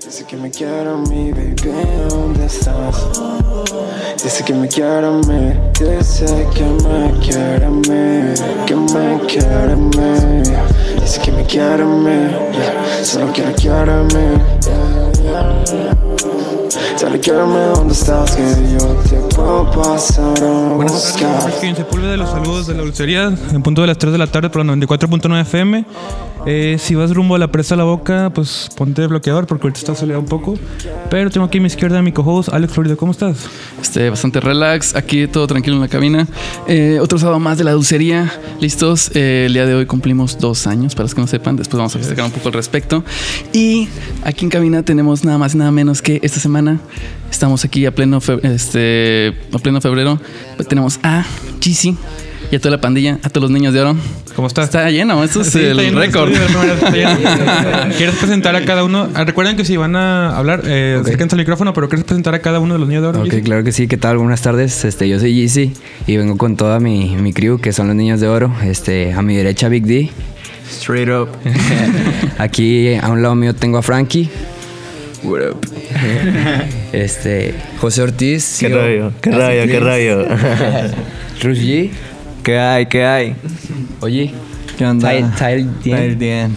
Dice 0.00 0.24
que 0.24 0.36
me 0.36 0.50
quiere 0.50 0.88
a 0.88 0.94
mí, 0.94 1.32
baby, 1.32 1.54
¿dónde 2.08 2.46
estás? 2.46 3.06
Dice 4.22 4.42
que 4.42 4.54
me 4.54 4.66
quiere 4.66 5.06
a 5.06 5.10
mí, 5.10 5.52
dice 5.78 6.46
que 6.54 6.64
me 6.64 7.12
quiere 7.20 7.66
a 7.66 7.70
mí, 7.70 8.34
que 8.66 8.74
me 8.74 9.20
quiere 9.26 9.72
a 9.72 9.76
mí. 9.76 10.42
Dice 10.98 11.20
que 11.20 11.32
me 11.32 11.44
quiere 11.44 11.82
a 11.82 11.86
mí, 11.86 12.30
yeah. 12.52 13.04
solo 13.04 13.30
que 13.34 13.42
me 13.42 13.52
a 13.52 14.02
mí. 14.04 14.42
Yeah, 14.64 15.64
yeah. 15.66 16.37
Dónde 17.00 17.94
estás, 17.94 18.34
que 18.34 18.42
yo 18.72 18.86
te 19.08 19.36
puedo 19.36 19.70
pasar 19.70 20.36
a 20.42 20.74
Buenas 20.74 21.16
tardes, 21.16 21.54
soy 21.60 21.72
Sepúlveda 21.72 22.16
los 22.16 22.28
saludos 22.28 22.66
de 22.66 22.74
la 22.74 22.82
dulcería 22.82 23.32
en 23.52 23.62
punto 23.62 23.82
de 23.82 23.86
las 23.86 23.98
3 23.98 24.10
de 24.10 24.18
la 24.18 24.26
tarde 24.26 24.50
por 24.50 24.66
la 24.66 24.72
94.9 24.74 25.42
FM. 25.42 25.84
Eh, 26.46 26.76
si 26.78 26.94
vas 26.94 27.12
rumbo 27.12 27.34
a 27.34 27.38
la 27.38 27.48
presa 27.52 27.74
de 27.74 27.78
la 27.80 27.84
boca, 27.84 28.30
pues 28.34 28.68
ponte 28.74 29.06
bloqueador 29.06 29.46
porque 29.46 29.66
ahorita 29.66 29.80
está 29.80 29.94
soleado 29.94 30.20
un 30.20 30.26
poco. 30.26 30.54
Pero 31.10 31.30
tengo 31.30 31.46
aquí 31.46 31.58
a 31.58 31.60
mi 31.60 31.66
izquierda 31.66 31.98
a 31.98 32.02
mi 32.02 32.10
co-host, 32.10 32.48
Alex 32.52 32.72
Florida. 32.72 32.96
¿Cómo 32.96 33.12
estás? 33.12 33.46
Este, 33.80 34.08
bastante 34.08 34.40
relax, 34.40 34.94
aquí 34.94 35.26
todo 35.26 35.46
tranquilo 35.46 35.76
en 35.76 35.82
la 35.82 35.88
cabina. 35.88 36.26
Eh, 36.66 36.98
otro 37.00 37.18
sábado 37.18 37.38
más 37.38 37.58
de 37.58 37.64
la 37.64 37.72
dulcería, 37.72 38.32
listos. 38.60 39.10
Eh, 39.14 39.44
el 39.46 39.52
día 39.52 39.66
de 39.66 39.74
hoy 39.74 39.86
cumplimos 39.86 40.38
dos 40.38 40.66
años, 40.66 40.94
para 40.94 41.04
los 41.04 41.14
que 41.14 41.20
no 41.20 41.26
sepan, 41.26 41.56
después 41.56 41.78
vamos 41.78 41.94
a 41.94 41.98
festejar 41.98 42.24
un 42.24 42.32
poco 42.32 42.48
al 42.48 42.54
respecto. 42.54 43.04
Y 43.52 43.88
aquí 44.24 44.44
en 44.44 44.50
cabina 44.50 44.82
tenemos 44.82 45.24
nada 45.24 45.38
más 45.38 45.54
y 45.54 45.58
nada 45.58 45.70
menos 45.70 46.02
que 46.02 46.20
esta 46.22 46.40
semana, 46.40 46.80
estamos 47.30 47.64
aquí 47.64 47.86
a 47.86 47.94
pleno, 47.94 48.20
fe- 48.20 48.40
este, 48.42 49.34
a 49.52 49.58
pleno 49.58 49.80
febrero, 49.80 50.18
tenemos 50.68 50.98
a 51.02 51.24
GC 51.60 51.94
y 52.50 52.56
a 52.56 52.58
toda 52.60 52.70
la 52.76 52.80
pandilla, 52.80 53.18
a 53.22 53.28
todos 53.28 53.42
los 53.42 53.50
niños 53.50 53.74
de 53.74 53.80
oro. 53.80 53.96
¿Cómo 54.34 54.46
estás? 54.48 54.66
Está 54.66 54.88
lleno, 54.90 55.22
esto 55.24 55.40
es 55.42 55.48
Sí, 55.48 55.58
el 55.60 55.94
récord. 55.94 56.30
¿Quieres 57.96 58.14
presentar 58.16 58.54
a 58.56 58.64
cada 58.64 58.84
uno? 58.84 59.08
Ah, 59.14 59.24
Recuerden 59.24 59.56
que 59.56 59.64
si 59.64 59.76
van 59.76 59.96
a 59.96 60.36
hablar, 60.36 60.62
eh, 60.64 60.96
Ok. 61.00 61.06
acérquense 61.06 61.34
al 61.34 61.40
micrófono, 61.40 61.72
pero 61.74 61.88
¿quieres 61.88 62.04
presentar 62.04 62.34
a 62.34 62.38
cada 62.40 62.60
uno 62.60 62.74
de 62.74 62.80
los 62.80 62.88
niños 62.88 63.02
de 63.02 63.08
oro? 63.08 63.22
Ok, 63.22 63.34
claro 63.44 63.64
que 63.64 63.72
sí. 63.72 63.88
¿Qué 63.88 63.96
tal? 63.96 64.18
Buenas 64.18 64.40
tardes. 64.42 64.84
Este, 64.84 65.08
yo 65.08 65.18
soy 65.18 65.34
Yeezy 65.34 65.72
y 66.06 66.16
vengo 66.16 66.36
con 66.38 66.56
toda 66.56 66.78
mi, 66.80 67.16
mi 67.16 67.32
crew, 67.32 67.58
que 67.58 67.72
son 67.72 67.88
los 67.88 67.96
niños 67.96 68.20
de 68.20 68.28
oro. 68.28 68.54
Este, 68.64 69.12
a 69.12 69.22
mi 69.22 69.36
derecha, 69.36 69.68
Big 69.68 69.84
D. 69.84 70.10
Straight 70.70 71.08
up. 71.08 71.28
Aquí 72.38 72.94
a 72.94 73.08
un 73.08 73.22
lado 73.22 73.34
mío 73.34 73.54
tengo 73.54 73.78
a 73.78 73.82
Frankie. 73.82 74.30
What 75.24 75.40
up? 75.50 75.66
Este, 76.92 77.54
José 77.80 78.02
Ortiz. 78.02 78.56
¿Qué 78.60 78.70
yo- 78.70 78.78
rayo? 78.80 79.12
¿Qué 79.20 79.30
rayo? 79.30 79.62
¿Qué 79.62 79.68
que- 79.68 79.80
rayo? 79.80 80.24
Rush 81.42 81.58
G. 81.58 81.90
¿Qué 82.42 82.58
hay? 82.58 82.86
¿Qué 82.86 83.04
hay? 83.04 83.34
Oye. 84.00 84.32
¿Qué 84.76 84.86
onda? 84.86 85.10
Tyler 85.36 86.16
Dien. 86.16 86.54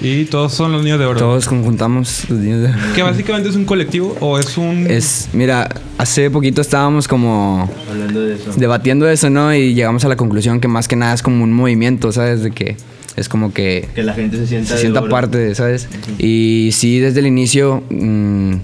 Y 0.00 0.24
todos 0.24 0.52
son 0.52 0.72
los 0.72 0.82
niños 0.82 0.98
de 0.98 1.06
oro. 1.06 1.18
Todos 1.20 1.46
conjuntamos 1.46 2.28
los 2.28 2.38
niños 2.40 2.62
de 2.62 2.68
oro. 2.68 2.94
Que 2.96 3.02
básicamente 3.02 3.48
es 3.48 3.54
un 3.56 3.64
colectivo 3.64 4.16
o 4.20 4.38
es 4.40 4.58
un... 4.58 4.86
Es, 4.90 5.28
mira, 5.32 5.68
hace 5.98 6.30
poquito 6.30 6.60
estábamos 6.60 7.06
como 7.06 7.70
Hablando 7.88 8.22
de 8.22 8.34
eso. 8.34 8.52
debatiendo 8.56 9.08
eso, 9.08 9.30
¿no? 9.30 9.54
Y 9.54 9.74
llegamos 9.74 10.04
a 10.04 10.08
la 10.08 10.16
conclusión 10.16 10.60
que 10.60 10.66
más 10.68 10.88
que 10.88 10.96
nada 10.96 11.14
es 11.14 11.22
como 11.22 11.44
un 11.44 11.52
movimiento, 11.52 12.10
¿sabes? 12.10 12.42
De 12.42 12.50
que 12.50 12.76
es 13.18 13.28
como 13.28 13.52
que 13.52 13.88
Que 13.94 14.02
la 14.02 14.14
gente 14.14 14.36
se 14.36 14.46
sienta 14.46 14.68
se 14.68 14.74
de 14.74 14.80
sienta 14.80 15.08
parte, 15.08 15.54
¿sabes? 15.54 15.88
Y 16.18 16.70
sí, 16.72 16.98
desde 17.00 17.20
el 17.20 17.26
inicio, 17.26 17.82
mm, 17.90 18.54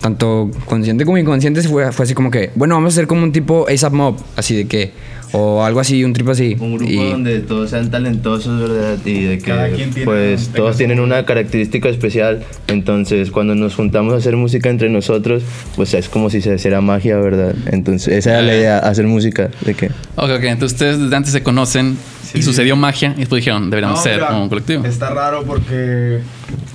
tanto 0.00 0.50
consciente 0.66 1.04
como 1.04 1.18
inconsciente, 1.18 1.62
fue, 1.62 1.90
fue 1.92 2.04
así 2.04 2.14
como 2.14 2.30
que, 2.30 2.50
bueno, 2.54 2.74
vamos 2.74 2.92
a 2.92 2.94
hacer 2.94 3.06
como 3.06 3.22
un 3.22 3.32
tipo 3.32 3.66
ASAP 3.68 3.92
Mob, 3.92 4.16
así 4.36 4.54
de 4.54 4.66
que, 4.66 4.92
o 5.32 5.64
algo 5.64 5.80
así, 5.80 6.04
un 6.04 6.12
trip 6.12 6.28
así. 6.28 6.56
Un 6.60 6.76
grupo 6.76 6.92
Y- 6.92 7.10
donde 7.10 7.40
todos 7.40 7.70
sean 7.70 7.90
talentosos, 7.90 8.60
¿verdad? 8.68 8.98
Y 9.04 9.24
de 9.24 9.38
que 9.38 9.44
Cada 9.44 9.68
quien 9.70 9.90
tiene 9.90 10.04
pues 10.04 10.46
un 10.48 10.52
todos 10.52 10.76
tienen 10.76 11.00
una 11.00 11.24
característica 11.24 11.88
especial. 11.88 12.44
Entonces, 12.68 13.30
cuando 13.32 13.54
nos 13.56 13.74
juntamos 13.74 14.12
a 14.14 14.18
hacer 14.18 14.36
música 14.36 14.68
entre 14.70 14.90
nosotros, 14.90 15.42
pues 15.74 15.92
es 15.94 16.08
como 16.08 16.30
si 16.30 16.40
se 16.40 16.54
hiciera 16.54 16.80
magia, 16.82 17.16
¿verdad? 17.16 17.54
Entonces, 17.72 18.12
esa 18.14 18.30
era 18.34 18.42
la 18.42 18.54
idea, 18.54 18.78
hacer 18.78 19.06
música. 19.08 19.50
¿De 19.64 19.74
qué? 19.74 19.86
Ok, 20.16 20.30
ok, 20.36 20.44
entonces 20.44 20.72
ustedes 20.74 21.00
desde 21.00 21.16
antes 21.16 21.32
se 21.32 21.42
conocen 21.42 21.96
y 22.34 22.42
sucedió 22.42 22.76
magia 22.76 23.12
y 23.16 23.20
después 23.20 23.40
dijeron, 23.40 23.70
deberíamos 23.70 23.98
No, 23.98 24.02
ser 24.02 24.14
mira, 24.16 24.36
un 24.36 24.48
colectivo. 24.48 24.84
Está 24.84 25.10
raro 25.10 25.44
porque, 25.44 26.20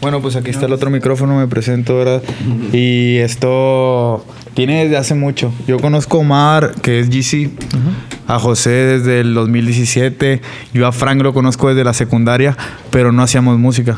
bueno, 0.02 0.22
pues 0.22 0.36
aquí 0.36 0.50
está 0.50 0.66
el 0.66 0.74
otro 0.74 0.90
micrófono, 0.90 1.38
me 1.38 1.47
presento, 1.47 1.97
¿verdad? 1.97 2.22
Y 2.74 3.18
esto 3.18 4.25
tiene 4.53 4.84
desde 4.84 4.97
hace 4.97 5.16
mucho. 5.16 5.53
Yo 5.68 5.80
conozco 5.80 6.18
a 6.18 6.20
Omar, 6.22 6.74
que 6.81 7.00
es 7.00 7.09
GC, 7.09 7.52
a 8.28 8.40
José 8.40 8.70
desde 8.70 9.22
el 9.22 9.34
2017, 9.34 10.42
yo 10.74 10.88
a 10.88 10.92
Frank 10.92 11.22
lo 11.22 11.34
conozco 11.34 11.70
desde 11.70 11.84
la 11.84 11.94
secundaria, 11.94 12.56
pero 12.91 13.12
no 13.12 13.22
hacíamos 13.22 13.58
música. 13.58 13.97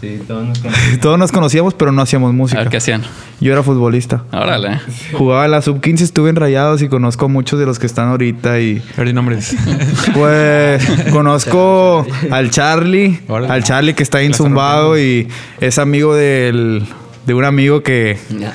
Sí, 0.00 0.20
todos 0.28 0.46
nos 0.46 0.58
conocemos. 0.62 1.00
Todos 1.00 1.18
nos 1.18 1.32
conocíamos, 1.32 1.74
pero 1.74 1.90
no 1.92 2.02
hacíamos 2.02 2.30
A 2.30 2.32
música. 2.32 2.60
ver 2.60 2.68
qué 2.68 2.76
hacían. 2.76 3.02
Yo 3.40 3.52
era 3.52 3.62
futbolista. 3.62 4.24
Órale. 4.32 4.80
Jugaba 5.12 5.44
en 5.44 5.50
la 5.52 5.62
sub-15, 5.62 6.00
estuve 6.02 6.30
en 6.30 6.36
Rayados 6.36 6.82
y 6.82 6.88
conozco 6.88 7.24
a 7.24 7.28
muchos 7.28 7.58
de 7.58 7.66
los 7.66 7.78
que 7.78 7.86
están 7.86 8.08
ahorita 8.08 8.60
y... 8.60 8.82
Nombres. 9.12 9.56
Pues 10.14 10.84
conozco 11.12 12.06
al 12.30 12.50
Charlie, 12.50 13.20
Órale. 13.28 13.52
al 13.52 13.62
Charlie 13.64 13.94
que 13.94 14.02
está 14.02 14.22
inzumbado 14.22 14.98
y 14.98 15.28
es 15.60 15.78
amigo 15.78 16.14
del, 16.14 16.84
de 17.26 17.34
un 17.34 17.44
amigo 17.44 17.82
que, 17.82 18.18
Ya. 18.38 18.52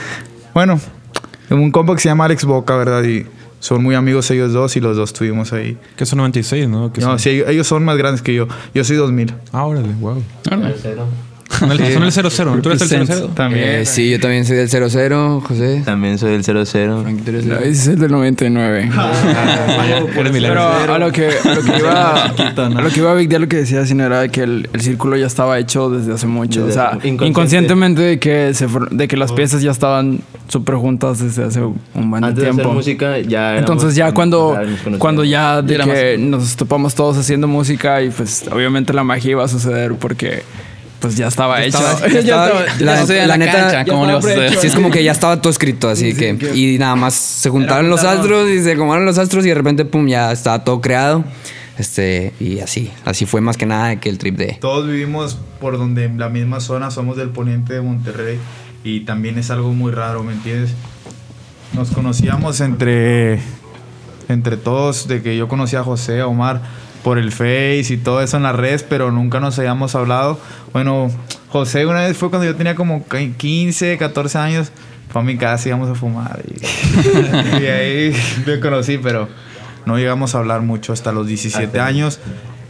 bueno, 0.53 0.79
un 1.49 1.71
compa 1.71 1.93
que 1.95 2.01
se 2.01 2.09
llama 2.09 2.25
Alex 2.25 2.45
Boca, 2.45 2.75
¿verdad? 2.75 3.03
Y 3.03 3.25
son 3.59 3.81
muy 3.83 3.95
amigos 3.95 4.29
ellos 4.31 4.51
dos 4.51 4.75
y 4.75 4.79
los 4.81 4.97
dos 4.97 5.11
estuvimos 5.11 5.53
ahí. 5.53 5.77
que 5.95 6.05
son 6.05 6.17
96, 6.17 6.67
¿no? 6.67 6.89
No, 6.89 7.01
son... 7.01 7.19
sí, 7.19 7.29
ellos- 7.29 7.49
ellos 7.49 7.67
son 7.67 7.85
más 7.85 7.97
grandes 7.97 8.21
que 8.21 8.33
yo. 8.33 8.47
Yo 8.73 8.83
soy 8.83 8.97
2000. 8.97 9.33
Ah, 9.53 9.65
órale, 9.65 9.87
wow. 9.99 10.21
Órale. 10.47 10.75
Son 11.59 11.71
el, 11.71 11.93
son 11.93 12.03
el 12.03 12.11
00. 12.11 12.61
¿Tú 12.61 12.69
eres 12.69 12.91
el 12.91 13.05
00? 13.07 13.27
También. 13.29 13.63
Eh, 13.67 13.85
sí, 13.85 14.09
yo 14.09 14.19
también 14.19 14.45
soy 14.45 14.57
del 14.57 14.69
00, 14.69 15.41
José. 15.41 15.81
También 15.85 16.17
soy 16.17 16.31
del 16.31 16.43
00. 16.43 17.03
No, 17.03 17.09
ese 17.59 17.69
es 17.69 17.87
el 17.87 17.99
del 17.99 18.11
99. 18.11 18.89
Eres 20.15 20.31
Pero 20.41 20.67
a 20.93 20.97
lo 20.99 21.11
que, 21.11 21.29
a 21.43 21.53
lo 21.55 21.61
que 21.61 21.77
iba, 21.79 22.23
a 22.25 22.81
lo 22.81 22.89
que 22.89 22.99
iba 22.99 23.13
Big 23.15 23.29
Dia 23.29 23.39
lo 23.39 23.47
que 23.47 23.57
decía 23.57 23.85
sino 23.85 24.03
era 24.05 24.27
que 24.27 24.43
el, 24.43 24.69
el 24.73 24.81
círculo 24.81 25.15
ya 25.17 25.27
estaba 25.27 25.59
hecho 25.59 25.89
desde 25.89 26.13
hace 26.13 26.27
mucho. 26.27 26.65
Desde 26.65 26.79
o 26.79 26.83
sea, 26.83 26.97
inconscientemente 27.03 28.01
de 28.01 28.19
que, 28.19 28.53
se 28.53 28.67
for- 28.67 28.89
de 28.89 29.07
que 29.07 29.17
las 29.17 29.31
piezas 29.31 29.61
ya 29.61 29.71
estaban 29.71 30.19
súper 30.47 30.75
juntas 30.75 31.19
desde 31.19 31.43
hace 31.45 31.61
un 31.61 32.09
buen 32.09 32.23
Antes 32.23 32.37
de 32.37 32.43
tiempo. 32.43 32.61
hacer 32.63 32.73
música 32.73 33.19
ya 33.19 33.57
Entonces 33.57 33.95
ya 33.95 34.13
cuando, 34.13 34.53
ya 34.53 34.59
nos 34.61 34.67
conocíamos. 34.69 34.99
cuando 34.99 35.23
ya 35.23 35.61
de 35.61 35.77
que 35.77 36.17
nos 36.19 36.55
topamos 36.55 36.95
todos 36.95 37.17
haciendo 37.17 37.47
música 37.47 38.01
y 38.01 38.09
pues 38.09 38.45
obviamente 38.51 38.93
la 38.93 39.03
magia 39.03 39.31
iba 39.31 39.43
a 39.43 39.47
suceder 39.47 39.93
porque 39.95 40.43
pues 41.03 41.17
ya 41.17 41.27
estaba 41.27 41.61
hecho. 41.61 41.77
Estaba- 41.77 42.07
Ya 42.11 42.19
estaba- 42.19 42.65
estaba- 42.65 43.05
Ya 43.05 43.27
la, 43.27 43.37
neta, 43.37 43.51
cancha, 43.51 43.85
¿cómo 43.85 44.05
le 44.07 44.13
vas 44.13 44.25
a 44.25 44.29
estaba 44.29 44.47
hacer? 44.47 44.59
Sí, 44.59 44.67
es 44.67 44.73
como 44.75 44.89
que 44.89 45.03
ya 45.03 45.11
estaba 45.11 45.41
todo 45.41 45.51
escrito, 45.51 45.89
así 45.89 46.15
que, 46.15 46.29
Y 46.55 46.77
nada 46.79 46.95
más 46.95 47.13
se 47.13 47.49
juntaron 47.49 47.89
los 47.89 48.03
astros 48.05 48.49
y 48.49 48.63
se 48.63 48.71
acomodaron 48.71 49.05
los 49.05 49.17
astros 49.17 49.45
y 49.45 49.49
de 49.49 49.55
repente, 49.55 49.83
pum, 49.85 50.07
ya 50.07 50.31
estaba 50.31 50.63
todo 50.63 50.79
creado. 50.79 51.25
Este, 51.77 52.31
y 52.39 52.59
así, 52.59 52.89
así 53.03 53.25
fue 53.25 53.41
más 53.41 53.57
que 53.57 53.65
nada 53.65 53.95
que 53.99 54.07
el 54.07 54.17
trip 54.17 54.37
de. 54.37 54.57
Todos 54.61 54.87
vivimos 54.87 55.37
por 55.59 55.77
donde 55.77 56.05
en 56.05 56.19
la 56.19 56.29
misma 56.29 56.59
zona, 56.61 56.89
somos 56.89 57.17
del 57.17 57.29
poniente 57.29 57.73
de 57.73 57.81
Monterrey 57.81 58.37
y 58.85 59.01
también 59.01 59.37
es 59.37 59.51
algo 59.51 59.73
muy 59.73 59.91
raro, 59.91 60.23
¿me 60.23 60.31
entiendes? 60.33 60.71
Nos 61.73 61.89
conocíamos 61.89 62.61
entre, 62.61 63.39
entre 64.29 64.55
todos, 64.57 65.07
de 65.07 65.21
que 65.23 65.35
yo 65.35 65.47
conocía 65.47 65.79
a 65.79 65.83
José, 65.83 66.21
a 66.21 66.27
Omar, 66.27 66.61
por 67.03 67.17
el 67.17 67.31
Face 67.31 67.87
y 67.89 67.97
todo 67.97 68.21
eso 68.21 68.37
en 68.37 68.43
las 68.43 68.55
redes, 68.55 68.83
pero 68.83 69.11
nunca 69.11 69.39
nos 69.39 69.59
habíamos 69.59 69.95
hablado. 69.95 70.39
Bueno, 70.71 71.11
José 71.49 71.85
una 71.85 72.01
vez 72.01 72.17
fue 72.17 72.29
cuando 72.29 72.45
yo 72.45 72.55
tenía 72.55 72.75
como 72.75 73.05
15, 73.05 73.97
14 73.97 74.37
años, 74.37 74.71
fue 75.09 75.21
a 75.21 75.25
mi 75.25 75.37
casa 75.37 75.67
y 75.67 75.69
íbamos 75.69 75.89
a 75.89 75.95
fumar. 75.95 76.41
Y, 76.47 77.61
y 77.63 77.67
ahí 77.67 78.15
lo 78.45 78.59
conocí, 78.59 78.97
pero 78.97 79.27
no 79.85 79.97
llegamos 79.97 80.33
a 80.33 80.39
hablar 80.39 80.61
mucho 80.61 80.93
hasta 80.93 81.11
los 81.11 81.27
17 81.27 81.79
años. 81.79 82.19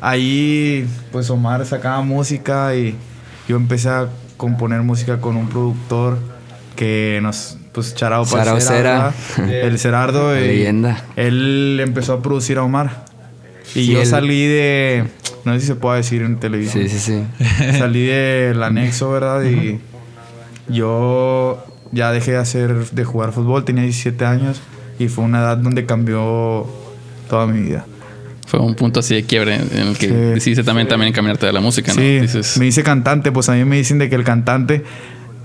Ahí, 0.01 0.87
pues 1.11 1.29
Omar 1.29 1.65
sacaba 1.65 2.01
música 2.01 2.75
y 2.75 2.95
yo 3.47 3.55
empecé 3.55 3.89
a 3.89 4.09
componer 4.35 4.81
música 4.81 5.21
con 5.21 5.37
un 5.37 5.47
productor 5.47 6.17
que 6.75 7.19
nos, 7.21 7.57
pues 7.71 7.95
Charao 7.95 8.25
Cera. 8.25 9.13
el 9.37 9.79
Cerardo. 9.79 10.33
Leyenda. 10.35 11.05
Él 11.15 11.79
empezó 11.81 12.13
a 12.13 12.21
producir 12.21 12.57
a 12.57 12.63
Omar. 12.63 13.05
Y 13.75 13.85
Sí, 13.85 13.91
yo 13.93 14.01
él- 14.01 14.05
salí 14.05 14.45
de, 14.45 15.05
no 15.45 15.53
sé 15.53 15.59
si 15.61 15.67
se 15.67 15.75
puede 15.75 15.97
decir 15.97 16.21
en 16.21 16.37
televisión. 16.39 16.87
Sí, 16.87 16.99
sí, 16.99 17.23
sí. 17.39 17.45
Salí 17.79 18.05
del 18.05 18.61
anexo, 18.61 19.11
¿verdad? 19.11 19.43
Y 19.43 19.79
yo 20.69 21.63
ya 21.91 22.11
dejé 22.11 22.31
de 22.31 22.37
hacer, 22.37 22.73
de 22.91 23.03
jugar 23.05 23.31
fútbol, 23.31 23.65
tenía 23.65 23.83
17 23.83 24.25
años 24.25 24.61
y 24.99 25.07
fue 25.07 25.23
una 25.25 25.39
edad 25.39 25.57
donde 25.57 25.85
cambió 25.85 26.67
toda 27.29 27.47
mi 27.47 27.61
vida. 27.61 27.85
Fue 28.47 28.59
un 28.59 28.75
punto 28.75 28.99
así 28.99 29.15
de 29.15 29.23
quiebre 29.23 29.55
en 29.55 29.87
el 29.87 29.97
que 29.97 30.07
Sí. 30.07 30.13
decidiste 30.13 30.63
también, 30.63 30.87
también 30.87 31.09
encaminarte 31.09 31.45
de 31.45 31.53
la 31.53 31.59
música, 31.61 31.93
¿no? 31.93 31.99
Sí, 32.01 32.19
Dices, 32.19 32.57
me 32.57 32.67
hice 32.67 32.83
cantante, 32.83 33.31
pues 33.31 33.49
a 33.49 33.53
mí 33.53 33.65
me 33.65 33.77
dicen 33.77 33.97
de 33.99 34.09
que 34.09 34.15
el 34.15 34.23
cantante, 34.23 34.83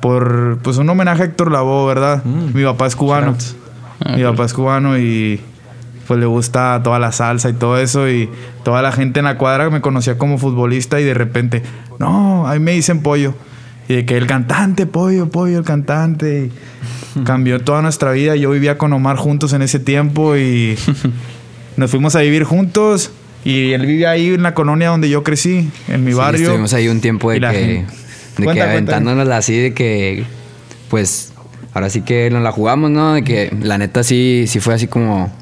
por 0.01 0.59
pues 0.63 0.77
un 0.79 0.89
homenaje 0.91 1.23
a 1.23 1.25
Héctor 1.27 1.51
Lavoe, 1.51 1.87
¿verdad? 1.89 2.25
Mi 2.25 2.65
papá 2.65 2.87
es 2.87 2.97
cubano. 2.97 3.37
Ah, 4.05 4.15
Mi 4.17 4.23
papá 4.23 4.45
es 4.45 4.53
cubano 4.53 4.99
y 4.99 5.41
pues 6.09 6.19
le 6.19 6.27
gusta 6.27 6.81
toda 6.83 6.99
la 6.99 7.13
salsa 7.13 7.51
y 7.51 7.53
todo 7.53 7.79
eso 7.79 8.09
y 8.09 8.29
toda 8.65 8.83
la 8.83 8.91
gente 8.93 9.21
en 9.21 9.27
la 9.27 9.39
cuadra 9.39 9.71
me 9.71 9.81
conocía 9.81 10.19
como 10.19 10.39
futbolista 10.39 10.99
y 11.01 11.05
de 11.05 11.15
repente, 11.15 11.63
no, 12.01 12.49
ahí 12.49 12.59
me 12.59 12.73
dicen 12.73 13.03
pollo. 13.03 13.35
Y 13.89 13.95
de 13.95 14.05
que 14.07 14.17
el 14.17 14.27
cantante, 14.27 14.87
pollo, 14.87 15.29
pollo, 15.31 15.59
el 15.59 15.65
cantante. 15.65 16.51
y 17.17 17.23
cambió 17.25 17.61
toda 17.61 17.81
nuestra 17.83 18.13
vida. 18.13 18.37
Yo 18.37 18.51
vivía 18.51 18.77
con 18.79 18.93
Omar 18.93 19.17
juntos 19.17 19.53
en 19.55 19.63
ese 19.63 19.79
tiempo 19.79 20.37
y 20.37 20.77
nos 21.77 21.91
fuimos 21.91 22.15
a 22.17 22.21
vivir 22.21 22.45
juntos. 22.45 23.11
Y 23.45 23.73
él 23.73 23.87
vive 23.87 24.07
ahí 24.07 24.35
en 24.35 24.43
la 24.43 24.53
colonia 24.53 24.89
donde 24.89 25.09
yo 25.09 25.23
crecí, 25.23 25.71
en 25.89 26.05
mi 26.05 26.11
Sí, 26.13 26.17
barrio. 26.19 26.43
Estuvimos 26.43 26.75
ahí 26.75 26.89
un 26.89 27.01
tiempo 27.01 27.31
de 27.31 27.41
que, 27.41 27.47
gente- 27.47 27.63
de 28.37 28.45
Cuenta, 28.45 28.65
que 28.67 28.71
cuenta. 28.73 28.97
aventándonos 28.97 29.29
así, 29.29 29.57
de 29.59 29.73
que, 29.75 30.25
pues, 30.91 31.33
ahora 31.73 31.89
sí 31.89 32.03
que 32.03 32.29
nos 32.31 32.43
la 32.43 32.53
jugamos, 32.53 32.91
¿no? 32.91 33.15
De 33.15 33.23
que 33.25 33.55
la 33.63 33.79
neta 33.79 34.03
sí, 34.03 34.45
sí 34.49 34.61
fue 34.61 34.75
así 34.75 34.87
como, 34.87 35.33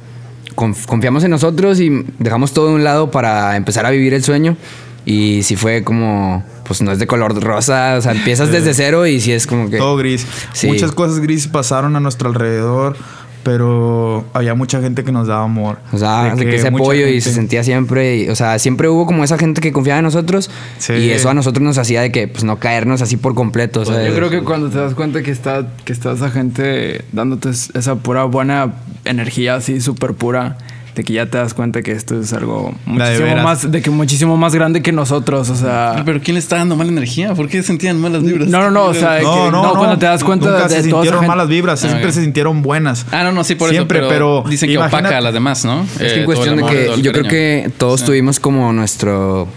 confiamos 0.57 1.23
en 1.23 1.31
nosotros 1.31 1.79
y 1.81 2.05
dejamos 2.19 2.53
todo 2.53 2.69
de 2.69 2.75
un 2.75 2.85
lado 2.85 3.11
para 3.11 3.57
empezar 3.57 3.87
a 3.87 3.91
vivir 3.91 4.15
el 4.15 4.25
sueño. 4.25 4.57
Y 5.05 5.45
sí 5.45 5.55
fue 5.55 5.85
como, 5.85 6.43
pues 6.67 6.83
no 6.83 6.91
es 6.91 6.99
de 6.99 7.07
color 7.07 7.41
rosa, 7.41 7.95
o 7.97 8.01
sea, 8.01 8.11
empiezas 8.11 8.51
desde 8.53 8.75
cero 8.75 9.07
y 9.07 9.21
sí 9.21 9.31
es 9.31 9.47
como 9.47 9.71
que... 9.71 9.79
Todo 9.79 9.97
gris. 9.97 10.27
Sí. 10.53 10.67
Muchas 10.67 10.91
cosas 10.91 11.21
grises 11.21 11.47
pasaron 11.47 11.95
a 11.95 12.01
nuestro 12.01 12.29
alrededor, 12.29 12.97
pero 13.47 14.25
había 14.33 14.57
mucha 14.57 14.81
gente 14.81 15.05
que 15.05 15.13
nos 15.13 15.29
daba 15.29 15.45
amor. 15.45 15.79
O 15.93 15.99
sea, 15.99 16.35
de 16.35 16.45
que 16.47 16.57
ese 16.57 16.67
apoyo 16.67 17.07
y 17.07 17.21
se 17.21 17.33
sentía 17.33 17.63
siempre, 17.63 18.17
y, 18.17 18.29
o 18.29 18.35
sea, 18.35 18.59
siempre 18.59 18.89
hubo 18.89 19.07
como 19.07 19.23
esa 19.23 19.39
gente 19.39 19.61
que 19.61 19.71
confiaba 19.73 20.01
en 20.01 20.05
nosotros 20.05 20.51
Sí. 20.79 20.95
y 20.95 21.11
eso 21.11 21.31
a 21.31 21.35
nosotros 21.35 21.63
nos 21.63 21.79
hacía 21.79 22.01
de 22.03 22.11
que, 22.11 22.27
pues, 22.27 22.43
no 22.43 22.59
caernos 22.59 23.03
así 23.03 23.17
por 23.17 23.37
completo, 23.37 23.85
sea, 23.85 24.05
Yo 24.05 24.17
creo 24.17 24.31
que 24.31 24.41
cuando 24.43 24.69
te 24.69 24.79
das 24.79 24.95
cuenta 24.95 25.23
que 25.23 25.31
está, 25.31 25.65
que 25.85 25.93
está 25.93 26.11
esa 26.11 26.29
gente 26.31 27.03
dándote 27.13 27.51
es- 27.51 27.71
esa 27.77 27.95
pura 27.95 28.25
buena 28.25 28.73
energía 29.05 29.55
así 29.55 29.81
súper 29.81 30.15
pura, 30.15 30.59
de 30.97 31.05
que 31.05 31.13
ya 31.13 31.27
te 31.27 31.37
das 31.37 31.53
cuenta 31.53 31.83
que 31.83 31.93
esto 31.93 32.19
es 32.19 32.33
algo 32.33 32.75
de 32.87 32.93
muchísimo 32.93 33.37
más, 33.43 33.71
de 33.71 33.83
que 33.83 33.91
muchísimo 33.91 34.37
más 34.39 34.55
grande 34.55 34.81
que 34.83 34.93
nosotros, 34.93 35.51
o 35.51 35.55
sea... 35.55 36.03
Pero 36.07 36.21
¿quién 36.23 36.35
le 36.37 36.39
está 36.41 36.57
dando 36.57 36.75
mala 36.75 36.91
energía? 36.91 37.35
¿Por 37.35 37.49
qué 37.51 37.63
sentían 37.63 38.01
malas 38.01 38.23
vibras? 38.23 38.49
No, 38.49 38.61
no, 38.63 38.71
no, 38.71 38.85
o 38.87 38.95
sea, 38.95 39.21
No, 39.21 39.35
que- 39.45 39.51
no, 39.51 39.63
no. 39.63 39.75
cuando 39.75 39.99
te 39.99 40.07
das 40.07 40.25
cuenta 40.25 40.47
Nunca 40.51 40.63
de, 40.69 40.69
se 40.75 40.83
de 40.83 40.89
toda 40.89 41.03
esa 41.03 41.11
sintieron 41.13 41.21
gente- 41.21 41.29
malas 41.29 41.49
vibras, 41.49 41.85
Ah, 41.85 41.89
siempre 41.89 42.13
se 42.13 42.23
sintieron 42.23 42.63
buenas. 42.63 43.05
Ah, 43.13 43.25
no, 43.25 43.33
no, 43.33 43.45
sí, 43.45 43.57
por 43.57 43.69
Siempre, 43.69 43.99
eso. 43.99 44.09
pero 44.09 44.43
Dicen 44.49 44.71
que 44.71 44.79
opaca 44.79 45.19
a 45.19 45.21
las 45.21 45.35
demás, 45.35 45.67
¿no? 45.67 45.83
Es 45.83 45.91
que 45.99 46.05
Eh, 46.07 46.13
en 46.15 46.19
el 46.21 46.25
cuestión 46.25 46.57
de 46.57 46.65
que 46.65 47.03
yo 47.03 47.13
creo 47.13 47.25
que 47.29 47.71
todos 47.77 48.01
Sí. 48.01 48.07
tuvimos 48.07 48.41
como 48.41 48.73
nuestro 48.73 49.49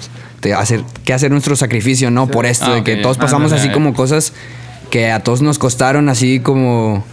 de 0.42 0.54
hacer 0.54 0.82
que 1.06 1.14
hacer 1.14 1.32
nuestro 1.32 1.56
sacrificio, 1.56 2.12
¿no? 2.12 2.28
Por 2.28 2.46
esto 2.46 2.66
Ah, 2.68 2.76
de 2.76 2.84
que 2.84 2.98
todos 2.98 3.18
Ah, 3.18 3.22
pasamos 3.22 3.54
así 3.54 3.70
como 3.70 3.94
cosas 3.94 4.34
que 4.90 5.10
a 5.10 5.22
todos 5.22 5.42
nos 5.42 5.58
costaron 5.58 6.10
así 6.10 6.42
como 6.42 7.06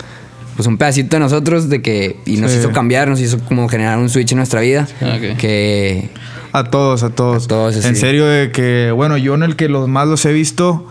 pues 0.56 0.66
un 0.66 0.76
pedacito 0.78 1.16
de 1.16 1.20
nosotros 1.20 1.68
de 1.68 1.82
que 1.82 2.16
y 2.26 2.38
nos 2.38 2.50
Sí. 2.50 2.58
hizo 2.58 2.72
cambiar, 2.72 3.08
nos 3.08 3.20
hizo 3.20 3.38
como 3.40 3.68
generar 3.68 3.98
un 3.98 4.08
switch 4.08 4.32
en 4.32 4.38
nuestra 4.38 4.60
vida 4.60 4.88
Ah, 5.02 5.16
ok. 5.16 5.36
que 5.36 6.10
A 6.52 6.64
todos, 6.64 7.02
a 7.02 7.10
todos. 7.10 7.44
A 7.44 7.48
todos, 7.48 7.84
En 7.84 7.94
sí. 7.94 8.00
serio, 8.00 8.26
de 8.26 8.50
que, 8.50 8.90
bueno, 8.90 9.16
yo 9.18 9.34
en 9.34 9.42
el 9.42 9.56
que 9.56 9.68
los 9.68 9.88
más 9.88 10.08
los 10.08 10.24
he 10.24 10.32
visto, 10.32 10.86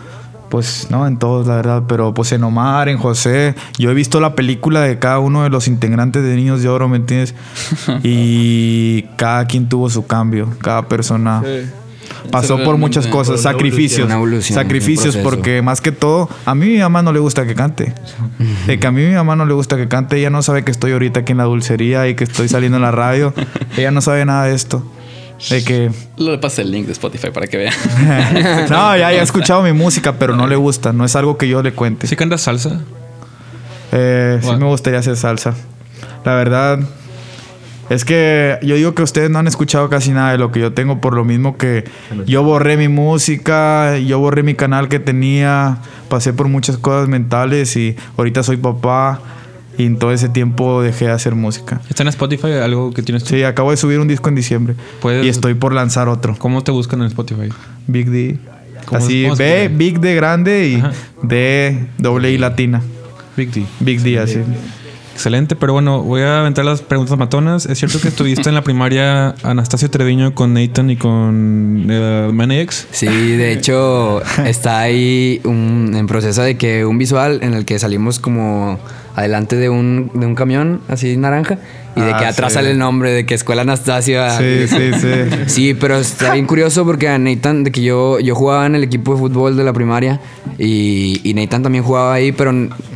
pues 0.50 0.88
no, 0.92 1.08
en 1.08 1.18
todos, 1.18 1.48
la 1.48 1.56
verdad, 1.56 1.84
pero 1.88 2.14
pues 2.14 2.32
en 2.32 2.44
Omar, 2.44 2.88
en 2.88 3.00
José, 3.00 3.56
yo 3.80 3.90
he 3.90 3.94
visto 3.96 4.20
la 4.22 4.36
película 4.36 4.82
de 4.82 5.00
cada 5.00 5.18
uno 5.18 5.42
de 5.44 5.50
los 5.50 5.68
integrantes 5.68 6.24
de 6.24 6.36
Niños 6.36 6.62
de 6.62 6.70
Oro, 6.70 6.88
¿me 6.88 6.98
entiendes? 6.98 7.34
y 8.04 9.04
cada 9.18 9.46
quien 9.48 9.68
tuvo 9.68 9.90
su 9.90 10.06
cambio, 10.06 10.50
cada 10.62 10.88
persona. 10.88 11.42
Pasó 12.31 12.63
por 12.63 12.77
muchas 12.77 13.07
cosas, 13.07 13.42
sacrificios. 13.42 14.10
Evolución, 14.10 14.56
sacrificios, 14.56 15.18
porque 15.18 15.62
más 15.62 15.81
que 15.81 15.92
todo, 15.92 16.30
a 16.45 16.56
mí 16.56 16.68
mi 16.68 16.77
mamá 16.80 17.01
no 17.01 17.13
le 17.13 17.19
gusta 17.19 17.45
que 17.45 17.56
cante. 17.56 17.94
De 18.68 18.80
que 18.80 18.88
a 18.88 18.92
mí 18.92 19.06
mi 19.06 19.13
mamá 19.13 19.36
no 19.36 19.45
le 19.45 19.54
gusta 19.54 19.77
que 19.77 19.88
cante, 19.88 20.18
ella 20.18 20.30
no 20.30 20.42
sabe 20.42 20.63
que 20.63 20.72
estoy 20.72 20.92
ahorita 20.92 21.22
aquí 21.22 21.31
en 21.31 21.39
la 21.39 21.45
dulcería 21.45 22.07
y 22.07 22.16
que 22.16 22.24
estoy 22.24 22.48
saliendo 22.48 22.77
en 22.77 22.83
la 22.83 22.92
radio. 22.92 23.33
ella 23.77 23.92
no 23.92 24.01
sabe 24.01 24.25
nada 24.25 24.45
de 24.45 24.56
esto. 24.56 24.83
De 25.50 25.63
que 25.63 25.92
le 26.18 26.38
pasa 26.38 26.62
el 26.62 26.72
link 26.72 26.86
de 26.86 26.94
Spotify 26.94 27.30
para 27.31 27.48
que 27.48 27.57
vea. 27.57 27.72
no, 28.69 28.98
ya, 28.98 29.12
ya 29.12 29.19
he 29.19 29.22
escuchado 29.22 29.62
mi 29.62 29.74
música, 29.74 30.13
pero 30.18 30.36
no 30.36 30.48
le 30.48 30.56
gusta. 30.56 30.94
No 30.94 31.04
es 31.04 31.16
algo 31.16 31.38
que 31.38 31.48
yo 31.48 31.62
le 31.62 31.74
cuente. 31.74 32.07
¿Sí 32.07 32.16
cantas 32.16 32.42
salsa? 32.42 32.80
Eh, 33.92 34.39
sí 34.42 34.51
me 34.57 34.66
gustaría 34.66 35.00
hacer 35.00 35.18
salsa. 35.18 35.54
La 36.24 36.36
verdad 36.36 36.80
es 37.90 38.06
que 38.06 38.58
yo 38.64 38.76
digo 38.76 38.96
que 38.96 39.04
ustedes 39.04 39.30
no 39.30 39.40
han 39.40 39.48
escuchado 39.48 39.90
casi 39.90 40.12
nada 40.12 40.32
de 40.32 40.38
lo 40.38 40.52
que 40.52 40.60
yo 40.60 40.74
tengo 40.74 41.00
por 41.02 41.14
lo 41.16 41.24
mismo 41.24 41.58
que 41.58 41.84
yo 42.26 42.44
borré 42.44 42.78
mi 42.78 42.88
música, 42.88 43.98
yo 44.00 44.20
borré 44.20 44.44
mi 44.44 44.56
canal 44.56 44.88
que 44.90 45.00
tenía, 45.00 45.78
pasé 46.10 46.34
por 46.34 46.48
muchas 46.48 46.78
cosas 46.78 47.08
mentales 47.10 47.76
y 47.78 47.96
ahorita 48.18 48.44
soy 48.44 48.58
papá 48.58 49.20
y 49.78 49.86
en 49.86 50.00
todo 50.00 50.12
ese 50.14 50.30
tiempo 50.30 50.82
dejé 50.82 51.06
de 51.06 51.12
hacer 51.12 51.36
música. 51.36 51.82
¿Está 51.90 52.04
en 52.04 52.10
Spotify 52.10 52.54
algo 52.64 52.94
que 52.94 53.02
tienes 53.04 53.24
tú? 53.24 53.30
Sí, 53.32 53.44
acabo 53.44 53.72
de 53.72 53.78
subir 53.78 54.00
un 54.00 54.08
disco 54.08 54.30
en 54.30 54.36
diciembre 54.36 54.76
Puedes- 55.02 55.26
y 55.26 55.30
estoy 55.30 55.54
por 55.54 55.74
lanzar 55.74 56.08
otro. 56.08 56.36
¿Cómo 56.38 56.64
te 56.64 56.72
buscan 56.72 57.02
en 57.02 57.08
Spotify? 57.08 57.50
Big 57.88 58.10
D. 58.10 58.38
¿Cómo- 58.86 59.00
Así, 59.04 59.28
B? 59.38 59.70
Big 59.74 60.00
D 60.00 60.16
grande 60.16 60.68
y 60.70 60.76
Ajá. 60.76 60.92
D 61.24 61.88
doble 61.98 62.32
I 62.32 62.38
latina. 62.38 62.82
Big 63.36 63.52
D. 63.52 63.66
Big 63.80 64.00
D, 64.02 64.18
así. 64.20 64.40
Excelente, 65.16 65.56
pero 65.56 65.72
bueno, 65.72 66.04
voy 66.04 66.24
a 66.24 66.42
aventar 66.42 66.66
las 66.66 66.82
preguntas 66.82 67.18
matonas. 67.18 67.66
¿Es 67.68 67.80
cierto 67.80 68.02
que 68.02 68.10
estuviste 68.10 68.50
en 68.50 68.54
la 68.54 68.64
primaria 68.64 69.34
Anastasio 69.44 69.90
Treviño 69.90 70.36
con 70.36 70.54
Nathan 70.54 70.90
y 70.90 70.98
con 70.98 71.88
eh, 71.90 72.30
Manex? 72.34 72.86
Sí, 72.92 73.08
de 73.08 73.54
hecho 73.54 74.22
está 74.46 74.80
ahí 74.80 75.40
un, 75.46 75.94
en 75.96 76.06
proceso 76.08 76.42
de 76.42 76.58
que 76.58 76.84
un 76.84 76.98
visual 76.98 77.40
en 77.44 77.54
el 77.54 77.64
que 77.64 77.80
salimos 77.80 78.20
como 78.20 78.78
adelante 79.16 79.56
de 79.56 79.70
un, 79.70 80.12
de 80.14 80.26
un 80.26 80.36
camión 80.36 80.82
así 80.88 81.16
naranja 81.18 81.58
y 81.96 82.02
de 82.02 82.12
Ah, 82.14 82.18
que 82.20 82.26
atrás 82.26 82.52
sí. 82.52 82.56
sale 82.56 82.72
el 82.72 82.78
nombre 82.78 83.12
de 83.12 83.26
que 83.26 83.34
Escuela 83.34 83.62
Anastasio. 83.62 84.22
ah, 84.24 84.38
Sí, 84.38 84.68
sí, 84.68 84.92
sí. 85.00 85.10
Sí, 85.48 85.74
pero 85.74 85.98
está 85.98 86.34
bien 86.34 86.46
curioso 86.46 86.84
porque 86.86 87.08
a 87.08 87.18
Nathan, 87.18 87.64
de 87.64 87.72
que 87.72 87.82
yo, 87.82 88.20
yo 88.20 88.36
jugaba 88.36 88.66
en 88.66 88.76
el 88.76 88.84
equipo 88.84 89.14
de 89.14 89.20
fútbol 89.20 89.56
de 89.56 89.64
la 89.64 89.72
primaria 89.74 90.20
y, 90.58 91.22
y 91.24 91.34
Nathan 91.34 91.64
también 91.64 91.84
jugaba 91.84 92.14
ahí, 92.14 92.32
pero, 92.34 92.52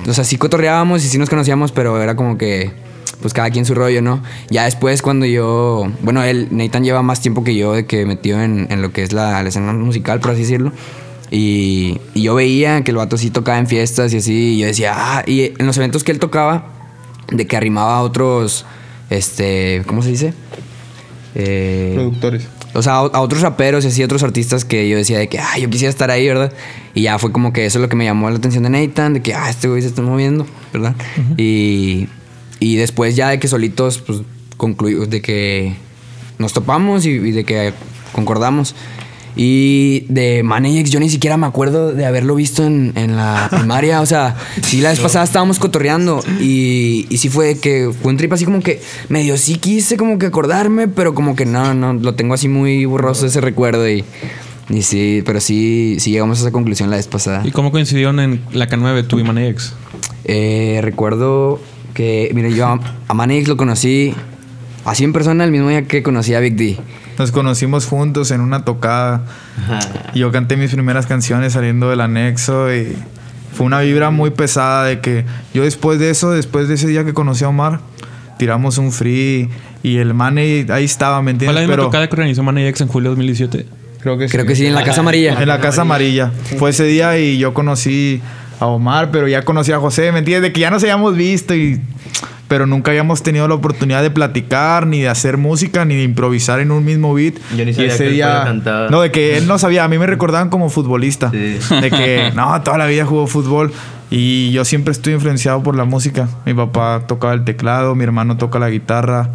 o 0.07 0.13
sea, 0.13 0.23
sí 0.23 0.37
cotorreábamos 0.37 1.03
y 1.05 1.07
sí 1.07 1.17
nos 1.17 1.29
conocíamos, 1.29 1.71
pero 1.71 2.01
era 2.01 2.15
como 2.15 2.37
que, 2.37 2.71
pues 3.21 3.33
cada 3.33 3.49
quien 3.49 3.65
su 3.65 3.73
rollo, 3.73 4.01
¿no? 4.01 4.21
Ya 4.49 4.65
después 4.65 5.01
cuando 5.01 5.25
yo, 5.25 5.89
bueno, 6.01 6.23
él, 6.23 6.47
Nathan 6.51 6.83
lleva 6.83 7.01
más 7.01 7.21
tiempo 7.21 7.43
que 7.45 7.55
yo 7.55 7.73
de 7.73 7.85
que 7.85 8.05
metido 8.05 8.41
en, 8.41 8.67
en 8.69 8.81
lo 8.81 8.91
que 8.91 9.03
es 9.03 9.13
la, 9.13 9.41
la 9.41 9.47
escena 9.49 9.71
musical, 9.73 10.19
por 10.19 10.31
así 10.31 10.41
decirlo. 10.41 10.73
Y, 11.31 11.99
y 12.13 12.23
yo 12.23 12.35
veía 12.35 12.83
que 12.83 12.91
el 12.91 12.97
vato 12.97 13.17
sí 13.17 13.29
tocaba 13.29 13.59
en 13.59 13.67
fiestas 13.67 14.13
y 14.13 14.17
así, 14.17 14.55
y 14.55 14.57
yo 14.59 14.67
decía, 14.67 14.93
ah, 14.95 15.23
y 15.27 15.53
en 15.57 15.65
los 15.65 15.77
eventos 15.77 16.03
que 16.03 16.11
él 16.11 16.19
tocaba, 16.19 16.73
de 17.31 17.45
que 17.45 17.55
arrimaba 17.55 17.97
a 17.97 18.01
otros, 18.01 18.65
este, 19.09 19.83
¿cómo 19.85 20.01
se 20.01 20.09
dice? 20.09 20.33
Eh, 21.35 21.91
Productores. 21.93 22.47
o 22.73 22.81
sea, 22.81 22.93
a, 22.93 22.97
a 23.01 23.21
otros 23.21 23.41
raperos 23.41 23.85
y 23.85 23.89
así, 23.89 24.03
otros 24.03 24.23
artistas 24.23 24.65
que 24.65 24.89
yo 24.89 24.97
decía 24.97 25.19
de 25.19 25.29
que, 25.29 25.37
ah, 25.39 25.57
yo 25.59 25.69
quisiera 25.69 25.91
estar 25.91 26.09
ahí, 26.09 26.27
¿verdad? 26.27 26.51
Y 26.95 27.03
ya 27.03 27.19
fue 27.19 27.31
como 27.31 27.53
que 27.53 27.65
eso 27.67 27.77
es 27.77 27.81
lo 27.83 27.89
que 27.89 27.95
me 27.95 28.05
llamó 28.05 28.29
la 28.31 28.37
atención 28.37 28.63
de 28.63 28.71
Nathan, 28.71 29.13
de 29.13 29.21
que, 29.21 29.35
ah, 29.35 29.49
este 29.49 29.67
güey 29.67 29.81
se 29.83 29.89
está 29.89 30.01
moviendo, 30.01 30.47
¿verdad? 30.73 30.95
y, 31.37 32.07
y 32.59 32.75
después 32.77 33.15
ya 33.15 33.29
de 33.29 33.39
que 33.39 33.47
solitos, 33.47 33.99
pues, 33.99 34.21
concluimos, 34.57 35.09
de 35.11 35.21
que 35.21 35.75
nos 36.39 36.53
topamos 36.53 37.05
y, 37.05 37.11
y 37.11 37.31
de 37.31 37.43
que 37.43 37.73
concordamos. 38.13 38.73
Y 39.41 40.01
de 40.09 40.43
Manex 40.43 40.89
yo 40.89 40.99
ni 40.99 41.09
siquiera 41.09 41.37
me 41.37 41.47
acuerdo 41.47 41.93
de 41.93 42.05
haberlo 42.05 42.35
visto 42.35 42.65
en, 42.65 42.91
en 42.95 43.15
la 43.15 43.47
primaria. 43.57 44.01
O 44.01 44.05
sea, 44.05 44.35
sí, 44.61 44.81
la 44.81 44.89
vez 44.89 44.99
pasada 44.99 45.23
estábamos 45.23 45.59
cotorreando 45.59 46.21
y, 46.41 47.07
y 47.09 47.17
sí 47.19 47.29
fue 47.29 47.57
que 47.57 47.89
fue 48.01 48.11
un 48.11 48.17
trip 48.17 48.33
así 48.33 48.43
como 48.43 48.59
que 48.59 48.81
medio 49.07 49.37
sí 49.37 49.55
quise 49.55 49.95
como 49.95 50.17
que 50.17 50.25
acordarme, 50.25 50.89
pero 50.89 51.15
como 51.15 51.37
que 51.37 51.45
no, 51.45 51.73
no, 51.73 51.93
lo 51.93 52.15
tengo 52.15 52.33
así 52.33 52.49
muy 52.49 52.83
borroso 52.83 53.27
ese 53.27 53.39
recuerdo 53.39 53.87
y, 53.87 54.03
y 54.69 54.81
sí, 54.81 55.23
pero 55.25 55.39
sí, 55.39 55.95
sí 55.99 56.11
llegamos 56.11 56.39
a 56.39 56.41
esa 56.41 56.51
conclusión 56.51 56.89
la 56.89 56.97
vez 56.97 57.07
pasada. 57.07 57.41
¿Y 57.45 57.51
cómo 57.51 57.71
coincidieron 57.71 58.19
en 58.19 58.41
la 58.51 58.67
K9 58.67 59.07
tú 59.07 59.19
y 59.19 59.23
Manex? 59.23 59.73
Eh, 60.25 60.79
recuerdo 60.81 61.61
que, 61.93 62.29
mire, 62.33 62.53
yo 62.53 62.67
a, 62.67 62.77
a 63.07 63.13
Manix 63.13 63.47
lo 63.47 63.55
conocí 63.55 64.13
así 64.89 65.03
en 65.03 65.13
persona 65.13 65.43
el 65.43 65.51
mismo 65.51 65.69
día 65.69 65.83
que 65.83 66.03
conocí 66.03 66.33
a 66.33 66.39
Big 66.39 66.55
D. 66.55 66.77
Nos 67.17 67.31
conocimos 67.31 67.85
juntos 67.85 68.31
en 68.31 68.41
una 68.41 68.65
tocada. 68.65 69.23
Y 70.13 70.19
yo 70.19 70.31
canté 70.31 70.57
mis 70.57 70.71
primeras 70.71 71.05
canciones 71.05 71.53
saliendo 71.53 71.89
del 71.89 72.01
anexo 72.01 72.73
y 72.73 72.95
fue 73.53 73.65
una 73.65 73.81
vibra 73.81 74.09
muy 74.09 74.31
pesada 74.31 74.85
de 74.85 74.99
que 74.99 75.25
yo 75.53 75.63
después 75.63 75.99
de 75.99 76.09
eso, 76.09 76.31
después 76.31 76.67
de 76.67 76.75
ese 76.75 76.87
día 76.87 77.03
que 77.05 77.13
conocí 77.13 77.43
a 77.43 77.49
Omar, 77.49 77.81
tiramos 78.37 78.77
un 78.77 78.91
free 78.91 79.49
y 79.83 79.97
el 79.97 80.13
mane 80.13 80.65
ahí 80.69 80.85
estaba, 80.85 81.21
¿me 81.21 81.31
¿Fue 81.33 81.45
la 81.47 81.51
entiendes? 81.51 81.61
misma 81.61 81.73
Pero 81.73 81.83
tocada 81.85 82.07
que 82.07 82.15
organizó 82.15 82.43
Manex 82.43 82.81
en 82.81 82.87
julio 82.87 83.09
de 83.11 83.15
2017? 83.15 83.65
creo 84.01 84.17
que 84.17 84.27
Creo 84.27 84.45
que 84.45 84.55
sí, 84.55 84.65
en 84.65 84.75
la 84.75 84.83
Casa 84.83 85.01
Amarilla. 85.01 85.41
En 85.41 85.47
la 85.47 85.59
Casa 85.59 85.81
Amarilla. 85.81 86.31
Fue 86.57 86.69
ese 86.69 86.85
día 86.85 87.17
y 87.19 87.37
yo 87.37 87.53
conocí 87.53 88.21
a 88.59 88.65
Omar, 88.65 89.09
pero 89.11 89.27
ya 89.27 89.43
conocí 89.43 89.71
a 89.71 89.79
José, 89.79 90.11
¿me 90.11 90.19
entiendes? 90.19 90.49
De 90.49 90.53
que 90.53 90.61
ya 90.61 90.71
nos 90.71 90.81
habíamos 90.83 91.15
visto 91.15 91.53
y... 91.53 91.81
Pero 92.49 92.65
nunca 92.65 92.91
habíamos 92.91 93.23
tenido 93.23 93.47
la 93.47 93.53
oportunidad 93.53 94.01
de 94.01 94.11
platicar, 94.11 94.85
ni 94.87 94.99
de 95.01 95.07
hacer 95.07 95.37
música, 95.37 95.85
ni 95.85 95.95
de 95.95 96.03
improvisar 96.03 96.59
en 96.59 96.71
un 96.71 96.83
mismo 96.83 97.13
beat. 97.13 97.35
Yo 97.55 97.63
ni 97.63 97.71
Y 97.71 97.73
sabía 97.75 97.87
que 97.97 98.03
él 98.03 98.09
podía 98.09 98.43
cantar. 98.43 98.91
No, 98.91 98.99
de 99.01 99.11
que 99.11 99.37
él 99.37 99.47
no 99.47 99.57
sabía. 99.59 99.83
A 99.83 99.87
mí 99.87 99.97
me 99.97 100.07
recordaban 100.07 100.49
como 100.49 100.69
futbolista. 100.69 101.29
Sí. 101.31 101.57
De 101.79 101.89
que, 101.91 102.31
no, 102.35 102.61
toda 102.63 102.77
la 102.77 102.87
vida 102.87 103.05
jugó 103.05 103.27
fútbol. 103.27 103.71
Y 104.11 104.51
yo 104.51 104.65
siempre 104.65 104.91
estoy 104.91 105.13
influenciado 105.13 105.61
por 105.63 105.75
la 105.77 105.85
música. 105.85 106.27
Mi 106.45 106.53
papá 106.55 107.03
tocaba 107.07 107.33
el 107.33 107.45
teclado, 107.45 107.93
mi 107.95 108.03
hermano 108.03 108.35
toca 108.37 108.57
la 108.59 108.69
guitarra. 108.71 109.29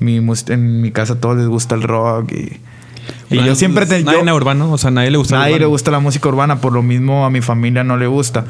Mi, 0.00 0.16
en 0.48 0.80
mi 0.80 0.90
casa 0.92 1.12
a 1.12 1.16
todos 1.20 1.36
les 1.36 1.46
gusta 1.46 1.74
el 1.74 1.82
rock. 1.82 2.32
Y, 2.32 2.58
Y 3.36 3.44
yo 3.44 3.54
siempre 3.54 3.84
te, 3.84 4.02
Nadie 4.02 4.24
yo- 4.24 4.34
urbano, 4.34 4.72
o 4.72 4.78
sea, 4.78 4.90
nadie 4.90 5.10
le 5.10 5.18
gusta. 5.18 5.36
Nadie 5.36 5.58
le 5.58 5.66
gusta 5.66 5.90
la 5.90 6.00
música 6.00 6.26
urbana, 6.28 6.56
por 6.60 6.72
lo 6.72 6.82
mismo 6.82 7.26
a 7.26 7.30
mi 7.30 7.42
familia 7.42 7.84
no 7.84 7.98
le 7.98 8.06
gusta. 8.06 8.44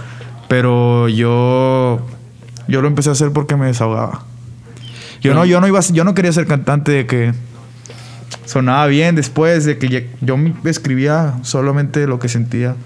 Pero 0.49 1.09
yo 1.09 2.01
yo 2.69 2.81
lo 2.83 2.89
empecé 2.89 3.09
a 3.11 3.13
hacer 3.13 3.33
porque 3.33 3.57
me 3.57 3.67
desahogaba. 3.67 4.23
Yo 5.23 5.35
no 5.35 5.45
yo 5.45 5.61
no 5.61 5.67
iba 5.69 5.79
a- 5.79 5.83
yo 5.93 6.05
no 6.05 6.15
quería 6.15 6.33
ser 6.33 6.47
cantante 6.47 6.93
de 6.93 7.07
que 7.07 7.33
sonaba 8.45 8.87
bien 8.87 9.15
después 9.15 9.65
de 9.65 9.79
que 9.79 10.09
yo 10.21 10.37
escribía 10.65 11.35
solamente 11.43 12.07
lo 12.07 12.19
que 12.19 12.29
sentía. 12.29 12.77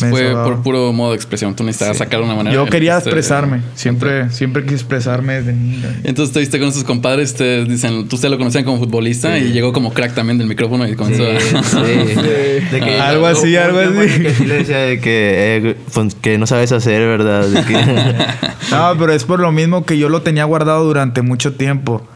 Me 0.00 0.10
Fue 0.10 0.32
por 0.32 0.62
puro 0.62 0.92
modo 0.92 1.10
de 1.10 1.16
expresión. 1.16 1.54
Tú 1.54 1.64
necesitabas 1.64 1.98
sacar 1.98 2.20
una 2.22 2.34
manera. 2.34 2.54
Yo 2.54 2.66
quería 2.66 2.96
Este, 2.98 3.10
expresarme, 3.10 3.60
siempre 3.74 4.30
siempre 4.30 4.62
quise 4.62 4.74
expresarme 4.76 5.34
desde 5.34 5.52
niño. 5.52 5.86
Entonces 6.04 6.32
te 6.32 6.40
viste 6.40 6.58
con 6.58 6.72
sus 6.72 6.84
compadres, 6.84 7.34
te 7.34 7.64
dicen, 7.64 8.08
tú 8.08 8.16
ustedes 8.16 8.30
lo 8.32 8.38
conocían 8.38 8.64
como 8.64 8.78
futbolista 8.78 9.38
y 9.38 9.52
llegó 9.52 9.72
como 9.72 9.92
crack 9.92 10.14
también 10.14 10.38
del 10.38 10.46
micrófono 10.46 10.86
y 10.88 10.94
comenzó 10.94 11.24
a... 11.24 11.26
De 11.84 12.80
que- 12.80 13.00
Algo 13.00 13.26
así, 13.26 13.56
algo 13.56 13.78
así. 13.78 14.22
Que 14.22 14.34
sí 14.34 14.44
le 14.46 14.54
decía 14.56 14.78
de 14.78 15.00
que, 15.00 15.56
eh, 15.56 15.76
pues, 15.92 16.14
que 16.14 16.38
no 16.38 16.46
sabes 16.46 16.72
hacer, 16.72 17.00
¿verdad? 17.02 17.46
De 17.46 17.62
que- 17.64 17.74
No, 18.70 18.94
pero 18.98 19.12
es 19.12 19.24
por 19.24 19.40
lo 19.40 19.50
mismo 19.52 19.84
que 19.84 19.98
yo 19.98 20.08
lo 20.08 20.22
tenía 20.22 20.44
guardado 20.44 20.84
durante 20.84 21.22
mucho 21.22 21.52
tiempo. 21.54 22.06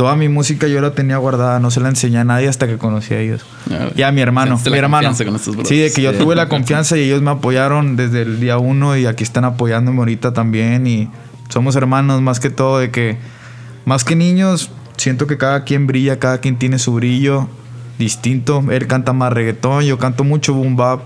Toda 0.00 0.16
mi 0.16 0.30
música 0.30 0.66
yo 0.66 0.80
la 0.80 0.92
tenía 0.92 1.18
guardada, 1.18 1.60
no 1.60 1.70
se 1.70 1.78
la 1.78 1.90
enseñé 1.90 2.16
a 2.16 2.24
nadie 2.24 2.48
hasta 2.48 2.66
que 2.66 2.78
conocí 2.78 3.12
a 3.12 3.18
ellos. 3.18 3.44
Ah, 3.70 3.90
Y 3.94 4.00
a 4.00 4.10
mi 4.10 4.22
hermano, 4.22 4.58
mi 4.70 4.78
hermano. 4.78 5.10
Sí, 5.66 5.76
de 5.76 5.92
que 5.92 6.00
yo 6.00 6.14
tuve 6.14 6.34
la 6.34 6.48
confianza 6.48 6.96
y 6.96 7.02
ellos 7.02 7.20
me 7.20 7.30
apoyaron 7.30 7.96
desde 7.96 8.22
el 8.22 8.40
día 8.40 8.56
uno 8.56 8.96
y 8.96 9.04
aquí 9.04 9.24
están 9.24 9.44
apoyándome 9.44 9.98
ahorita 9.98 10.32
también 10.32 10.86
y 10.86 11.10
somos 11.50 11.76
hermanos 11.76 12.22
más 12.22 12.40
que 12.40 12.48
todo 12.48 12.78
de 12.78 12.90
que 12.90 13.18
más 13.84 14.02
que 14.02 14.16
niños 14.16 14.70
siento 14.96 15.26
que 15.26 15.36
cada 15.36 15.64
quien 15.64 15.86
brilla, 15.86 16.18
cada 16.18 16.38
quien 16.38 16.58
tiene 16.58 16.78
su 16.78 16.94
brillo 16.94 17.50
distinto. 17.98 18.64
Él 18.70 18.86
canta 18.86 19.12
más 19.12 19.34
reggaetón, 19.34 19.84
yo 19.84 19.98
canto 19.98 20.24
mucho 20.24 20.54
boom 20.54 20.76
bap. 20.76 21.02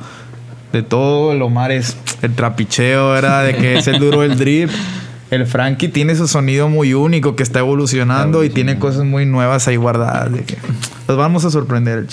De 0.73 0.85
todo, 0.85 1.33
el 1.33 1.43
Omar 1.43 1.73
es 1.73 1.97
el 2.23 2.33
trapicheo, 2.37 3.17
era 3.17 3.43
de 3.43 3.57
que 3.57 3.77
es 3.77 3.89
el 3.89 3.99
duro 3.99 4.23
el 4.23 4.39
drip. 4.39 4.71
El 5.35 5.47
Frankie 5.47 5.89
tiene 5.89 6.15
su 6.17 6.29
sonido 6.29 6.69
muy 6.69 6.95
único 6.95 7.37
que 7.37 7.43
está 7.43 7.59
evolucionando 7.61 8.45
y 8.45 8.51
tiene 8.51 8.79
cosas 8.79 9.05
muy 9.05 9.27
nuevas 9.27 9.67
ahí 9.69 9.77
guardadas. 9.77 10.33
De 10.33 10.43
que 10.45 10.57
los 11.09 11.17
vamos 11.17 11.45
a 11.45 11.51
sorprender 11.51 11.99
el. 11.99 12.09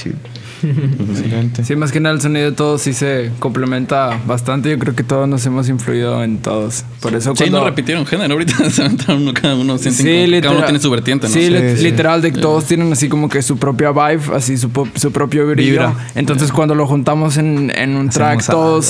Excelente. 0.63 1.63
Sí, 1.63 1.75
más 1.75 1.91
que 1.91 1.99
nada 1.99 2.13
el 2.13 2.21
sonido 2.21 2.51
de 2.51 2.55
todos 2.55 2.81
sí 2.83 2.93
se 2.93 3.31
complementa 3.39 4.19
bastante. 4.27 4.69
Yo 4.69 4.77
creo 4.77 4.95
que 4.95 5.03
todos 5.03 5.27
nos 5.27 5.43
hemos 5.45 5.67
influido 5.69 6.23
en 6.23 6.37
todos. 6.37 6.83
Por 6.99 7.15
eso 7.15 7.31
Sí, 7.31 7.43
cuando... 7.45 7.59
no 7.59 7.65
repitieron 7.65 8.05
género. 8.05 8.33
Ahorita 8.33 8.69
se 8.69 8.83
aventaron 8.83 9.23
uno 9.23 9.33
cada 9.33 9.55
uno. 9.55 9.77
sienten 9.79 9.93
Sí, 9.93 10.03
como- 10.03 10.13
cada 10.13 10.25
uno 10.27 10.35
literal- 10.35 10.63
tiene 10.65 10.79
su 10.79 10.91
vertiente, 10.91 11.27
¿no? 11.27 11.33
Sí, 11.33 11.47
Sí, 11.47 11.77
sí. 11.77 11.83
literal, 11.83 12.21
de 12.21 12.31
que 12.31 12.39
todos 12.39 12.65
tienen 12.65 12.91
así 12.93 13.09
como 13.09 13.27
que 13.29 13.41
su 13.41 13.57
propia 13.57 13.91
vibe, 13.91 14.35
así 14.35 14.57
su, 14.57 14.69
su 14.95 15.11
propio 15.11 15.47
brillo. 15.47 15.71
Vibra. 15.71 15.93
Entonces, 16.15 16.51
cuando 16.51 16.75
lo 16.75 16.85
juntamos 16.85 17.37
en, 17.37 17.71
en 17.75 17.95
un 17.95 18.09
track, 18.09 18.39
Hacemos 18.39 18.45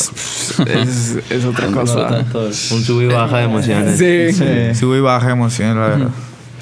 todos 0.10 0.12
es, 0.68 1.18
es 1.30 1.46
otra 1.46 1.68
cosa. 1.68 2.26
un 2.72 2.82
sub 2.84 3.02
y 3.02 3.06
baja 3.08 3.38
de 3.38 3.44
emociones. 3.46 3.98
Sí. 3.98 4.06
Sube 4.74 4.98
y 4.98 5.02
baja 5.02 5.32
emoción, 5.32 5.80
la 5.80 5.88
verdad. 5.88 6.10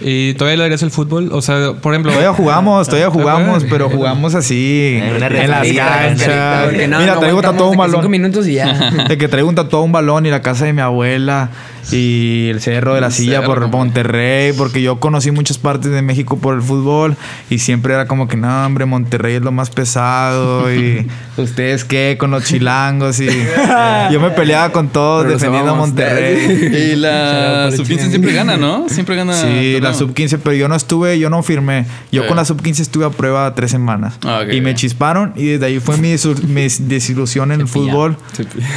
¿Y 0.02 0.34
todavía 0.36 0.58
le 0.58 0.64
harías 0.66 0.84
el 0.84 0.92
fútbol? 0.92 1.30
O 1.34 1.42
sea, 1.42 1.74
por 1.74 1.94
ejemplo. 1.94 2.12
Todavía 2.12 2.34
jugamos, 2.34 2.88
todavía 2.88 3.10
jugamos, 3.10 3.50
juegan? 3.50 3.70
pero 3.70 3.90
jugamos 3.90 4.36
así 4.36 5.00
En 5.02 5.16
una 5.16 5.28
en 5.28 5.50
las 5.50 5.68
canchas. 5.68 6.72
No, 6.72 7.00
Mira, 7.00 7.16
no 7.16 7.20
traigo 7.20 7.42
tatuado 7.42 7.70
un 7.70 7.78
balón. 7.78 7.96
Cinco 7.96 8.10
minutos 8.10 8.48
y 8.48 8.54
ya. 8.54 8.92
De 9.10 9.18
que 9.18 9.28
traigo 9.28 9.50
un 9.50 9.56
tatuado 9.56 9.84
un 9.84 9.92
balón 9.92 10.26
y 10.26 10.30
la 10.30 10.42
casa 10.42 10.66
de 10.66 10.74
mi 10.74 10.82
abuela 10.82 11.50
y 11.92 12.50
el 12.50 12.62
cerro 12.62 12.94
de 12.96 13.02
la 13.02 13.08
El 13.08 13.14
silla 13.14 13.42
cerro, 13.42 13.48
por. 13.48 13.68
Monterrey, 13.70 14.54
porque 14.54 14.82
yo 14.82 15.00
conocí 15.00 15.32
muchas 15.32 15.58
partes 15.58 15.92
de 15.92 16.02
México 16.02 16.38
por 16.38 16.56
el 16.56 16.62
fútbol 16.62 17.16
y 17.50 17.60
siempre 17.60 17.94
era 17.94 18.08
como 18.08 18.28
que 18.28 18.38
no, 18.38 18.66
hombre, 18.66 18.86
Monterrey 18.86 19.36
es 19.36 19.42
lo 19.42 19.52
más 19.52 19.70
pesado 19.70 20.74
y 20.74 21.08
ustedes 21.38 21.84
qué 21.86 22.18
con 22.20 22.32
los 22.32 22.44
chilangos 22.46 23.20
y 23.20 23.28
yo 24.12 24.20
me 24.20 24.30
peleaba 24.32 24.72
con 24.72 24.90
todos 24.90 25.24
Pero 25.24 25.34
defendiendo 25.36 25.72
a. 25.72 25.76
Monterrey. 25.76 26.70
Y 26.92 26.96
la 26.96 27.70
sub-15 27.76 28.10
siempre 28.10 28.34
gana, 28.34 28.58
¿no? 28.58 28.88
Siempre 28.90 29.16
gana. 29.16 29.34
Sí, 29.34 29.74
la 29.74 29.92
torneo. 29.92 29.94
sub 29.94 30.14
15, 30.14 30.38
pero 30.40 30.56
yo 30.56 30.68
no 30.68 30.76
estuve, 30.76 31.20
yo 31.20 31.30
no 31.30 31.42
firmé. 31.44 31.86
Yo 32.12 32.22
Sí. 32.24 32.28
con 32.28 32.38
la 32.38 32.46
sub 32.46 32.62
15 32.62 32.82
estuve 32.82 33.06
a 33.06 33.10
prueba 33.10 33.54
tres 33.56 33.72
semanas. 33.72 34.16
Ah, 34.26 34.42
ok, 34.46 34.54
y 34.54 34.62
me 34.62 34.72
ok. 34.72 34.78
chisparon 34.78 35.34
y 35.36 35.46
desde 35.48 35.66
ahí 35.68 35.80
fue 35.80 35.98
mi, 35.98 36.16
mi 36.48 36.68
desilusión 36.80 37.52
en 37.52 37.62
el 37.62 37.68
fútbol. 37.68 38.18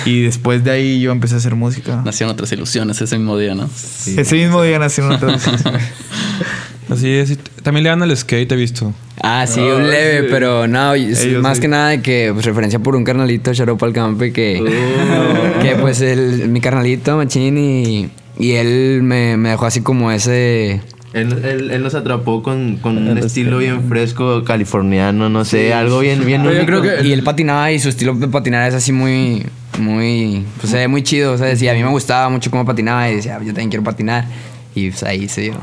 Y 0.04 0.22
después 0.22 0.64
de 0.64 0.70
ahí 0.70 1.00
yo 1.00 1.12
empecé 1.12 1.34
a 1.34 1.38
hacer 1.38 1.54
música. 1.54 2.02
Nacieron 2.04 2.32
otras 2.32 2.50
ilusiones 2.52 3.01
ese 3.04 3.18
mismo 3.18 3.36
día, 3.38 3.54
¿no? 3.54 3.68
Ese 4.16 4.34
mismo 4.36 4.62
día 4.62 4.78
una 4.78 5.18
transición. 5.18 5.74
Así 6.90 7.08
es. 7.10 7.38
También 7.62 7.84
le 7.84 7.90
dan 7.90 8.02
al 8.02 8.14
skate, 8.16 8.50
he 8.52 8.56
visto. 8.56 8.92
Ah, 9.22 9.46
sí, 9.46 9.60
un 9.60 9.88
leve, 9.88 10.28
pero 10.28 10.66
no, 10.66 10.94
Ellos 10.94 11.42
más 11.42 11.56
sí. 11.56 11.62
que 11.62 11.68
nada 11.68 11.88
de 11.90 12.02
que, 12.02 12.30
pues, 12.34 12.44
referencia 12.44 12.80
por 12.80 12.96
un 12.96 13.04
carnalito, 13.04 13.52
Sharopa 13.52 13.86
al 13.86 13.92
Campe, 13.92 14.32
que, 14.32 14.62
que 15.62 15.76
pues, 15.76 16.00
el, 16.00 16.48
mi 16.48 16.60
carnalito, 16.60 17.16
Machín, 17.16 17.56
y, 17.56 18.10
y 18.38 18.52
él 18.52 19.00
me, 19.02 19.36
me 19.36 19.50
dejó 19.50 19.66
así 19.66 19.80
como 19.80 20.10
ese... 20.12 20.82
Él, 21.14 21.32
él- 21.44 21.70
él 21.70 21.82
nos 21.82 21.94
atrapó 21.94 22.42
con, 22.42 22.76
con 22.78 22.96
un 22.98 23.18
estilo 23.18 23.58
bien 23.58 23.86
fresco, 23.88 24.44
californiano, 24.44 25.28
no 25.28 25.44
sé, 25.44 25.72
algo 25.74 26.00
bien, 26.00 26.24
bien 26.26 26.42
Pero 26.42 26.54
yo 26.54 26.62
único. 26.62 26.80
creo 26.80 26.98
que- 27.00 27.06
Y 27.06 27.12
él 27.12 27.22
patinaba 27.22 27.70
y 27.70 27.78
su 27.78 27.90
estilo 27.90 28.14
de 28.14 28.28
patinar 28.28 28.66
es 28.68 28.74
así 28.74 28.92
muy, 28.92 29.44
muy, 29.78 30.44
pues 30.60 30.70
se 30.70 30.78
ve 30.78 30.88
muy 30.88 31.02
chido. 31.02 31.32
O 31.32 31.38
sea, 31.38 31.46
decía, 31.46 31.72
a 31.72 31.74
mí 31.74 31.82
me 31.82 31.90
gustaba 31.90 32.28
mucho 32.28 32.50
cómo 32.50 32.64
patinaba 32.64 33.08
y 33.10 33.16
decía, 33.16 33.38
yo 33.38 33.46
también 33.46 33.70
quiero 33.70 33.84
patinar. 33.84 34.24
Y 34.74 34.90
pues 34.90 35.02
ahí 35.02 35.28
se 35.28 35.42
dio. 35.42 35.54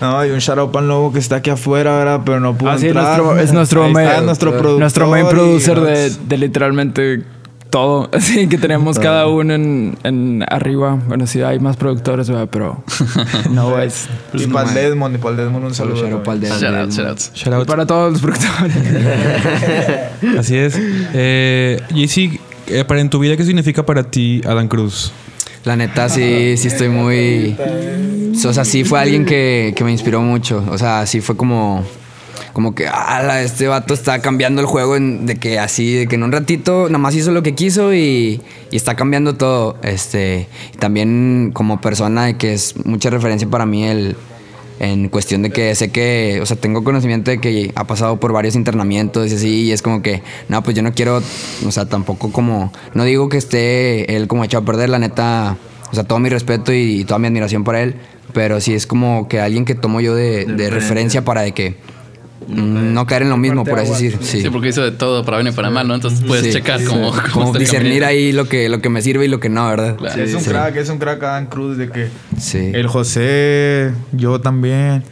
No, 0.00 0.18
hay 0.18 0.30
un 0.30 0.38
shout 0.40 0.58
out 0.58 0.76
al 0.76 0.88
lobo 0.88 1.12
que 1.12 1.18
está 1.18 1.36
aquí 1.36 1.48
afuera, 1.50 1.96
¿verdad? 1.96 2.20
Pero 2.24 2.38
no 2.40 2.56
pudo 2.56 2.70
Ah, 2.70 2.78
sí, 2.78 2.88
entrar. 2.88 3.18
nuestro, 3.18 3.40
es 3.40 3.52
nuestro, 3.52 3.84
Ahí 3.84 3.90
está, 3.92 4.02
main- 4.16 4.26
nuestro 4.26 4.50
productor. 4.52 4.80
nuestro 4.80 5.06
main 5.08 5.26
y- 5.26 5.28
producer 5.30 5.80
de, 5.80 6.10
de 6.10 6.36
literalmente 6.38 7.22
todo. 7.70 8.08
Así 8.14 8.46
que 8.46 8.58
tenemos 8.58 8.98
cada 8.98 9.26
uno 9.26 9.54
en, 9.54 9.96
en 10.04 10.44
arriba. 10.50 10.98
Bueno, 11.08 11.26
sí, 11.26 11.40
hay 11.40 11.58
más 11.60 11.76
productores, 11.78 12.28
¿verdad? 12.28 12.48
pero 12.50 12.84
no 13.50 13.78
es. 13.80 14.06
Y 14.34 14.46
para 14.48 14.68
el 14.68 14.74
Desmond, 14.74 15.14
y 15.14 15.18
para 15.18 15.30
el 15.30 15.36
Desmond 15.38 15.64
un 15.64 15.74
Solo 15.74 15.96
saludo. 15.96 16.22
Shout 16.24 16.74
out, 16.74 16.90
shout 16.92 17.06
out. 17.08 17.18
Shout 17.34 17.54
out. 17.54 17.66
Para 17.66 17.86
todos 17.86 18.12
los 18.12 18.20
productores. 18.20 18.76
Así 20.38 20.56
es. 20.56 20.74
Eh, 20.78 21.80
JC, 21.90 22.38
eh, 22.68 22.84
para 22.84 23.00
en 23.00 23.10
tu 23.10 23.18
vida, 23.18 23.36
¿qué 23.36 23.44
significa 23.44 23.84
para 23.84 24.10
ti 24.10 24.40
Adam 24.44 24.68
Cruz? 24.68 25.12
La 25.64 25.76
neta, 25.76 26.08
sí, 26.08 26.56
sí 26.56 26.68
estoy 26.68 26.88
muy... 26.88 27.56
O 28.44 28.52
sea, 28.52 28.64
sí 28.64 28.84
fue 28.84 29.00
alguien 29.00 29.24
que, 29.24 29.74
que 29.76 29.82
me 29.82 29.90
inspiró 29.90 30.20
mucho. 30.22 30.64
O 30.70 30.78
sea, 30.78 31.06
sí 31.06 31.20
fue 31.20 31.36
como... 31.36 31.84
Como 32.52 32.74
que, 32.74 32.88
ala, 32.88 33.42
este 33.42 33.68
vato 33.68 33.92
está 33.92 34.20
cambiando 34.20 34.62
el 34.62 34.66
juego 34.66 34.96
de 34.98 35.36
que 35.36 35.58
así, 35.58 35.92
de 35.94 36.06
que 36.06 36.14
en 36.14 36.22
un 36.22 36.32
ratito 36.32 36.86
nada 36.86 36.98
más 36.98 37.14
hizo 37.14 37.30
lo 37.30 37.42
que 37.42 37.54
quiso 37.54 37.92
y, 37.92 38.40
está 38.70 38.94
cambiando 38.94 39.34
todo. 39.34 39.76
Este, 39.82 40.48
también 40.78 41.50
como 41.52 41.80
persona 41.80 42.26
de 42.26 42.36
que 42.38 42.54
es 42.54 42.74
mucha 42.86 43.10
referencia 43.10 43.48
para 43.50 43.66
mí 43.66 43.84
el, 43.84 44.16
en 44.78 45.08
cuestión 45.08 45.42
de 45.42 45.50
que 45.50 45.74
sé 45.74 45.90
que, 45.90 46.38
o 46.42 46.46
sea, 46.46 46.56
tengo 46.56 46.84
conocimiento 46.84 47.30
de 47.30 47.40
que 47.40 47.72
ha 47.74 47.84
pasado 47.86 48.20
por 48.20 48.32
varios 48.32 48.56
internamientos 48.56 49.30
y 49.30 49.34
así, 49.34 49.62
y 49.62 49.72
es 49.72 49.82
como 49.82 50.02
que, 50.02 50.22
no, 50.48 50.62
pues 50.62 50.76
yo 50.76 50.82
no 50.82 50.92
quiero, 50.92 51.22
o 51.66 51.72
sea, 51.72 51.86
tampoco 51.86 52.32
como, 52.32 52.72
no 52.94 53.04
digo 53.04 53.28
que 53.28 53.38
esté 53.38 54.16
él 54.16 54.28
como 54.28 54.44
echado 54.44 54.62
a 54.62 54.66
perder, 54.66 54.90
la 54.90 54.98
neta, 54.98 55.56
o 55.90 55.94
sea, 55.94 56.04
todo 56.04 56.18
mi 56.18 56.28
respeto 56.28 56.72
y, 56.72 57.04
toda 57.04 57.18
mi 57.18 57.26
admiración 57.28 57.64
por 57.64 57.76
él, 57.76 57.96
pero 58.32 58.60
sí 58.60 58.74
es 58.74 58.86
como 58.86 59.28
que 59.28 59.40
alguien 59.40 59.64
que 59.64 59.74
tomo 59.74 60.00
yo 60.00 60.14
de, 60.14 60.44
de 60.44 60.70
referencia 60.70 61.24
para 61.24 61.42
de 61.42 61.52
que 61.52 61.76
no 62.48 63.06
caer 63.06 63.22
en 63.22 63.30
lo 63.30 63.36
mismo, 63.36 63.64
por 63.64 63.78
así 63.78 63.90
decir, 63.92 64.18
sí. 64.20 64.42
Sí, 64.42 64.50
porque 64.50 64.68
hizo 64.68 64.82
de 64.82 64.92
todo 64.92 65.24
para 65.24 65.38
bien 65.38 65.52
y 65.52 65.56
para 65.56 65.70
mal, 65.70 65.88
¿no? 65.88 65.94
Entonces 65.94 66.22
puedes 66.26 66.44
Sí, 66.46 66.52
checar 66.52 66.78
sí. 66.80 66.86
cómo, 66.86 67.12
cómo 67.32 67.52
el 67.54 67.58
discernir 67.60 68.02
camino. 68.02 68.06
ahí 68.06 68.32
lo 68.32 68.44
que, 68.48 68.68
lo 68.68 68.80
que 68.80 68.88
me 68.88 69.02
sirve 69.02 69.24
y 69.24 69.28
lo 69.28 69.40
que 69.40 69.48
no, 69.48 69.66
¿verdad? 69.68 69.96
Claro. 69.96 70.22
Es 70.22 70.34
un 70.34 70.40
Sí. 70.42 70.50
crack, 70.50 70.76
es 70.76 70.88
un 70.88 70.98
crack 70.98 71.22
Adam 71.22 71.46
Cruz 71.46 71.76
de 71.76 71.88
que 71.90 72.08
Sí. 72.38 72.70
el 72.74 72.86
José, 72.86 73.92
yo 74.12 74.40
también. 74.40 75.02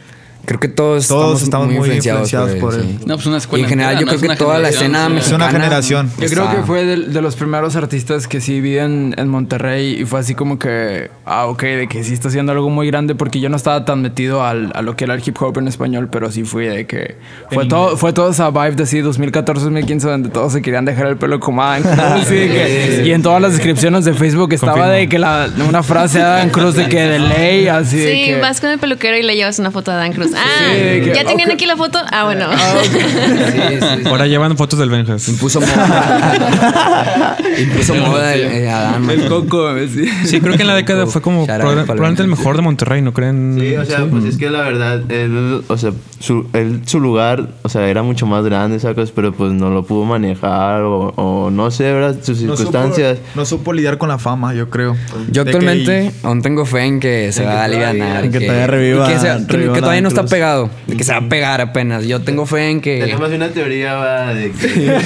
Creo 0.45 0.59
que 0.59 0.67
todos, 0.67 1.07
Todos 1.07 1.41
estamos 1.41 1.67
muy 1.67 1.75
influenciados 1.77 2.51
por 2.59 2.73
él. 2.75 2.81
sí. 2.81 2.99
No, 3.05 3.15
pues 3.15 3.25
una 3.25 3.35
Y 3.35 3.39
escuela. 3.39 3.63
en 3.63 3.69
general, 3.69 3.91
entera, 3.93 3.99
yo 4.11 4.13
¿no? 4.13 4.19
creo 4.19 4.31
Es 4.31 4.37
que 4.37 4.43
toda 4.43 4.59
la 4.59 4.69
escena 4.69 5.07
sí. 5.09 5.15
Es 5.17 5.27
una 5.29 5.37
mexicana 5.45 5.49
generación. 5.51 6.11
Yo 6.19 6.27
creo 6.29 6.51
que 6.51 6.57
fue 6.63 6.85
de, 6.85 6.97
de 6.97 7.21
los 7.21 7.35
primeros 7.35 7.75
artistas 7.75 8.27
que 8.27 8.41
sí 8.41 8.61
vi 8.61 8.77
en, 8.77 9.13
en 9.17 9.27
Monterrey 9.27 9.99
y 10.01 10.05
fue 10.05 10.19
así 10.19 10.35
como 10.35 10.59
que, 10.59 11.09
ah, 11.25 11.47
ok, 11.47 11.61
de 11.63 11.87
que 11.87 12.03
sí 12.03 12.13
está 12.13 12.27
haciendo 12.29 12.51
algo 12.51 12.69
muy 12.69 12.87
grande 12.87 13.15
porque 13.15 13.39
yo 13.39 13.49
no 13.49 13.55
estaba 13.55 13.85
tan 13.85 14.01
metido 14.01 14.43
al- 14.43 14.71
a 14.75 14.81
lo 14.81 14.95
que 14.95 15.05
era 15.05 15.13
el 15.15 15.21
hip 15.25 15.35
hop 15.41 15.57
en 15.57 15.67
español, 15.67 16.09
pero 16.11 16.31
sí 16.31 16.43
fui 16.43 16.65
de 16.65 16.85
que 16.85 17.15
fue 17.51 17.65
todo, 17.65 17.97
fue 17.97 18.13
toda 18.13 18.31
esa 18.31 18.49
vibe 18.51 18.71
de 18.75 18.83
así 18.83 19.01
2014-2015 19.01 19.99
donde 20.01 20.29
todos 20.29 20.53
se 20.53 20.61
querían 20.61 20.85
dejar 20.85 21.07
el 21.07 21.17
pelo 21.17 21.39
como 21.39 21.61
Adam 21.63 21.83
Cruz 21.83 22.27
y, 22.31 22.35
de 22.35 22.47
que- 22.47 23.03
y 23.05 23.11
en 23.11 23.21
todas 23.21 23.41
las 23.41 23.53
descripciones 23.53 24.05
de 24.05 24.13
Facebook 24.13 24.53
estaba 24.53 24.73
Confirmo. 24.73 24.93
de 24.93 25.09
que 25.09 25.19
la, 25.19 25.49
una 25.67 25.83
frase 25.83 26.19
de 26.19 26.23
Adam 26.23 26.49
Cruz 26.49 26.75
de 26.75 26.87
que 26.87 26.99
de 26.99 27.19
ley, 27.19 27.67
así 27.67 27.97
de 27.97 28.11
Sí, 28.13 28.25
que... 28.25 28.39
vas 28.39 28.61
con 28.61 28.69
el 28.69 28.79
peluquero 28.79 29.17
y 29.17 29.23
le 29.23 29.35
llevas 29.35 29.59
una 29.59 29.71
foto 29.71 29.91
de 29.91 29.97
Dan 29.97 30.13
Cruz. 30.13 30.31
Ah, 30.35 30.41
Sí, 30.73 31.01
que- 31.01 31.13
¿ya 31.15 31.23
tenían 31.25 31.51
aquí 31.51 31.65
la 31.65 31.77
foto? 31.77 31.99
Ah, 32.11 32.23
bueno. 32.25 32.47
Sí, 32.85 32.89
sí, 32.91 33.79
sí. 34.03 34.07
Ahora 34.09 34.27
llevan 34.27 34.55
fotos 34.57 34.79
del 34.79 34.89
Benjas. 34.89 35.27
Impuso 35.29 35.61
moda. 35.61 37.37
Impuso 37.59 37.95
moda 37.95 38.33
el, 38.33 38.41
el 38.41 38.67
Adán. 38.67 39.09
El 39.09 39.27
coco, 39.27 39.69
sí. 39.93 40.05
Sí, 40.25 40.39
creo 40.41 40.55
que 40.55 40.61
en 40.63 40.67
la 40.67 40.75
década 40.75 41.05
fue 41.07 41.21
como 41.21 41.45
Shout 41.45 41.49
out 41.51 41.61
proba- 41.61 41.75
pa'l 41.75 41.85
probablemente 41.85 42.21
el 42.23 42.27
mejor 42.27 42.55
de 42.55 42.61
Monterrey, 42.61 43.01
¿no 43.01 43.13
creen? 43.13 43.57
Sí, 43.59 43.75
o 43.75 43.85
sea, 43.85 44.05
pues 44.05 44.25
es 44.25 44.37
que 44.37 44.49
la 44.49 44.61
verdad, 44.61 45.09
él, 45.11 45.63
o 45.67 45.77
sea, 45.77 45.91
su, 46.19 46.47
él, 46.53 46.81
su 46.85 46.99
lugar, 46.99 47.47
o 47.63 47.69
sea, 47.69 47.87
era 47.87 48.03
mucho 48.03 48.25
más 48.25 48.43
grande, 48.45 48.79
¿sacas? 48.79 49.11
Pero 49.11 49.33
pues 49.33 49.53
no 49.53 49.69
lo 49.69 49.85
pudo 49.85 50.05
manejar 50.05 50.81
o, 50.81 51.13
o 51.15 51.49
no 51.51 51.71
sé, 51.71 51.91
¿verdad? 51.91 52.15
Sus 52.21 52.41
No 52.41 52.55
circunstancias. 52.55 53.17
supo, 53.17 53.29
no 53.35 53.45
supo 53.45 53.73
lidiar 53.73 53.97
con 53.97 54.09
la 54.09 54.17
fama, 54.17 54.53
yo 54.53 54.69
creo. 54.69 54.95
Yo 55.31 55.43
De 55.43 55.51
que- 55.51 55.57
actualmente 55.57 56.11
aún 56.23 56.41
tengo 56.41 56.65
fe 56.65 56.83
en 56.85 56.99
que 56.99 57.31
se 57.31 57.45
va 57.45 57.61
a 57.61 57.63
aliviar. 57.65 57.95
en 57.95 58.31
que 58.31 58.39
todavía 58.41 58.67
reviva- 58.67 59.07
que, 59.07 59.19
se- 59.19 59.47
que- 59.47 59.71
que 59.71 59.79
todavía 59.79 60.01
no 60.01 60.09
está 60.09 60.24
Pegado. 60.29 60.69
De 60.87 60.97
que 60.97 61.03
se 61.03 61.11
va 61.11 61.19
a 61.19 61.29
pegar 61.29 61.61
apenas. 61.61 62.05
Yo 62.05 62.21
tengo 62.21 62.45
fe 62.45 62.69
en 62.69 62.81
que. 62.81 62.99
Tenemos 62.99 63.29
una 63.31 63.49
teoría 63.49 63.95
va, 63.95 64.33
de 64.33 64.51
que... 64.51 64.95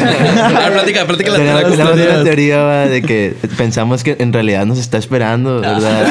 Ah, 0.59 0.69
plática, 0.71 1.05
plática 1.05 1.31
la 1.31 1.38
Tenemos, 1.38 1.73
una 1.73 2.23
teoría 2.23 2.61
va, 2.61 2.88
de 2.88 3.01
que 3.01 3.35
pensamos 3.57 4.03
que 4.03 4.15
en 4.19 4.33
realidad 4.33 4.65
nos 4.65 4.79
está 4.79 4.97
esperando, 4.97 5.61
¿verdad? 5.61 6.07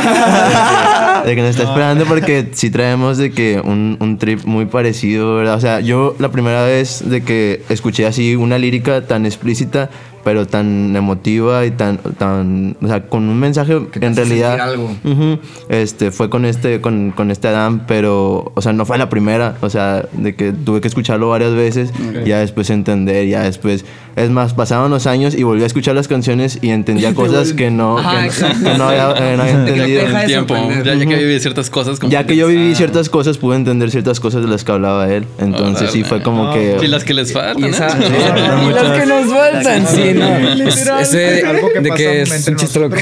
De 1.25 1.35
que 1.35 1.43
nos 1.43 1.51
está 1.51 1.65
esperando 1.65 2.05
porque 2.07 2.49
sí 2.53 2.71
traemos 2.71 3.19
de 3.19 3.33
que 3.33 3.61
un, 3.63 3.97
un 4.01 4.19
trip 4.19 4.45
muy 4.45 4.67
parecido, 4.67 5.35
¿verdad? 5.35 5.57
O 5.57 5.61
sea, 5.61 5.81
yo 5.81 6.15
la 6.19 6.31
primera 6.31 6.65
vez 6.65 7.03
de 7.05 7.23
que 7.23 7.63
escuché 7.69 8.07
así 8.07 8.37
una 8.37 8.57
lírica 8.57 9.03
tan 9.03 9.27
explícita, 9.27 9.91
pero 10.25 10.47
tan 10.47 10.95
emotiva 10.97 11.65
y 11.65 11.71
tan, 11.71 11.99
tan 11.99 12.77
o 12.83 12.87
sea, 12.87 13.07
con 13.07 13.29
un 13.29 13.39
mensaje 13.39 13.79
Que 13.93 14.05
en 14.05 14.17
realidad... 14.17 14.61
algo. 14.61 14.91
Ujú. 15.05 15.39
Este, 15.69 16.11
fue 16.11 16.29
con 16.31 16.45
este, 16.45 16.81
con, 16.81 17.13
con 17.13 17.31
este 17.31 17.49
Adam, 17.49 17.83
pero, 17.87 18.53
o 18.55 18.63
sea, 18.63 18.73
no 18.73 18.85
fue 18.85 18.99
la 18.99 19.09
primera, 19.09 19.57
o 19.61 19.71
sea, 19.71 20.05
de 20.13 20.35
que 20.35 20.53
tuve 20.53 20.81
que 20.81 20.89
escucharlo 20.89 21.29
varias 21.29 21.55
veces, 21.55 21.93
ya 22.25 22.41
después 22.41 22.71
entender, 22.71 23.27
ya 23.27 23.43
después, 23.43 23.85
es 24.17 24.31
más, 24.31 24.55
pasaban 24.55 24.91
los 24.91 25.07
años 25.07 25.35
y 25.35 25.43
volví 25.43 25.63
a 25.63 25.67
escuchar 25.67 25.95
las 25.95 26.09
canciones 26.09 26.59
y 26.61 26.71
entendía 26.71 27.15
cosas 27.19 27.53
que 27.53 27.71
no, 27.71 27.99
Ajá, 27.99 28.21
que, 28.21 28.27
exacto. 28.27 28.65
que 28.65 28.79
no 28.79 28.89
había, 28.89 29.11
eh, 29.11 29.37
no 29.37 29.43
había 29.43 29.65
Te 29.65 29.71
entendido. 29.71 30.03
deja 30.03 30.21
el 30.23 30.27
tiempo. 30.27 30.55
Ya, 30.85 30.95
ya 30.95 31.07
que 31.07 31.17
viví 31.17 31.41
ciertas 31.41 31.71
cosas. 31.71 31.99
como 31.99 32.11
Ya 32.11 32.27
que 32.27 32.37
yo 32.37 32.49
viví 32.49 32.73
ah, 32.73 32.77
ciertas 32.77 33.09
cosas, 33.09 33.39
pude 33.39 33.57
entender 33.57 33.91
ciertas 33.91 34.21
cosas 34.21 34.43
de 34.43 34.49
las 34.49 34.65
que 34.65 34.73
hablaba 34.73 35.09
él, 35.13 35.25
entonces 35.39 35.91
sí 35.91 36.05
fue 36.05 36.23
como 36.23 36.53
que... 36.53 36.77
Y 36.83 36.87
las 36.89 37.05
que 37.05 37.15
les 37.15 37.33
faltan. 37.33 37.63
Y, 37.63 37.67
¿eh? 37.67 37.71
y 38.69 38.73
las 38.73 38.99
que 39.01 39.07
nos 39.07 39.27
faltan, 39.33 39.87
sí, 39.87 40.08
¿no? 40.15 40.25
Es- 40.69 40.87
Ese 40.87 41.47
algo 41.47 41.71
que 41.73 41.81
de 41.81 41.91
que 41.91 42.23
es 42.23 42.49
un 42.49 42.57
chiste 42.57 42.81
loco. 42.81 42.97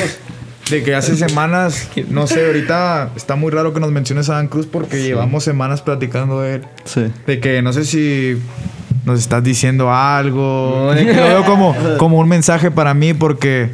De 0.71 0.83
que 0.83 0.95
hace 0.97 1.15
semanas, 1.17 1.89
no 2.11 2.27
sé, 2.27 2.45
ahorita 2.47 3.13
está 3.15 3.37
muy 3.37 3.53
raro 3.53 3.73
que 3.73 3.79
nos 3.79 3.93
menciones 3.93 4.29
a 4.31 4.35
Dan 4.35 4.49
Cruz 4.49 4.67
porque 4.67 5.01
llevamos 5.03 5.45
semanas 5.45 5.81
platicando 5.81 6.41
de 6.41 6.57
él. 6.57 6.63
Sí. 6.85 7.05
De 7.27 7.39
que 7.39 7.63
no 7.63 7.73
sé 7.73 7.85
si 7.85 8.37
nos 9.05 9.21
estás 9.21 9.45
diciendo 9.45 9.93
algo. 9.93 10.93
De 10.93 11.07
que 11.07 11.15
lo 11.15 11.23
veo 11.23 11.45
como, 11.45 11.77
como 11.99 12.19
un 12.19 12.29
mensaje 12.29 12.73
para 12.73 12.95
mí 12.95 13.15
porque 13.15 13.71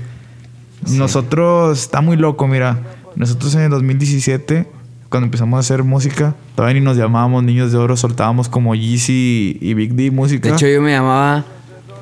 nosotros, 0.91 1.79
está 1.81 2.01
muy 2.01 2.17
loco, 2.17 2.47
mira. 2.49 2.79
Nosotros 3.17 3.55
en 3.55 3.63
el 3.63 3.71
2017, 3.71 4.67
cuando 5.09 5.27
empezamos 5.27 5.57
a 5.57 5.61
hacer 5.61 5.85
música, 5.85 6.35
todavía 6.55 6.81
ni 6.81 6.85
nos 6.85 6.97
llamábamos 6.97 7.43
Niños 7.45 7.73
de 7.73 7.79
Oro, 7.79 7.97
soltábamos 7.97 8.49
como 8.49 8.75
Yeezy 8.75 9.59
y 9.61 9.75
Big 9.75 9.95
D 9.95 10.11
música. 10.11 10.49
De 10.49 10.55
hecho, 10.55 10.67
yo 10.67 10.81
me 10.83 10.91
llamaba 10.93 11.45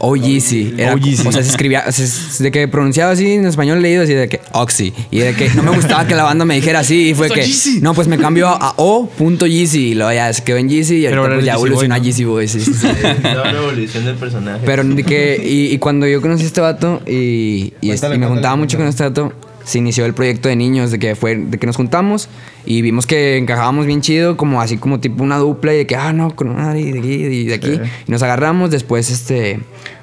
OGC. 0.01 0.79
Era, 0.79 0.95
OGC. 0.95 1.27
O 1.27 1.33
sea, 1.33 1.43
se 1.43 1.51
escribía, 1.51 1.81
es- 1.81 2.39
de 2.41 2.51
que 2.51 2.67
pronunciaba 2.69 3.13
así 3.13 3.33
en 3.35 3.47
español 3.47 3.81
leído, 3.83 4.03
así 4.03 4.15
de 4.15 4.29
que 4.29 4.41
Oxy. 4.53 4.93
Y 5.11 5.19
de 5.21 5.35
que 5.35 5.49
no 5.51 5.63
me 5.63 5.71
gustaba 5.71 6.07
que 6.07 6.15
la 6.15 6.25
banda 6.25 6.45
me 6.45 6.55
dijera 6.57 6.81
así. 6.81 7.11
Y 7.11 7.15
fue 7.15 7.29
que, 7.31 7.47
no, 7.83 7.95
pues 7.95 8.09
me 8.09 8.19
cambió 8.19 8.49
a 8.49 8.75
O.Yeezy. 8.77 9.91
Y 9.91 9.95
luego 9.95 10.13
ya 10.13 10.33
se 10.33 10.43
quedó 10.43 10.57
en 10.57 10.69
Yeezy. 10.69 10.97
Y 10.97 11.07
ahorita 11.07 11.23
pues 11.27 11.39
es 11.41 11.45
ya 11.45 11.53
Yeezy 11.53 11.67
evolucionó 11.67 11.95
a. 11.95 11.99
Yeezy 11.99 12.25
Boy. 12.25 12.49
sí, 12.49 12.61
sí, 12.61 12.73
sí. 12.75 12.87
La 13.23 13.51
evolución 13.51 14.05
del 14.05 14.17
personaje. 14.17 14.61
Pero 14.65 14.83
de 14.85 15.03
que, 15.05 15.41
y, 15.45 15.75
y 15.75 15.79
cuando 15.79 16.07
yo 16.07 16.21
conocí 16.21 16.45
a 16.45 16.47
este 16.47 16.61
vato 16.61 17.01
y, 17.07 17.73
y, 17.81 17.91
este- 17.91 18.15
y 18.15 18.19
me 18.19 18.27
juntaba 18.27 18.57
mucho 18.57 18.79
con 18.79 18.87
este 18.87 19.03
vato, 19.05 19.33
se 19.65 19.79
inició 19.79 20.07
el 20.07 20.15
proyecto 20.15 20.49
de 20.49 20.57
niños, 20.57 20.91
de 20.91 20.99
que 20.99 21.15
fue, 21.15 21.37
de 21.37 21.59
que 21.59 21.67
nos 21.67 21.77
juntamos 21.77 22.29
y 22.65 22.83
vimos 22.83 23.07
que 23.07 23.37
encajábamos 23.37 23.87
bien 23.87 24.01
chido, 24.01 24.37
como 24.37 24.61
así 24.61 24.77
como 24.77 25.01
tipo 25.01 25.23
una 25.23 25.39
dupla 25.39 25.75
y 25.75 25.79
de 25.79 25.87
que, 25.87 25.97
ah, 25.97 26.13
no, 26.13 26.35
con 26.35 26.55
madre 26.55 26.81
y 26.81 26.93
de 26.93 26.99
aquí 26.99 27.13
y 27.13 27.45
de 27.47 27.55
aquí. 27.55 27.81
Y 28.07 28.11
nos 28.11 28.23
agarramos, 28.23 28.71
después 28.71 29.11
este... 29.11 29.61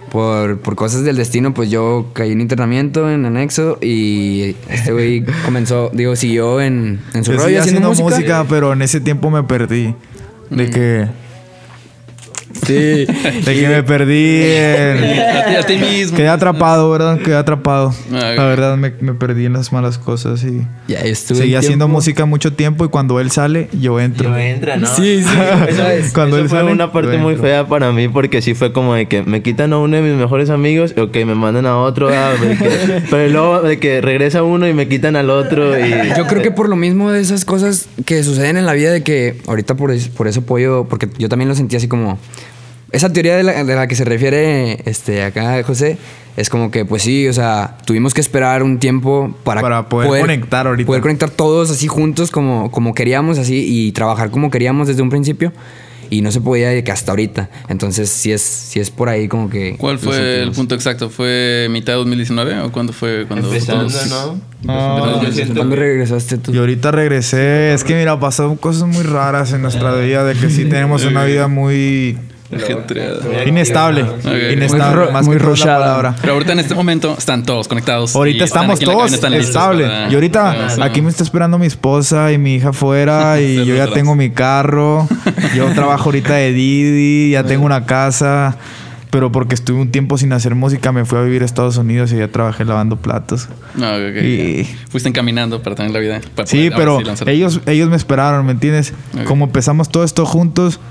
Por, 0.08 0.60
por 0.60 0.78
cosas 0.78 1.04
del 1.04 1.18
destino, 1.18 1.54
pues 1.54 1.70
yo 1.70 2.06
caí 2.14 2.32
en 2.32 2.40
internamiento 2.40 3.12
en 3.12 3.26
anexo 3.26 3.78
y 3.82 4.56
este 4.70 4.94
güey 4.94 5.26
comenzó, 5.46 5.92
digo, 5.94 6.16
siguió 6.16 6.62
en, 6.62 7.02
en 7.14 7.26
su 7.26 7.34
Yo 7.34 7.40
rollo 7.40 7.60
haciendo, 7.60 7.90
haciendo 7.90 8.04
música. 8.06 8.16
música, 8.16 8.46
pero 8.48 8.72
en 8.72 8.84
ese 8.84 9.02
tiempo 9.02 9.30
me 9.30 9.44
perdí. 9.44 9.94
De 10.50 10.70
que. 10.70 11.08
Sí. 12.66 12.74
De 13.06 13.44
que 13.46 13.68
me 13.70 13.84
perdí. 13.84 14.42
en- 14.44 14.98
A 15.38 15.46
ti, 15.46 15.56
a 15.56 15.64
ti 15.64 15.78
mismo. 15.78 16.18
Quedé 16.18 16.28
atrapado, 16.30 16.90
¿verdad? 16.92 17.20
Quedé 17.20 17.36
atrapado. 17.36 17.94
Ah, 18.12 18.34
La 18.36 18.46
verdad, 18.46 18.78
me, 18.78 18.92
me 19.02 19.14
perdí 19.14 19.46
en 19.46 19.54
las 19.54 19.72
malas 19.72 19.98
cosas 19.98 20.44
y. 20.44 20.62
Ya 20.88 21.00
estuve 21.00 21.40
Seguí 21.40 21.56
haciendo 21.56 21.86
tiempo- 21.86 21.98
música 21.98 22.26
mucho 22.26 22.54
tiempo 22.54 22.86
y 22.86 22.90
cuando 22.90 23.20
él 23.20 23.32
sale, 23.32 23.70
yo 23.80 24.00
entro. 24.00 24.30
Yo 24.30 24.38
entra, 24.38 24.78
¿no? 24.78 24.88
Sí, 24.88 25.24
sí. 25.24 25.30
Eso, 25.68 25.84
Cuando 26.14 26.38
eso 26.38 26.44
él 26.44 26.50
fue 26.50 26.60
sale, 26.60 26.72
una 26.72 26.92
parte 26.92 27.18
muy 27.18 27.36
fea 27.36 27.68
para 27.68 27.92
mí 27.92 28.08
porque 28.08 28.42
sí 28.42 28.54
fue 28.54 28.72
como 28.74 28.94
de 28.96 29.08
que 29.08 29.24
me 29.24 29.42
quitan 29.42 29.74
a 29.74 29.78
uno 29.78 29.96
de 29.98 30.02
mis 30.02 30.14
mejores 30.20 30.50
amigos, 30.50 30.94
ok, 30.98 31.16
me 31.26 31.36
mandan 31.36 31.66
a 31.66 31.78
otro, 31.78 32.10
ah, 32.10 32.34
que- 32.40 33.02
pero 33.10 33.30
luego 33.32 33.62
de 33.62 33.80
que 33.80 34.02
regresa 34.02 34.44
uno 34.44 34.68
y 34.68 34.74
me 34.74 34.88
quitan 34.88 35.16
al 35.16 35.30
otro 35.30 35.78
y... 35.78 35.92
Yo 36.18 36.26
creo 36.28 36.42
que 36.42 36.52
por 36.52 36.70
lo 36.70 36.76
mismo 36.76 37.12
de 37.12 37.22
esas 37.22 37.46
cosas 37.46 37.88
que 38.06 38.24
suceden 38.24 38.58
en 38.58 38.66
la 38.66 38.74
vida, 38.74 38.92
de 38.92 39.04
que 39.04 39.36
ahorita 39.48 39.76
por, 39.76 39.92
es- 39.92 40.08
por 40.10 40.28
eso 40.28 40.42
apoyo, 40.42 40.86
porque 40.90 41.10
yo 41.18 41.30
también 41.30 41.50
lo 41.50 41.56
sentí 41.56 41.76
así 41.76 41.88
como. 41.88 42.18
Esa 42.92 43.12
teoría 43.12 43.36
de 43.36 43.44
la, 43.44 43.64
de 43.64 43.76
la 43.76 43.88
que 43.88 43.96
se 43.96 44.06
refiere 44.06 44.82
este, 44.90 45.24
acá 45.24 45.62
José 45.64 45.98
es 46.38 46.50
como 46.52 46.70
que, 46.70 46.86
pues 46.86 47.02
sí, 47.02 47.28
o 47.28 47.34
sea, 47.34 47.78
tuvimos 47.86 48.14
que 48.14 48.22
esperar 48.22 48.62
un 48.62 48.78
tiempo 48.78 49.36
para, 49.44 49.60
Para 49.60 49.90
poder 49.90 50.22
conectar 50.22 50.68
ahorita. 50.68 50.86
Poder 50.86 51.02
conectar 51.02 51.32
todos 51.32 51.72
así 51.72 51.88
juntos 51.88 52.30
como, 52.30 52.70
como 52.70 52.94
queríamos, 52.94 53.40
así, 53.40 53.66
y 53.68 53.92
trabajar 53.92 54.30
como 54.30 54.52
queríamos 54.52 54.88
desde 54.88 55.02
un 55.02 55.10
principio. 55.10 55.52
Y 56.10 56.22
no 56.22 56.32
se 56.32 56.40
podía 56.40 56.70
de 56.70 56.84
que 56.86 56.92
hasta 56.92 57.12
ahorita. 57.12 57.50
Entonces, 57.68 58.10
sí 58.10 58.32
es, 58.32 58.42
sí 58.42 58.80
es 58.80 58.92
por 58.92 59.10
ahí 59.10 59.28
como 59.28 59.50
que. 59.50 59.76
¿Cuál 59.78 59.98
fue 60.00 60.42
el 60.44 60.52
punto 60.52 60.74
exacto? 60.76 61.10
¿Fue 61.10 61.68
mitad 61.70 61.94
de 61.94 61.98
2019 61.98 62.62
o 62.62 62.72
cuándo 62.72 62.94
fue? 62.94 63.26
Cuando 63.28 63.48
Empezando, 63.48 63.90
¿no? 64.08 64.40
No, 64.64 65.22
yo 65.24 65.32
siento 65.34 65.56
¿Cuándo 65.56 65.76
que- 65.76 65.82
regresaste 65.82 66.38
tú? 66.38 66.54
Y 66.54 66.58
ahorita 66.60 66.92
regresé. 66.92 67.74
Es 67.74 67.84
que 67.84 67.96
mira, 67.96 68.18
pasaron 68.20 68.56
cosas 68.56 68.88
muy 68.88 69.04
raras 69.04 69.52
en 69.52 69.64
nuestra 69.64 69.94
vida. 69.96 70.24
De 70.24 70.36
que 70.36 70.50
sí 70.50 70.64
tenemos 70.70 71.04
una 71.04 71.26
vida 71.26 71.50
muy 71.50 72.18
Ajetreada. 72.56 73.44
inestable. 73.46 74.06
Inestable, 74.54 75.04
Muy 75.06 75.14
más 75.14 75.26
muy 75.26 75.38
rushada. 75.38 76.16
Pero 76.22 76.34
ahorita 76.34 76.54
en 76.54 76.60
este 76.60 76.76
momento 76.76 77.16
están 77.18 77.44
todos 77.44 77.68
conectados. 77.68 78.16
Ahorita 78.16 78.44
estamos 78.46 78.80
todos 78.80 79.12
estable. 79.14 79.84
para- 79.86 80.10
Y 80.12 80.14
ahorita 80.16 80.52
Ah, 80.52 80.70
sí. 80.70 80.82
aquí 80.82 81.02
me 81.02 81.10
está 81.10 81.24
esperando 81.24 81.58
mi 81.58 81.66
esposa 81.68 82.32
y 82.32 82.38
mi 82.38 82.56
hija 82.56 82.70
afuera 82.70 83.40
y 83.42 83.66
yo 83.66 83.76
ya 83.76 83.88
tengo 83.88 84.16
mi 84.16 84.30
carro. 84.30 85.08
Yo 85.56 85.66
trabajo 85.76 86.06
ahorita 86.06 86.36
de 86.36 86.54
Didi, 86.54 87.32
ya 87.32 87.44
tengo 87.44 87.66
una 87.66 87.86
casa. 87.86 88.56
Pero 89.10 89.32
porque 89.32 89.56
estuve 89.56 89.80
un 89.80 89.90
tiempo 89.90 90.18
sin 90.18 90.34
hacer 90.34 90.54
música, 90.54 90.92
me 90.92 91.06
fui 91.06 91.18
a 91.18 91.22
vivir 91.22 91.42
a 91.42 91.46
Estados 91.46 91.78
Unidos 91.78 92.12
y 92.12 92.18
ya 92.18 92.28
trabajé 92.28 92.66
lavando 92.66 92.98
platos. 92.98 93.48
No, 93.76 93.88
ok, 93.88 94.02
ok. 94.12 94.22
Y- 94.24 94.64
Fuiste 94.90 95.08
encaminando 95.08 95.64
para 95.64 95.78
tener 95.78 95.92
la 95.94 96.00
vida. 96.00 96.20
para 96.36 96.46
Sí, 96.46 96.70
pero 96.76 97.00
sí 97.16 97.24
ellos, 97.26 97.62
ellos 97.68 97.90
me 97.90 97.96
esperaron, 97.96 98.46
¿me 98.46 98.52
entiendes? 98.52 98.94
Ok. 99.18 99.24
Como 99.24 99.46
empezamos 99.46 99.90
todo 99.90 100.04
esto 100.04 100.26
juntos, 100.26 100.82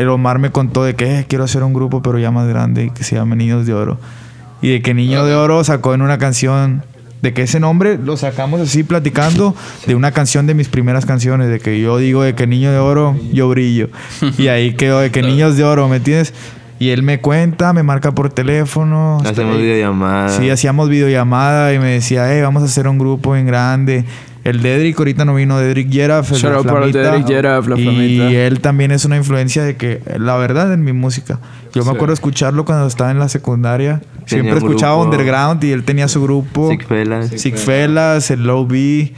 el 0.00 0.08
Omar 0.08 0.38
me 0.38 0.50
contó 0.50 0.84
de 0.84 0.94
que 0.94 1.20
"Eh, 1.20 1.26
quiero 1.28 1.44
hacer 1.44 1.62
un 1.62 1.72
grupo, 1.72 2.02
pero 2.02 2.18
ya 2.18 2.30
más 2.30 2.46
grande, 2.48 2.90
que 2.94 3.04
se 3.04 3.16
llama 3.16 3.34
Niños 3.36 3.66
de 3.66 3.74
Oro. 3.74 3.98
Y 4.62 4.70
de 4.70 4.82
que 4.82 4.94
Niño 4.94 5.24
de 5.24 5.34
Oro 5.34 5.62
sacó 5.64 5.94
en 5.94 6.02
una 6.02 6.18
canción, 6.18 6.82
de 7.22 7.32
que 7.32 7.42
ese 7.42 7.58
nombre 7.60 7.98
lo 8.02 8.16
sacamos 8.18 8.60
así 8.60 8.82
platicando 8.82 9.54
de 9.86 9.94
una 9.94 10.12
canción 10.12 10.46
de 10.46 10.54
mis 10.54 10.68
primeras 10.68 11.06
canciones, 11.06 11.48
de 11.48 11.58
que 11.60 11.80
yo 11.80 11.96
digo 11.98 12.22
de 12.22 12.34
que 12.34 12.46
Niño 12.46 12.70
de 12.70 12.78
Oro, 12.78 13.16
yo 13.32 13.48
brillo. 13.48 13.88
Y 14.38 14.48
ahí 14.48 14.74
quedó 14.74 15.00
de 15.00 15.10
que 15.10 15.22
Niños 15.22 15.56
de 15.56 15.64
Oro, 15.64 15.88
¿me 15.88 15.96
entiendes? 15.96 16.34
Y 16.78 16.90
él 16.90 17.02
me 17.02 17.20
cuenta, 17.20 17.72
me 17.72 17.82
marca 17.82 18.12
por 18.12 18.30
teléfono. 18.30 19.18
Hacemos 19.24 19.56
ahí. 19.56 19.62
videollamadas. 19.62 20.36
Sí, 20.36 20.50
hacíamos 20.50 20.88
videollamada 20.88 21.72
y 21.72 21.78
me 21.78 21.92
decía, 21.92 22.34
eh, 22.36 22.42
vamos 22.42 22.62
a 22.62 22.66
hacer 22.66 22.88
un 22.88 22.98
grupo 22.98 23.36
en 23.36 23.46
grande. 23.46 24.04
El 24.44 24.60
Dedrick 24.62 24.98
ahorita 24.98 25.24
no 25.24 25.34
vino, 25.34 25.58
Dedrick 25.58 25.88
Yeraf, 25.88 26.30
el 26.30 26.34
de 26.36 26.42
Shout 26.42 26.54
out 26.56 26.66
para 26.66 26.76
Flamita. 26.78 26.98
Dedrick 26.98 27.28
la 27.44 27.58
Y 27.58 27.62
Flamita. 27.62 28.30
él 28.30 28.60
también 28.60 28.90
es 28.90 29.06
una 29.06 29.16
influencia 29.16 29.62
de 29.64 29.76
que, 29.76 30.02
la 30.18 30.36
verdad, 30.36 30.72
en 30.74 30.84
mi 30.84 30.92
música. 30.92 31.40
Yo 31.74 31.82
me 31.84 31.90
acuerdo 31.92 32.12
escucharlo 32.12 32.66
cuando 32.66 32.86
estaba 32.86 33.10
en 33.10 33.18
la 33.18 33.30
secundaria. 33.30 34.02
Siempre 34.26 34.58
escuchaba 34.58 34.96
grupo. 34.96 35.10
Underground 35.10 35.64
y 35.64 35.72
él 35.72 35.84
tenía 35.84 36.08
su 36.08 36.22
grupo. 36.22 36.70
Sick 36.70 36.86
Fellas. 36.86 37.30
Sick 37.34 37.56
Fellas, 37.56 38.30
el 38.30 38.44
Low 38.44 38.66
B. 38.66 39.12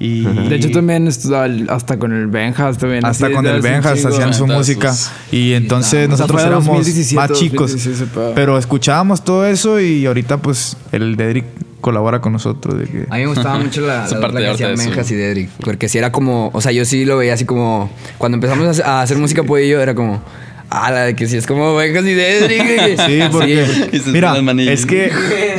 Y 0.00 0.22
De 0.22 0.54
hecho, 0.54 0.70
también 0.70 1.08
hasta 1.08 1.98
con 1.98 2.12
el 2.12 2.28
Benjas. 2.28 2.78
También, 2.78 3.04
hasta 3.04 3.26
así, 3.26 3.34
con 3.34 3.46
el 3.46 3.60
Benjas 3.60 4.04
hacían 4.04 4.32
su 4.32 4.46
música. 4.46 4.94
Y 5.32 5.54
entonces 5.54 5.92
O 5.92 5.98
sea, 5.98 6.08
nosotros 6.08 6.40
éramos 6.42 6.66
2017, 6.66 7.16
más 7.16 7.32
chicos. 7.32 7.72
2016 7.72 7.96
ese 7.96 8.06
pedo. 8.06 8.32
Pero 8.34 8.58
escuchábamos 8.58 9.24
todo 9.24 9.44
eso 9.44 9.80
y 9.80 10.06
ahorita 10.06 10.36
pues 10.36 10.76
el 10.92 11.16
Dedrick 11.16 11.46
colabora 11.80 12.20
con 12.20 12.32
nosotros. 12.32 12.78
De 12.78 12.84
que, 12.86 13.06
A 13.10 13.14
mí 13.16 13.20
me 13.22 13.26
gustaba 13.26 13.58
mucho 13.62 13.80
la, 13.82 14.06
la 14.08 14.20
parte 14.20 14.42
que 14.56 14.76
Menjas 14.76 15.10
y 15.10 15.14
Dedrick. 15.14 15.50
Porque 15.64 15.88
si 15.88 15.98
era 15.98 16.12
como, 16.12 16.50
o 16.52 16.60
sea, 16.60 16.72
yo 16.72 16.84
sí 16.84 17.04
lo 17.04 17.16
veía 17.16 17.34
así 17.34 17.44
como, 17.44 17.90
cuando 18.18 18.36
empezamos 18.36 18.80
a 18.80 19.02
hacer, 19.02 19.16
música 19.18 19.42
pues 19.42 19.68
yo 19.68 19.80
era 19.80 19.94
como, 19.94 20.22
ah, 20.70 20.90
la 20.90 21.00
de 21.04 21.14
que 21.16 21.26
si 21.26 21.36
es 21.36 21.46
como 21.46 21.76
Menjas 21.76 22.04
y 22.04 22.14
Dedrick. 22.14 23.00
Sí, 23.06 23.20
porque 23.30 23.66
Y 23.92 23.98
sus 23.98 24.08
mira, 24.12 24.34
es 24.70 24.86
que 24.86 25.10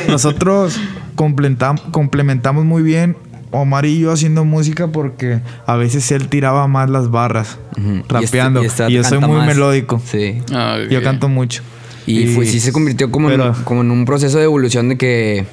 nosotros 0.07 0.79
complementam- 1.15 1.91
complementamos 1.91 2.65
muy 2.65 2.83
bien 2.83 3.15
Omar 3.51 3.85
y 3.87 3.99
yo 3.99 4.11
haciendo 4.11 4.45
música 4.45 4.89
porque 4.89 5.39
a 5.65 5.75
veces 5.75 6.11
él 6.11 6.27
tiraba 6.27 6.67
más 6.67 6.87
las 6.89 7.09
barras, 7.09 7.57
Ujú. 7.77 7.89
Y 7.93 7.97
este- 7.99 8.13
rapeando. 8.13 8.61
y 8.61 8.65
Y, 8.65 8.67
este 8.67 8.91
yo 8.91 9.03
soy 9.03 9.19
muy 9.19 9.37
más. 9.37 9.47
melódico. 9.47 9.99
Sí. 10.05 10.41
Ah, 10.53 10.77
ok. 10.85 10.91
Yo 10.91 11.01
canto 11.01 11.29
mucho. 11.29 11.63
Y, 12.05 12.27
fue, 12.27 12.45
sí 12.45 12.59
se 12.59 12.71
convirtió 12.71 13.09
como, 13.11 13.27
pero- 13.27 13.47
en, 13.47 13.53
como 13.63 13.81
en 13.81 13.89
un 13.91 14.05
proceso 14.05 14.37
de 14.37 14.43
evolución 14.43 14.89
de 14.89 14.97
que 14.97 15.45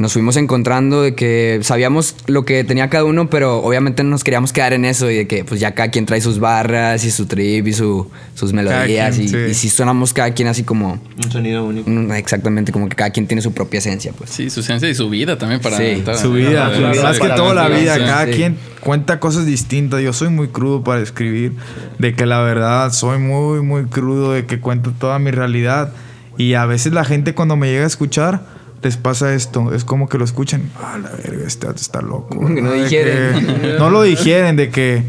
nos 0.00 0.14
fuimos 0.14 0.36
encontrando, 0.36 1.02
de 1.02 1.14
que 1.14 1.60
sabíamos 1.62 2.16
lo 2.26 2.44
que 2.44 2.64
tenía 2.64 2.88
cada 2.88 3.04
uno, 3.04 3.28
pero 3.30 3.58
obviamente 3.58 4.02
no 4.02 4.10
nos 4.10 4.24
queríamos 4.24 4.52
quedar 4.52 4.72
en 4.72 4.84
eso 4.86 5.10
y 5.10 5.16
de 5.16 5.26
que 5.28 5.44
pues 5.44 5.60
ya 5.60 5.72
cada 5.74 5.90
quien 5.90 6.06
trae 6.06 6.20
sus 6.22 6.40
barras 6.40 7.04
y 7.04 7.10
su 7.10 7.26
trip 7.26 7.66
y 7.68 7.72
su, 7.74 8.10
sus 8.34 8.52
melodías 8.54 9.14
quien, 9.16 9.26
y, 9.26 9.28
sí. 9.28 9.36
y 9.50 9.54
sí 9.54 9.68
sonamos 9.68 10.12
cada 10.14 10.32
quien 10.32 10.48
así 10.48 10.62
como, 10.64 10.98
Un 11.22 11.30
sonido 11.30 11.64
único. 11.66 11.88
exactamente, 12.14 12.72
como 12.72 12.88
que 12.88 12.96
cada 12.96 13.10
quien 13.10 13.26
tiene 13.26 13.42
su 13.42 13.52
propia 13.52 13.78
esencia, 13.78 14.12
pues. 14.16 14.30
Sí, 14.30 14.48
su 14.50 14.62
ciencia 14.62 14.88
y 14.88 14.94
su 14.94 15.10
vida 15.10 15.36
también 15.38 15.60
para... 15.60 15.76
Sí, 15.76 16.02
Su 16.20 16.32
vida, 16.32 16.70
para- 16.72 17.02
más 17.02 17.18
que 17.18 17.20
para- 17.20 17.34
todo 17.36 17.52
la 17.54 17.68
vida, 17.68 17.94
sí. 17.96 18.00
cada 18.00 18.24
sí. 18.26 18.32
quien 18.32 18.56
cuenta 18.80 19.20
cosas 19.20 19.44
distintas. 19.44 20.00
Yo 20.00 20.14
soy 20.14 20.30
muy 20.30 20.48
crudo 20.48 20.82
para 20.82 21.02
escribir, 21.02 21.52
de 21.98 22.14
que 22.14 22.24
la 22.24 22.40
verdad 22.40 22.90
soy 22.92 23.18
muy, 23.18 23.60
muy 23.60 23.84
crudo, 23.84 24.32
de 24.32 24.46
que 24.46 24.60
cuento 24.60 24.92
toda 24.98 25.18
mi 25.18 25.30
realidad. 25.30 25.92
Y 26.38 26.54
a 26.54 26.64
veces 26.64 26.94
la 26.94 27.04
gente 27.04 27.34
cuando 27.34 27.56
me 27.56 27.68
llega 27.70 27.84
a 27.84 27.86
escuchar, 27.86 28.58
les 28.82 28.96
pasa 28.96 29.34
esto, 29.34 29.74
es 29.74 29.84
como 29.84 30.08
que 30.08 30.16
lo 30.18 30.24
escuchan, 30.24 30.62
ah, 30.82 30.98
la 31.02 31.10
verga, 31.10 31.46
este 31.46 31.68
está 31.70 32.00
loco. 32.00 32.38
Que 32.54 32.62
no 32.62 32.72
digieren. 32.72 33.46
que- 33.46 33.76
no 33.78 33.90
lo 33.90 34.02
digieren, 34.02 34.56
de 34.56 34.70
que... 34.70 35.02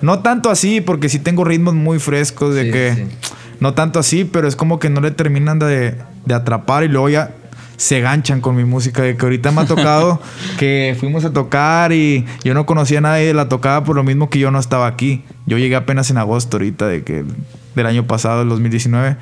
No 0.00 0.18
tanto 0.20 0.50
así, 0.50 0.80
porque 0.80 1.08
sí 1.08 1.18
tengo 1.20 1.44
ritmos 1.44 1.74
muy 1.74 1.98
frescos, 2.00 2.54
de 2.54 2.64
Sí, 2.64 2.70
que... 2.72 2.94
sí. 2.96 3.04
No 3.60 3.74
tanto 3.74 4.00
así, 4.00 4.24
pero 4.24 4.48
es 4.48 4.56
como 4.56 4.80
que 4.80 4.90
no 4.90 5.00
le 5.00 5.12
terminan 5.12 5.60
de, 5.60 5.94
de 6.26 6.34
atrapar 6.34 6.82
y 6.82 6.88
luego 6.88 7.08
ya 7.08 7.30
se 7.76 8.00
ganchan 8.00 8.40
con 8.40 8.56
mi 8.56 8.64
música. 8.64 9.02
De 9.02 9.16
que 9.16 9.24
ahorita 9.24 9.52
me 9.52 9.60
ha 9.60 9.66
tocado 9.66 10.20
que 10.58 10.96
fuimos 10.98 11.24
a 11.24 11.32
tocar 11.32 11.92
y 11.92 12.24
yo 12.42 12.54
no 12.54 12.66
conocía 12.66 12.98
a 12.98 13.02
nadie 13.02 13.26
de 13.28 13.34
la 13.34 13.48
tocada 13.48 13.84
por 13.84 13.94
lo 13.94 14.02
mismo 14.02 14.30
que 14.30 14.40
yo 14.40 14.50
no 14.50 14.58
estaba 14.58 14.88
aquí. 14.88 15.22
Yo 15.46 15.58
llegué 15.58 15.76
apenas 15.76 16.10
en 16.10 16.18
agosto 16.18 16.56
ahorita 16.56 16.88
de 16.88 17.04
que 17.04 17.24
del 17.76 17.86
año 17.86 18.04
pasado, 18.04 18.42
el 18.42 18.48
2019. 18.48 19.16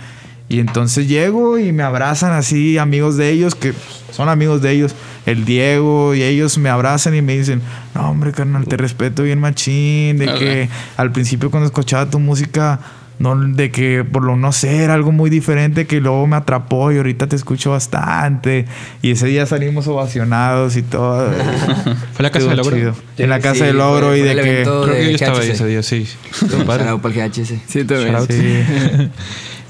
Y 0.50 0.58
entonces 0.60 1.08
llego 1.08 1.58
y 1.58 1.72
me 1.72 1.82
abrazan 1.84 2.32
así 2.32 2.76
amigos 2.76 3.16
de 3.16 3.30
ellos 3.30 3.54
que 3.54 3.72
son 4.10 4.28
amigos 4.28 4.60
de 4.60 4.72
ellos, 4.72 4.94
el 5.24 5.44
Diego 5.44 6.12
y 6.14 6.22
ellos 6.24 6.58
me 6.58 6.68
abrazan 6.68 7.14
y 7.14 7.22
me 7.22 7.38
dicen, 7.38 7.62
no 7.94 8.10
hombre 8.10 8.32
carnal, 8.32 8.66
te 8.66 8.76
respeto 8.76 9.22
bien 9.22 9.38
machín, 9.38 10.18
de 10.18 10.26
que 10.34 10.68
al 10.96 11.12
principio 11.12 11.50
cuando 11.52 11.66
escuchaba 11.66 12.10
tu 12.10 12.18
música 12.18 12.80
no, 13.20 13.36
de 13.36 13.70
que 13.70 14.02
por 14.02 14.24
lo 14.24 14.34
no 14.36 14.50
sé, 14.50 14.78
era 14.82 14.94
algo 14.94 15.12
muy 15.12 15.28
diferente 15.30 15.86
que 15.86 16.00
luego 16.00 16.26
me 16.26 16.36
atrapó 16.36 16.90
y 16.90 16.96
ahorita 16.96 17.26
te 17.28 17.36
escucho 17.36 17.70
bastante. 17.72 18.64
Y 19.02 19.10
ese 19.10 19.26
día 19.26 19.44
salimos 19.44 19.86
ovacionados 19.88 20.76
y 20.78 20.82
todo. 20.82 21.30
Fue 22.14 22.22
la 22.22 22.30
casa 22.30 22.46
del 22.46 22.56
logro. 22.56 22.76
chido. 22.76 22.94
Sí, 23.16 23.22
En 23.22 23.28
la 23.28 23.38
casa 23.40 23.56
sí, 23.56 23.64
del 23.64 23.76
logro 23.76 24.08
fue- 24.08 24.18
y 24.20 24.22
fue 24.22 24.34
de 24.34 24.42
que. 24.42 24.50
evento 24.62 24.82
Creo 24.84 24.94
que 24.94 25.00
de 25.02 25.08
yo 25.10 25.14
estaba 25.16 25.38
ahí 25.40 25.50
ese 25.50 25.66
día, 25.66 25.82
sí. 25.82 26.06
Shout 26.48 26.64
para 26.64 26.90
el 26.90 26.98
GHC. 26.98 27.60
Sí, 27.68 27.84
también. 27.84 28.16
Sí. 28.26 29.10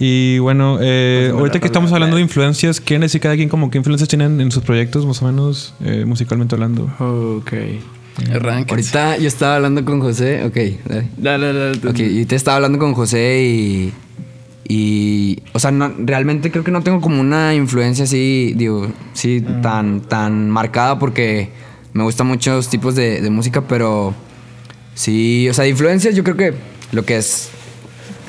Y 0.00 0.38
bueno, 0.38 0.78
eh, 0.80 1.28
Pues, 1.30 1.38
ahorita 1.38 1.60
que 1.60 1.66
estamos 1.66 1.92
hablando 1.92 2.16
de 2.16 2.22
influencias, 2.22 2.80
¿quieren 2.80 3.02
decir 3.02 3.20
cada 3.20 3.36
quien 3.36 3.50
como 3.50 3.70
qué 3.70 3.76
influencias 3.76 4.08
tienen 4.08 4.40
en 4.40 4.50
sus 4.50 4.62
proyectos, 4.62 5.04
más 5.04 5.20
o 5.20 5.26
menos, 5.26 5.74
eh, 5.84 6.04
musicalmente 6.06 6.54
hablando? 6.54 6.84
Ok. 6.98 7.52
Arránquense. 8.34 8.98
Ahorita 8.98 9.18
yo 9.18 9.28
estaba 9.28 9.56
hablando 9.56 9.84
con 9.84 10.00
José, 10.00 10.42
ok, 10.44 10.56
dale. 10.88 11.08
Dale, 11.18 11.46
dale, 11.46 11.58
dale. 11.78 11.90
Ok, 11.90 11.98
y 11.98 12.24
te 12.24 12.34
estaba 12.34 12.56
hablando 12.56 12.78
con 12.78 12.94
José 12.94 13.42
y. 13.44 13.92
Y. 14.66 15.42
O 15.52 15.58
sea, 15.58 15.70
no, 15.70 15.92
realmente 15.98 16.50
creo 16.50 16.64
que 16.64 16.70
no 16.70 16.82
tengo 16.82 17.02
como 17.02 17.20
una 17.20 17.54
influencia 17.54 18.04
así, 18.04 18.54
digo, 18.56 18.90
sí, 19.12 19.44
tan, 19.62 20.00
tan 20.00 20.48
marcada 20.48 20.98
porque 20.98 21.50
me 21.92 22.04
gustan 22.04 22.26
muchos 22.26 22.70
tipos 22.70 22.94
de, 22.94 23.20
de 23.20 23.30
música, 23.30 23.62
pero. 23.62 24.14
Sí, 24.94 25.46
o 25.48 25.54
sea, 25.54 25.64
de 25.64 25.70
influencias 25.70 26.14
yo 26.14 26.24
creo 26.24 26.36
que 26.36 26.54
lo 26.92 27.04
que 27.04 27.18
es 27.18 27.50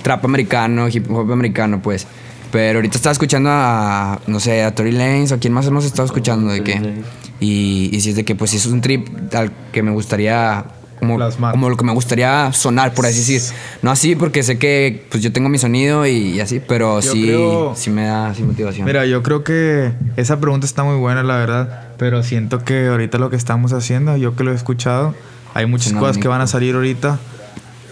trap 0.02 0.26
americano, 0.26 0.88
hip 0.90 1.10
hop 1.12 1.32
americano, 1.32 1.82
pues. 1.82 2.08
Pero 2.52 2.80
ahorita 2.80 2.98
estaba 2.98 3.14
escuchando 3.14 3.50
a, 3.52 4.20
no 4.28 4.40
sé, 4.42 4.64
a 4.64 4.76
Tory 4.76 4.92
Lanez, 4.92 5.32
o 5.32 5.36
a 5.36 5.38
quién 5.38 5.54
más 5.54 5.66
hemos 5.68 5.86
estado 5.86 6.06
escuchando, 6.06 6.52
de 6.52 6.64
que. 6.64 7.02
Y, 7.40 7.90
y 7.94 8.02
si 8.02 8.10
es 8.10 8.16
de 8.16 8.26
que, 8.26 8.36
pues, 8.36 8.54
es 8.54 8.66
un 8.66 8.82
trip 8.82 9.08
al 9.34 9.52
que 9.72 9.82
me 9.84 9.92
gustaría. 9.92 10.66
Como, 11.00 11.16
Plasmar. 11.16 11.52
como 11.54 11.68
lo 11.68 11.78
que 11.78 11.84
me 11.84 11.94
gustaría 11.94 12.54
sonar, 12.54 12.94
por 12.94 13.08
así 13.08 13.18
decir. 13.18 13.42
No 13.82 13.90
así, 13.90 14.16
porque 14.16 14.44
sé 14.44 14.60
que 14.60 15.04
pues 15.10 15.24
yo 15.24 15.32
tengo 15.32 15.50
mi 15.50 15.58
sonido 15.58 16.06
y, 16.06 16.12
y 16.36 16.40
así, 16.42 16.62
pero 16.68 17.00
Yo 17.02 17.12
sí, 17.14 17.24
creo- 17.24 17.74
sí 17.76 17.90
me 17.90 18.04
da 18.06 18.36
sí 18.36 18.44
motivación. 18.44 18.86
Mira, 18.86 19.08
yo 19.08 19.24
creo 19.24 19.44
que 19.44 19.94
esa 20.16 20.40
pregunta 20.40 20.68
está 20.68 20.84
muy 20.84 20.98
buena, 20.98 21.24
la 21.24 21.38
verdad. 21.38 21.88
Pero 21.98 22.22
siento 22.22 22.64
que 22.64 22.86
ahorita 22.88 23.18
lo 23.18 23.32
que 23.32 23.36
estamos 23.36 23.74
haciendo, 23.74 24.16
yo 24.18 24.36
que 24.36 24.44
lo 24.44 24.52
he 24.52 24.56
escuchado, 24.56 25.16
hay 25.56 25.66
muchas 25.66 25.94
cosas 25.94 26.20
que 26.20 26.28
van 26.28 26.42
a 26.42 26.46
salir 26.46 26.76
ahorita 26.76 27.18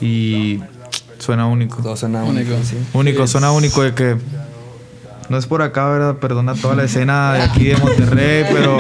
y 0.01 0.59
suena 1.19 1.47
único. 1.47 1.81
Todo 1.81 1.95
suena 1.95 2.23
Único. 2.23 2.51
único, 2.53 2.65
sí. 2.65 2.77
Único, 2.93 3.27
suena 3.27 3.51
único 3.51 3.83
de 3.83 3.93
que 3.93 4.17
no 5.29 5.37
es 5.37 5.45
por 5.45 5.61
acá, 5.61 5.87
¿verdad? 5.89 6.15
Perdona 6.15 6.55
toda 6.55 6.73
la 6.75 6.85
escena 6.85 7.33
de 7.33 7.41
aquí 7.43 7.65
de 7.65 7.77
Monterrey, 7.77 8.45
pero 8.51 8.79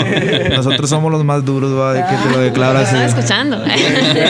nosotros 0.55 0.89
somos 0.89 1.11
los 1.11 1.23
más 1.23 1.45
duros, 1.45 1.77
¿va? 1.77 1.93
De 1.93 2.01
que 2.03 2.15
te 2.23 2.29
lo 2.31 2.39
declaro 2.39 2.79
así. 2.79 2.95
Estaba 2.95 3.05
escuchando. 3.05 3.57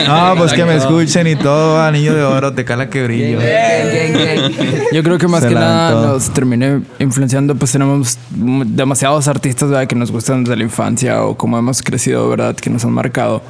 No, 0.06 0.34
pues 0.36 0.52
que 0.52 0.64
me 0.64 0.76
escuchen 0.76 1.26
y 1.26 1.36
todo, 1.36 1.76
¿va? 1.76 1.90
Niño 1.90 2.14
de 2.14 2.22
oro, 2.22 2.52
te 2.52 2.64
cala 2.64 2.90
que 2.90 3.02
brillo. 3.04 3.38
Yo 4.92 5.02
creo 5.02 5.16
que 5.18 5.28
más 5.28 5.42
Se 5.42 5.48
que 5.48 5.54
nada 5.54 6.08
nos 6.08 6.30
termine 6.30 6.82
influenciando, 6.98 7.54
pues 7.54 7.72
tenemos 7.72 8.18
demasiados 8.30 9.26
artistas 9.28 9.70
¿verdad? 9.70 9.86
que 9.86 9.94
nos 9.94 10.10
gustan 10.10 10.44
desde 10.44 10.56
la 10.56 10.64
infancia 10.64 11.22
o 11.24 11.36
como 11.36 11.56
hemos 11.58 11.80
crecido, 11.82 12.28
¿verdad? 12.28 12.54
Que 12.54 12.68
nos 12.68 12.84
han 12.84 12.92
marcado. 12.92 13.42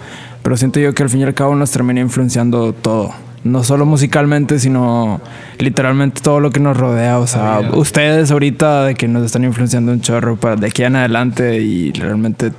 Pero 0.42 0.56
siento 0.56 0.78
yo 0.78 0.94
que 0.94 1.02
al 1.02 1.10
fin 1.10 1.20
y 1.20 1.24
al 1.24 1.34
cabo 1.34 1.56
nos 1.56 1.70
termina 1.70 2.00
influenciando 2.00 2.72
todo. 2.72 3.12
No 3.42 3.64
solo 3.64 3.86
musicalmente, 3.86 4.58
sino 4.58 5.20
literalmente 5.58 6.20
todo 6.20 6.40
lo 6.40 6.50
que 6.50 6.60
nos 6.60 6.76
rodea. 6.76 7.18
O 7.18 7.26
sea, 7.26 7.60
ustedes 7.74 8.30
ahorita 8.30 8.84
de 8.84 8.94
que 8.94 9.08
nos 9.08 9.24
están 9.24 9.44
influenciando 9.44 9.92
un 9.92 10.00
chorro 10.02 10.36
para 10.36 10.56
de 10.56 10.66
aquí 10.66 10.82
en 10.82 10.96
adelante 10.96 11.58
y 11.60 11.92
realmente... 11.92 12.52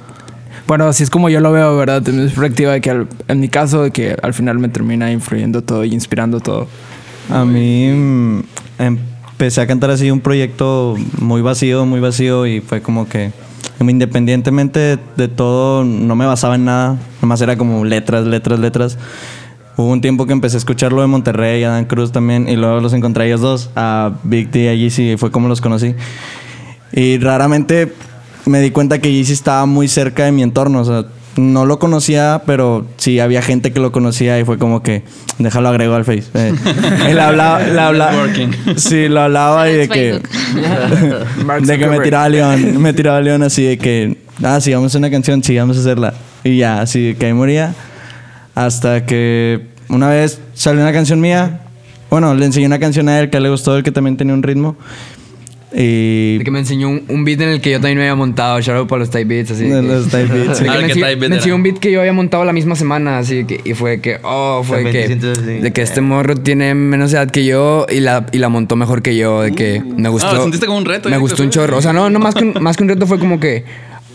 Bueno, 0.68 0.86
así 0.88 1.04
es 1.04 1.10
como 1.10 1.30
yo 1.30 1.40
lo 1.40 1.52
veo, 1.52 1.76
¿verdad? 1.78 2.02
De 2.02 2.12
mi 2.12 2.24
perspectiva, 2.24 2.72
de 2.74 2.82
que 2.82 2.90
al- 2.90 3.08
en 3.28 3.40
mi 3.40 3.50
caso, 3.50 3.84
de 3.84 3.92
que 3.92 4.16
al 4.22 4.34
final 4.34 4.58
me 4.58 4.70
termina 4.70 5.12
influyendo 5.12 5.62
todo 5.62 5.84
y 5.84 5.94
inspirando 5.94 6.40
todo. 6.40 6.68
A 7.30 7.46
mí 7.46 7.90
mm, 7.92 8.40
empecé 8.80 9.62
a 9.62 9.68
cantar 9.68 9.92
así 9.92 10.10
un 10.10 10.22
proyecto 10.22 10.96
muy 11.20 11.42
vacío, 11.42 11.86
muy 11.86 12.00
vacío 12.00 12.48
y 12.48 12.62
fue 12.62 12.82
como 12.82 13.08
que 13.08 13.32
independientemente 13.80 14.80
de, 14.80 15.00
de 15.18 15.28
todo 15.28 15.84
no 15.84 16.16
me 16.16 16.26
basaba 16.26 16.56
en 16.56 16.66
nada, 16.66 16.98
nomás 17.22 17.42
era 17.42 17.58
como 17.58 17.84
letras, 17.86 18.26
letras, 18.26 18.60
letras. 18.60 18.98
Hubo 19.78 19.88
un 19.88 20.02
tiempo 20.02 20.26
que 20.26 20.34
empecé 20.34 20.58
a 20.58 20.60
escucharlo 20.60 21.02
de 21.02 21.08
Monterrey, 21.08 21.64
a 21.64 21.70
Dan 21.70 21.86
Cruz 21.86 22.12
también, 22.12 22.48
y 22.50 22.56
luego 22.56 22.80
los 22.82 22.94
encontré 22.94 23.24
a 23.24 23.28
ellos 23.28 23.42
dos, 23.42 23.70
a 23.76 24.12
Big 24.24 24.52
D 24.52 24.64
y 24.64 24.68
a 24.68 24.74
Yeezy, 24.74 25.12
y 25.12 25.18
fue 25.18 25.32
como 25.32 25.48
los 25.48 25.62
conocí. 25.62 25.96
Y 26.94 27.18
raramente 27.20 27.94
me 28.46 28.60
di 28.60 28.72
cuenta 28.72 29.00
que 29.00 29.12
Yeezy 29.12 29.34
estaba 29.34 29.66
muy 29.66 29.88
cerca 29.88 30.26
de 30.26 30.32
mi 30.32 30.44
entorno. 30.44 30.82
O 30.82 30.86
sea, 30.86 31.06
no 31.38 31.66
lo 31.66 31.80
conocía, 31.80 32.42
pero 32.46 32.86
sí 32.98 33.20
había 33.20 33.42
gente 33.42 33.72
que 33.72 33.80
lo 33.80 33.92
conocía 33.92 34.40
y 34.40 34.44
fue 34.44 34.58
como 34.58 34.84
que, 34.84 35.04
déjalo 35.38 35.70
agrego 35.70 35.96
al 35.96 36.06
Face. 36.06 36.26
Eh, 36.34 36.54
él 37.10 37.20
hablaba, 37.20 37.60
le 37.62 37.80
hablaba, 37.80 38.28
sí, 38.76 39.08
lo 39.08 39.22
hablaba 39.22 39.70
y 39.70 39.76
de 39.76 39.90
que, 39.90 40.22
de 41.62 41.80
que 41.80 41.88
me 41.88 42.00
tiraba 42.02 42.28
león, 42.28 42.82
me 42.82 42.94
tiraba 42.94 43.22
león 43.22 43.44
así 43.44 43.64
de 43.64 43.78
que, 43.78 44.18
ah, 44.44 44.60
sí, 44.60 44.74
vamos 44.74 44.86
a 44.86 44.90
hacer 44.92 45.00
una 45.00 45.12
canción, 45.12 45.44
sí, 45.44 45.58
vamos 45.58 45.78
a 45.78 45.80
hacerla. 45.80 46.14
Y 46.44 46.58
ya, 46.58 46.82
así 46.82 47.16
que 47.18 47.28
ahí 47.28 47.34
moría. 47.34 47.74
Hasta 48.56 49.06
que 49.06 49.62
una 49.90 50.10
vez 50.10 50.40
salió 50.54 50.82
una 50.82 50.94
canción 50.94 51.22
mía. 51.22 51.62
Bueno, 52.10 52.34
le 52.36 52.46
enseñé 52.46 52.66
una 52.66 52.80
canción 52.80 53.08
a 53.10 53.20
él 53.20 53.30
que 53.30 53.40
le 53.40 53.50
gustó, 53.50 53.78
el 53.78 53.84
que 53.84 53.92
también 53.92 54.18
tenía 54.18 54.34
un 54.34 54.44
ritmo. 54.44 54.76
Y 55.74 56.40
De 56.40 56.44
que 56.44 56.52
me 56.52 56.60
enseñó 56.60 56.90
un, 56.90 57.06
un 57.08 57.24
beat 57.24 57.40
en 57.40 57.48
el 57.48 57.62
que 57.62 57.72
yo 57.72 57.78
también 57.78 57.98
me 57.98 58.04
había 58.04 58.16
montado. 58.16 58.60
Shout 58.60 58.78
out 58.78 58.90
para 58.90 59.00
los 59.00 59.10
type 59.10 59.24
beats, 59.24 59.52
así. 59.52 59.64
De 59.68 59.82
los 59.82 60.10
type 60.10 60.26
beats, 60.26 60.58
sí. 60.58 60.64
Que 60.66 60.70
Ah, 60.70 60.74
me 60.74 60.80
¿qué 60.80 60.86
enseñó, 60.88 61.06
beat 61.06 61.30
me 61.30 61.36
enseñó 61.38 61.56
un 61.56 61.64
beat 61.64 61.78
que 61.80 61.92
yo 61.94 62.02
había 62.02 62.12
montado 62.12 62.44
la 62.44 62.52
misma 62.52 62.76
semana, 62.76 63.20
así 63.20 63.46
que... 63.46 63.62
Y 63.64 63.74
fue 63.74 64.02
que... 64.02 64.20
Oh, 64.24 64.64
fue 64.66 64.84
que... 64.92 65.08
De 65.16 65.72
que 65.72 65.82
este 65.82 66.02
morro 66.02 66.36
tiene 66.36 66.76
menos 66.76 67.14
edad 67.14 67.32
que 67.32 67.46
yo 67.46 67.86
y 67.90 68.02
la, 68.02 68.26
y 68.34 68.40
la 68.40 68.50
montó 68.50 68.76
mejor 68.76 69.02
que 69.02 69.16
yo. 69.16 69.42
De 69.44 69.54
que 69.54 69.82
me 69.82 70.10
gustó... 70.10 70.28
Ah, 70.28 70.34
lo 70.34 70.42
sentiste 70.42 70.66
como 70.66 70.78
un 70.78 70.86
reto, 70.86 71.10
Me 71.10 71.18
gustó 71.18 71.42
un 71.42 71.50
chorro. 71.52 71.78
O 71.78 71.82
sea, 71.82 71.94
no, 71.94 72.10
no 72.10 72.20
más 72.20 72.36
que 72.36 72.44
un, 72.44 72.62
más 72.62 72.76
que 72.76 72.84
un 72.84 72.90
reto 72.90 73.08
fue 73.08 73.18
como 73.18 73.40
que... 73.40 73.64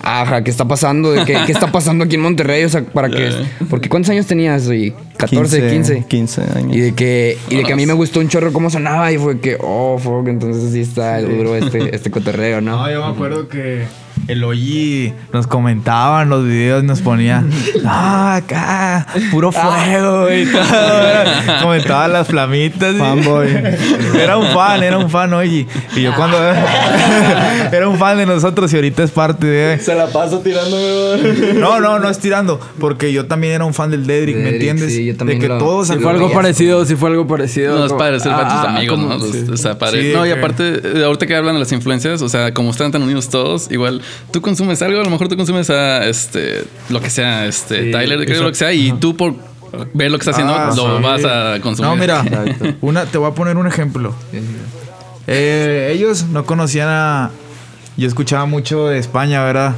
Ajá, 0.03 0.45
¿qué 0.45 0.51
está 0.51 0.67
pasando? 0.67 1.13
¿De 1.13 1.25
qué, 1.25 1.37
¿Qué 1.47 1.53
está 1.53 1.73
pasando 1.73 2.05
aquí 2.05 2.15
en 2.15 2.23
Monterrey? 2.23 2.65
O 2.65 2.69
sea, 2.69 2.83
¿para 2.85 3.09
qué? 3.09 3.31
Porque 3.69 3.89
¿cuántos 3.89 4.11
años 4.11 4.27
tenías? 4.27 4.71
Y 4.71 4.93
14, 5.17 5.69
15. 5.71 6.05
15 6.07 6.43
años. 6.55 6.77
Y 6.77 6.81
de 6.81 6.95
que, 6.95 7.39
y 7.49 7.57
de 7.57 7.65
que 7.65 7.73
a 7.73 7.77
mí 7.77 7.87
me 7.87 7.93
gustó 7.93 8.21
un 8.21 8.29
chorro 8.29 8.53
cómo 8.53 8.71
sonaba 8.71 9.11
y 9.13 9.19
fue 9.19 9.41
que, 9.41 9.57
oh, 9.61 9.99
fuck, 9.99 10.29
entonces 10.29 10.73
sí 10.73 10.81
está 10.81 11.21
duro 11.21 11.57
este, 11.57 11.95
este 11.95 12.11
cotorreo, 12.11 12.61
¿no? 12.61 12.77
No, 12.77 12.91
yo 12.91 13.05
me 13.05 13.13
acuerdo 13.13 13.49
que 13.49 13.85
el 14.29 14.45
Oyi 14.45 15.13
nos 15.33 15.47
comentaba 15.47 16.23
en 16.23 16.29
los 16.31 16.45
videos, 16.45 16.83
nos 16.85 17.01
ponía, 17.01 17.45
ah, 17.85 18.37
acá, 18.37 19.07
puro 19.31 19.53
fuego 19.53 20.33
y 20.33 20.47
todo. 20.47 21.63
Comentaba 21.63 22.09
las 22.09 22.27
flamitas. 22.27 22.95
y- 22.95 22.99
Fanboy. 22.99 23.49
Era 24.21 24.37
un 24.37 24.47
fan, 24.49 24.83
era 24.83 24.99
un 24.99 25.11
fan 25.11 25.33
Oyi. 25.35 25.67
Y 25.95 26.03
yo 26.03 26.15
cuando 26.15 26.39
era 27.73 27.89
un 27.89 27.99
fan 27.99 28.19
de 28.19 28.27
nosotros 28.27 28.73
y 28.73 28.77
ahorita 28.77 29.03
es 29.03 29.11
parte 29.11 29.47
de... 29.47 29.79
Se 29.79 29.95
la 29.95 30.07
paso 30.07 30.41
tirándome. 30.41 31.55
No, 31.55 31.81
no, 31.81 31.99
no 31.99 32.09
es 32.09 32.19
tirando, 32.19 32.61
porque 32.79 33.13
yo 33.13 33.27
también 33.27 33.55
era 33.55 33.65
un 33.65 33.75
fan 33.75 33.91
del 33.91 34.07
Dedrick, 34.07 34.37
¿me 34.37 34.51
entiendes? 34.51 34.93
sí, 34.93 35.05
yo 35.07 35.17
también 35.17 35.39
de 35.39 35.47
que 35.47 35.49
lo- 35.53 35.59
todos 35.59 35.89
Si 35.89 35.99
fue 35.99 36.11
algo 36.11 36.33
parecido, 36.33 36.85
si 36.85 36.97
fue 36.97 37.11
algo 37.11 37.27
parecido. 37.27 37.79
No, 37.79 37.87
es 37.87 37.93
padre 37.93 38.21
ser 38.21 38.33
Ah, 38.35 38.49
tus 38.63 38.69
amigos, 38.71 38.99
como- 38.99 39.09
¿no? 39.15 39.21
Sí. 39.21 39.45
O 39.53 39.57
sea, 39.57 39.79
padre. 39.79 40.03
Sí, 40.03 40.13
no, 40.15 40.27
y 40.27 40.31
aparte, 40.31 40.81
ahorita 41.05 41.27
que 41.27 41.35
hablan 41.37 41.55
de 41.55 41.61
las 41.61 41.73
influencias, 41.73 42.23
o 42.23 42.29
sea, 42.29 42.53
como 42.53 42.71
están 42.71 42.93
tan 42.93 43.03
unidos 43.03 43.29
todos, 43.29 43.71
igual 43.71 44.01
tú 44.31 44.41
consumes 44.41 44.81
algo, 44.83 45.01
a 45.01 45.05
lo 45.05 45.11
mejor 45.11 45.29
tú 45.29 45.37
consumes 45.37 45.71
a 45.71 46.07
este, 46.07 46.65
lo 46.89 47.01
que 47.01 47.11
sea, 47.11 47.47
este, 47.47 47.91
Tyler, 47.91 48.25
creo 48.27 48.43
lo 48.43 48.49
que 48.51 48.55
sea, 48.57 48.73
y 48.73 48.93
tú 48.93 49.17
por 49.17 49.35
ver 49.95 50.11
lo 50.11 50.19
que 50.19 50.23
está 50.23 50.31
haciendo, 50.31 50.55
Ah, 50.55 50.73
lo 50.75 50.97
sí. 50.99 51.03
vas 51.03 51.25
a 51.25 51.61
consumir. 51.61 51.91
No, 51.91 51.97
mira, 51.97 52.25
una, 52.81 53.05
te 53.05 53.19
voy 53.19 53.31
a 53.31 53.35
poner 53.35 53.57
un 53.57 53.67
ejemplo. 53.67 54.15
Eh, 55.27 55.93
ellos 55.95 56.25
no 56.25 56.45
conocían 56.45 56.89
a. 56.89 57.31
Yo 57.97 58.07
escuchaba 58.07 58.47
mucho 58.47 58.89
de 58.89 58.99
España, 58.99 59.43
¿verdad? 59.45 59.75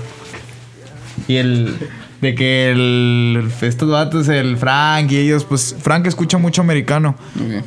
Y 1.26 1.36
el. 1.36 1.74
De 2.20 2.34
que 2.34 2.70
el. 2.70 3.48
Estos 3.62 3.90
vatos, 3.90 4.28
el 4.28 4.56
Frank 4.56 5.10
y 5.12 5.18
ellos, 5.18 5.44
pues. 5.44 5.74
Frank 5.80 6.06
escucha 6.06 6.36
mucho 6.38 6.60
americano. 6.62 7.14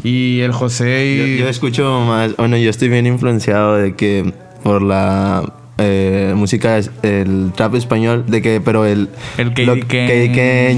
Y 0.03 0.41
el 0.41 0.51
José 0.51 1.17
Yo, 1.17 1.25
y. 1.25 1.37
yo 1.39 1.47
escucho 1.49 2.01
más, 2.01 2.35
bueno, 2.35 2.57
yo 2.57 2.69
estoy 2.69 2.89
bien 2.89 3.07
influenciado 3.07 3.77
de 3.77 3.95
que 3.95 4.33
por 4.63 4.81
la 4.81 5.53
eh, 5.81 6.33
música, 6.35 6.77
es- 6.77 6.91
el 7.03 7.51
trap 7.55 7.75
español, 7.75 8.23
de 8.27 8.41
que, 8.41 8.61
pero 8.63 8.85
el... 8.85 9.09
El 9.37 9.53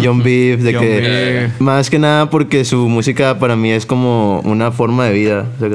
John 0.03 0.23
Beef, 0.23 0.61
de 0.61 0.73
John 0.73 0.81
que... 0.83 0.99
Beef. 0.99 1.59
Más 1.61 1.89
que 1.89 1.99
nada 1.99 2.29
porque 2.29 2.65
su 2.65 2.87
música 2.89 3.37
para 3.39 3.55
mí 3.55 3.71
es 3.71 3.85
como 3.85 4.39
una 4.41 4.71
forma 4.71 5.05
de 5.05 5.13
vida. 5.13 5.45
De, 5.59 5.69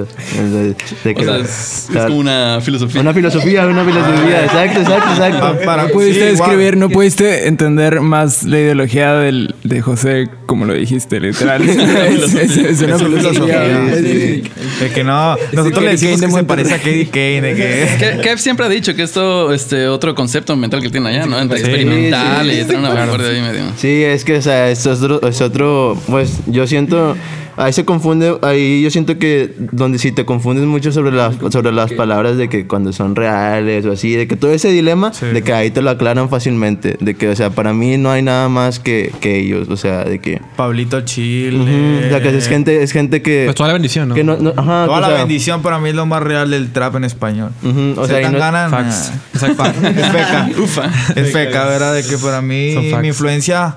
de 1.04 1.14
que- 1.14 1.22
O 1.22 1.24
sea, 1.24 1.36
es, 1.38 1.88
es 1.94 2.04
como 2.04 2.18
una 2.18 2.60
filosofía. 2.62 3.00
una 3.00 3.12
filosofía, 3.14 3.66
una 3.66 3.84
filosofía, 3.84 4.44
exacto, 4.44 4.80
exacto, 4.80 5.10
exacto. 5.10 5.40
Pa- 5.40 5.58
para- 5.64 5.82
No 5.84 5.88
pudiste 5.90 6.28
sí, 6.28 6.34
escribir, 6.42 6.76
no 6.76 6.88
pudiste 6.88 7.46
entender 7.48 8.00
más 8.00 8.42
la 8.44 8.58
ideología 8.58 9.12
del, 9.14 9.54
de 9.64 9.80
José, 9.80 10.28
como 10.46 10.64
lo 10.64 10.74
dijiste, 10.74 11.20
literal. 11.20 11.62
es, 11.68 12.34
es- 12.34 12.56
es 12.56 12.80
una 12.82 12.98
filosofía. 12.98 13.60
De 13.60 14.90
que 14.94 15.04
no. 15.04 15.36
Nosotros 15.52 15.84
le 15.84 15.90
decimos 15.90 16.20
de 16.20 16.26
que 16.26 16.32
se 16.32 16.44
parece 16.44 16.74
a 16.74 16.78
Katie 16.78 17.06
Kane. 17.08 17.42
De 17.42 17.54
que. 17.54 17.88
Que- 17.98 18.20
Kev 18.22 18.38
siempre 18.38 18.66
ha 18.66 18.68
dicho 18.68 18.94
que 18.94 19.02
esto, 19.02 19.17
este 19.52 19.88
otro 19.88 20.14
concepto 20.14 20.54
mental 20.56 20.80
que 20.82 20.90
tiene 20.90 21.08
allá, 21.10 21.26
¿no? 21.26 21.38
Entre 21.40 21.58
Sí, 21.58 21.64
experimental 21.64 22.50
sí, 22.50 22.62
sí. 22.64 22.72
y 22.72 22.74
una 22.76 22.90
vanguardia 22.90 23.28
ahí 23.28 23.40
medio. 23.40 23.64
Sí, 23.76 24.02
es 24.04 24.24
que, 24.24 24.36
o 24.36 24.42
sea, 24.42 24.70
es 24.70 24.86
otro, 24.86 25.20
es 25.28 25.40
otro, 25.40 25.96
pues 26.08 26.38
yo 26.46 26.66
siento, 26.66 27.16
ahí 27.58 27.72
se 27.72 27.84
confunde, 27.84 28.38
ahí 28.42 28.82
yo 28.82 28.90
siento 28.90 29.18
que 29.18 29.52
donde 29.72 29.98
si 29.98 30.12
te 30.12 30.24
confundes 30.24 30.64
mucho 30.64 30.92
sobre 30.92 31.12
las, 31.12 31.34
sobre 31.50 31.72
las 31.72 31.92
palabras 31.92 32.36
de 32.36 32.48
que 32.48 32.66
cuando 32.66 32.92
son 32.92 33.14
reales 33.16 33.84
o 33.86 33.92
así, 33.92 34.14
de 34.14 34.26
que 34.28 34.36
todo 34.36 34.52
ese 34.52 34.70
dilema, 34.70 35.12
Sí. 35.12 35.26
de 35.26 35.42
que 35.42 35.52
ahí 35.52 35.70
te 35.70 35.82
lo 35.82 35.90
aclaran 35.90 36.28
fácilmente, 36.30 36.96
de 37.00 37.14
que, 37.14 37.28
o 37.28 37.36
sea, 37.36 37.50
para 37.50 37.72
mí 37.72 37.96
no 37.98 38.10
hay 38.10 38.22
nada 38.22 38.48
más 38.48 38.78
que, 38.78 39.12
que 39.20 39.38
ellos, 39.40 39.68
o 39.68 39.76
sea, 39.76 40.04
de 40.04 40.18
que... 40.20 40.40
Pablito 40.56 41.00
Chile. 41.02 41.58
Ujú, 41.58 42.06
o 42.06 42.08
sea, 42.10 42.22
que 42.22 42.36
es 42.36 42.48
gente, 42.48 42.82
es 42.82 42.92
gente 42.92 43.20
que... 43.22 43.42
Pues 43.46 43.56
toda 43.56 43.68
la 43.68 43.72
bendición, 43.74 44.08
¿no? 44.08 44.14
que 44.14 44.24
no, 44.24 44.36
no- 44.36 44.54
ajá, 44.56 44.86
Toda 44.86 44.98
o 44.98 45.00
la 45.00 45.08
sea, 45.08 45.16
bendición 45.18 45.60
para 45.62 45.78
mí 45.78 45.88
es 45.90 45.94
lo 45.94 46.06
más 46.06 46.22
real 46.22 46.50
del 46.50 46.72
trap 46.72 46.96
en 46.96 47.04
español. 47.04 47.50
Ujú, 47.62 48.00
o 48.00 48.06
sea, 48.06 48.22
y 48.22 48.32
no- 48.32 48.38
ganan. 48.38 48.70
Facts. 48.70 49.12
Es 49.32 50.08
feca. 50.08 50.48
Ufa. 50.58 50.90
Es 51.14 51.32
feca, 51.32 51.64
¿verdad? 51.66 51.94
De 51.94 52.02
que 52.04 52.18
para 52.18 52.40
mí 52.42 52.74
mi 53.00 53.08
influencia 53.08 53.76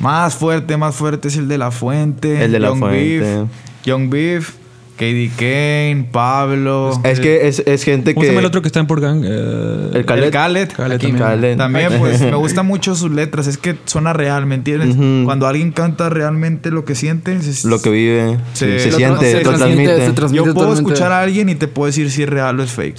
más 0.00 0.34
fuerte, 0.34 0.76
más 0.76 0.94
fuerte 0.94 1.28
es 1.28 1.36
el 1.36 1.48
de 1.48 1.58
La 1.58 1.70
Fuente. 1.70 2.44
El 2.44 2.52
de 2.52 2.60
La 2.60 2.68
Young 2.68 2.78
Fuente. 2.78 3.18
Beef, 3.20 3.48
Young 3.84 4.10
Beef, 4.10 4.50
KD 4.96 5.30
Kane, 5.36 6.08
Pablo. 6.10 6.98
es 7.04 7.20
que 7.20 7.46
es, 7.48 7.58
es 7.66 7.84
gente 7.84 8.14
¿Cómo 8.14 8.24
se 8.24 8.32
que... 8.32 8.38
el 8.38 8.44
otro 8.46 8.62
que 8.62 8.68
está 8.68 8.80
en? 8.80 8.86
Eh, 9.24 9.90
El 9.92 10.06
Khaled. 10.06 10.24
El 10.24 10.30
Khaled. 10.30 10.68
También. 10.74 11.16
Khaled. 11.18 11.56
También, 11.58 11.92
pues, 11.98 12.20
me 12.22 12.34
gustan 12.36 12.64
mucho 12.66 12.94
sus 12.94 13.10
letras. 13.10 13.46
Es 13.46 13.58
que 13.58 13.76
suena 13.84 14.14
real, 14.14 14.46
¿me 14.46 14.54
entiendes? 14.54 14.96
Cuando 15.26 15.46
alguien 15.46 15.72
canta 15.72 16.08
realmente 16.08 16.70
lo 16.70 16.84
que 16.86 16.94
siente, 16.94 17.40
se- 17.42 17.68
Lo 17.68 17.80
que 17.82 17.90
vive, 17.90 18.38
Se- 18.54 18.78
se, 18.80 18.90
lo 18.90 18.96
siente, 18.96 19.42
transmite, 19.42 19.44
lo 19.44 19.52
se 19.52 19.58
transmite. 19.58 20.06
se 20.06 20.12
transmite. 20.12 20.36
Yo 20.46 20.54
puedo 20.54 20.54
totalmente. 20.68 20.92
escuchar 20.92 21.12
a 21.12 21.20
alguien 21.20 21.48
y 21.50 21.54
te 21.56 21.68
puedo 21.68 21.86
decir 21.86 22.10
si 22.10 22.22
es 22.22 22.28
real 22.30 22.58
o 22.58 22.62
es 22.62 22.70
fake. 22.72 22.96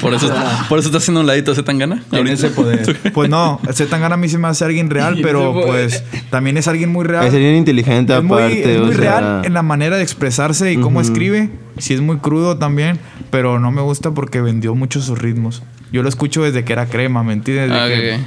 Por 0.00 0.12
eso, 0.12 0.30
por 0.68 0.78
eso 0.78 0.88
está 0.88 0.98
haciendo 0.98 1.20
un 1.20 1.26
ladito 1.26 1.52
ese 1.52 1.62
tan 1.62 1.78
gana. 1.78 2.02
Tiene 2.10 2.32
ese 2.32 2.50
poder. 2.50 2.98
Pues 3.14 3.30
no, 3.30 3.60
Zetangana 3.72 4.14
a 4.14 4.18
mí 4.18 4.28
se 4.28 4.38
me 4.38 4.48
hace 4.48 4.64
alguien 4.64 4.90
real, 4.90 5.18
pero 5.22 5.52
pues 5.52 6.04
también 6.30 6.56
es 6.56 6.68
alguien 6.68 6.90
muy 6.90 7.04
real. 7.04 7.26
Es 7.26 7.32
alguien 7.32 7.56
inteligente 7.56 8.16
Es 8.16 8.22
muy, 8.22 8.38
aparte, 8.38 8.74
es 8.74 8.80
muy 8.80 8.90
o 8.90 8.92
sea... 8.92 9.00
real 9.00 9.42
en 9.44 9.54
la 9.54 9.62
manera 9.62 9.96
de 9.96 10.02
expresarse 10.02 10.72
y 10.72 10.76
cómo 10.76 11.00
escribe. 11.00 11.50
Sí 11.78 11.94
es 11.94 12.00
muy 12.00 12.18
crudo 12.18 12.58
también, 12.58 12.98
pero 13.30 13.58
no 13.58 13.70
me 13.70 13.80
gusta 13.80 14.10
porque 14.10 14.40
vendió 14.40 14.74
mucho 14.74 15.00
sus 15.00 15.18
ritmos. 15.18 15.62
Yo 15.90 16.02
lo 16.02 16.08
escucho 16.08 16.42
desde 16.42 16.64
que 16.64 16.72
era 16.72 16.86
crema, 16.86 17.22
¿me 17.22 17.32
entiendes? 17.32 17.70
Ah, 17.72 17.86
que-. 17.88 18.18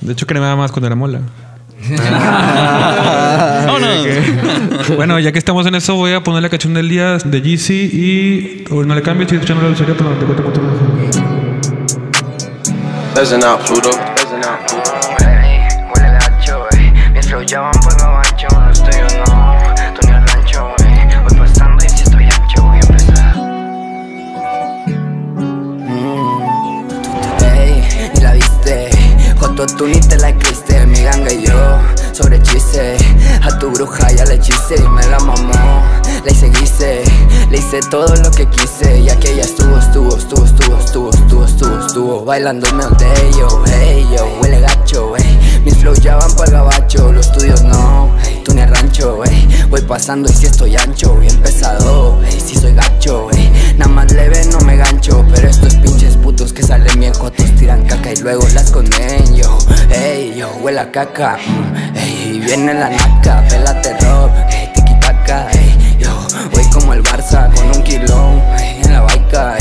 De 0.00 0.12
hecho, 0.12 0.26
cremaba 0.26 0.56
más 0.56 0.70
cuando 0.70 0.86
era 0.86 0.96
mola. 0.96 1.20
Vámonos. 3.66 4.06
bueno, 4.96 5.18
ya 5.20 5.30
que 5.32 5.38
estamos 5.38 5.66
en 5.66 5.74
eso, 5.76 5.94
voy 5.94 6.12
a 6.12 6.22
poner 6.22 6.42
la 6.42 6.48
canción 6.48 6.72
del 6.74 6.88
día 6.88 7.18
de 7.18 7.40
GC 7.40 7.70
y. 7.70 8.64
o 8.70 8.82
no 8.84 8.94
le 8.94 9.02
cambio, 9.02 9.22
estoy 9.22 9.38
escuchando 9.38 9.62
la 9.62 9.70
Listen 9.70 9.86
Pluto. 13.66 13.90
Listen 14.16 14.40
Pluto. 14.66 14.92
Huele 15.94 16.08
gacho. 16.12 16.66
Mis 17.12 17.26
flow 17.26 17.42
ya 17.42 17.60
van 17.60 17.72
por 17.80 18.00
lo 18.00 18.16
ancho, 18.16 18.46
los 18.66 18.82
tuyos 18.82 19.14
no. 19.26 19.56
Tú 20.00 20.06
ni 20.06 20.12
al 20.14 20.26
rancho, 20.26 20.68
ey. 20.80 21.08
Voy 21.28 21.38
pasando 21.38 21.84
y 21.84 21.88
si 21.88 22.02
estoy 22.02 22.24
ancho, 22.24 22.62
voy 22.62 22.76
a 22.76 22.80
empezar. 22.80 23.34
Ey, 27.42 28.10
ni 28.14 28.20
la 28.20 28.32
viste. 28.34 28.90
Joto, 29.36 29.66
tú 29.66 29.86
ni 29.86 30.00
te 30.00 30.16
la 30.16 30.30
sobre 32.18 32.42
chiste. 32.42 32.96
A 33.42 33.58
tu 33.58 33.70
bruja 33.70 34.10
ya 34.10 34.24
le 34.24 34.34
hechicé 34.34 34.74
y 34.76 34.88
me 34.88 35.06
la 35.06 35.18
mamó. 35.20 35.82
Le 36.24 36.32
hice 36.32 36.50
guise, 36.50 37.02
le 37.48 37.58
hice 37.58 37.80
todo 37.90 38.12
lo 38.16 38.30
que 38.32 38.46
quise. 38.46 39.00
Y 39.00 39.08
aquella 39.08 39.42
estuvo, 39.42 39.78
estuvo, 39.78 40.16
estuvo, 40.16 40.44
estuvo, 40.44 40.78
estuvo, 40.78 41.10
estuvo, 41.10 41.44
estuvo, 41.44 41.86
estuvo. 41.86 42.24
Bailándome 42.24 42.84
all 42.84 42.96
day, 42.96 43.30
yo, 43.38 43.62
hey, 43.66 44.06
yo, 44.16 44.26
huele 44.40 44.60
gacho, 44.60 45.16
ey. 45.16 45.37
Flows 45.88 46.00
ya 46.02 46.16
van 46.16 46.30
pa'l 46.36 46.50
gabacho, 46.50 47.10
los 47.12 47.32
tuyos 47.32 47.62
no. 47.62 48.14
Tú 48.44 48.52
ni 48.52 48.62
rancho, 48.62 49.24
ey. 49.24 49.48
Voy 49.70 49.80
pasando 49.80 50.28
y 50.30 50.34
si 50.34 50.44
estoy 50.44 50.76
ancho, 50.76 51.14
bien 51.14 51.34
pesado, 51.38 52.20
ey. 52.24 52.38
Si 52.38 52.56
soy 52.56 52.74
gacho, 52.74 53.30
ey. 53.32 53.74
Nada 53.78 53.90
más 53.90 54.12
leve 54.12 54.44
no 54.52 54.60
me 54.60 54.76
gancho, 54.76 55.24
pero 55.34 55.48
estos 55.48 55.76
pinches 55.76 56.18
putos 56.18 56.52
que 56.52 56.62
salen 56.62 57.00
bien 57.00 57.14
jotos 57.14 57.46
tiran 57.56 57.86
caca 57.86 58.12
y 58.12 58.16
luego 58.16 58.46
la 58.52 58.60
esconden, 58.60 59.34
yo. 59.34 59.56
Ey, 59.90 60.34
yo, 60.36 60.50
huele 60.60 60.80
a 60.80 60.90
caca, 60.92 61.38
mm, 61.38 61.96
ey. 61.96 62.40
Viene 62.44 62.74
la 62.74 62.90
naca, 62.90 63.46
pela 63.48 63.80
terror, 63.80 64.30
ey. 64.50 64.70
Tiki 64.74 64.94
taka, 65.00 65.50
ey. 65.52 65.96
Yo, 65.98 66.10
voy 66.52 66.64
como 66.70 66.92
el 66.92 67.02
Barça 67.02 67.50
con 67.54 67.66
un 67.74 67.82
kilo, 67.82 68.42
ey. 68.58 68.82
En 68.84 68.92
la 68.92 69.00
baica, 69.00 69.56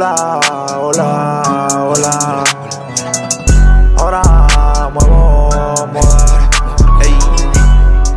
Hola, 0.00 0.14
hola, 0.80 1.42
hola. 1.90 2.44
Ahora 3.96 4.22
muevo 4.94 5.50
moda. 5.92 6.48
Ey, 7.02 7.18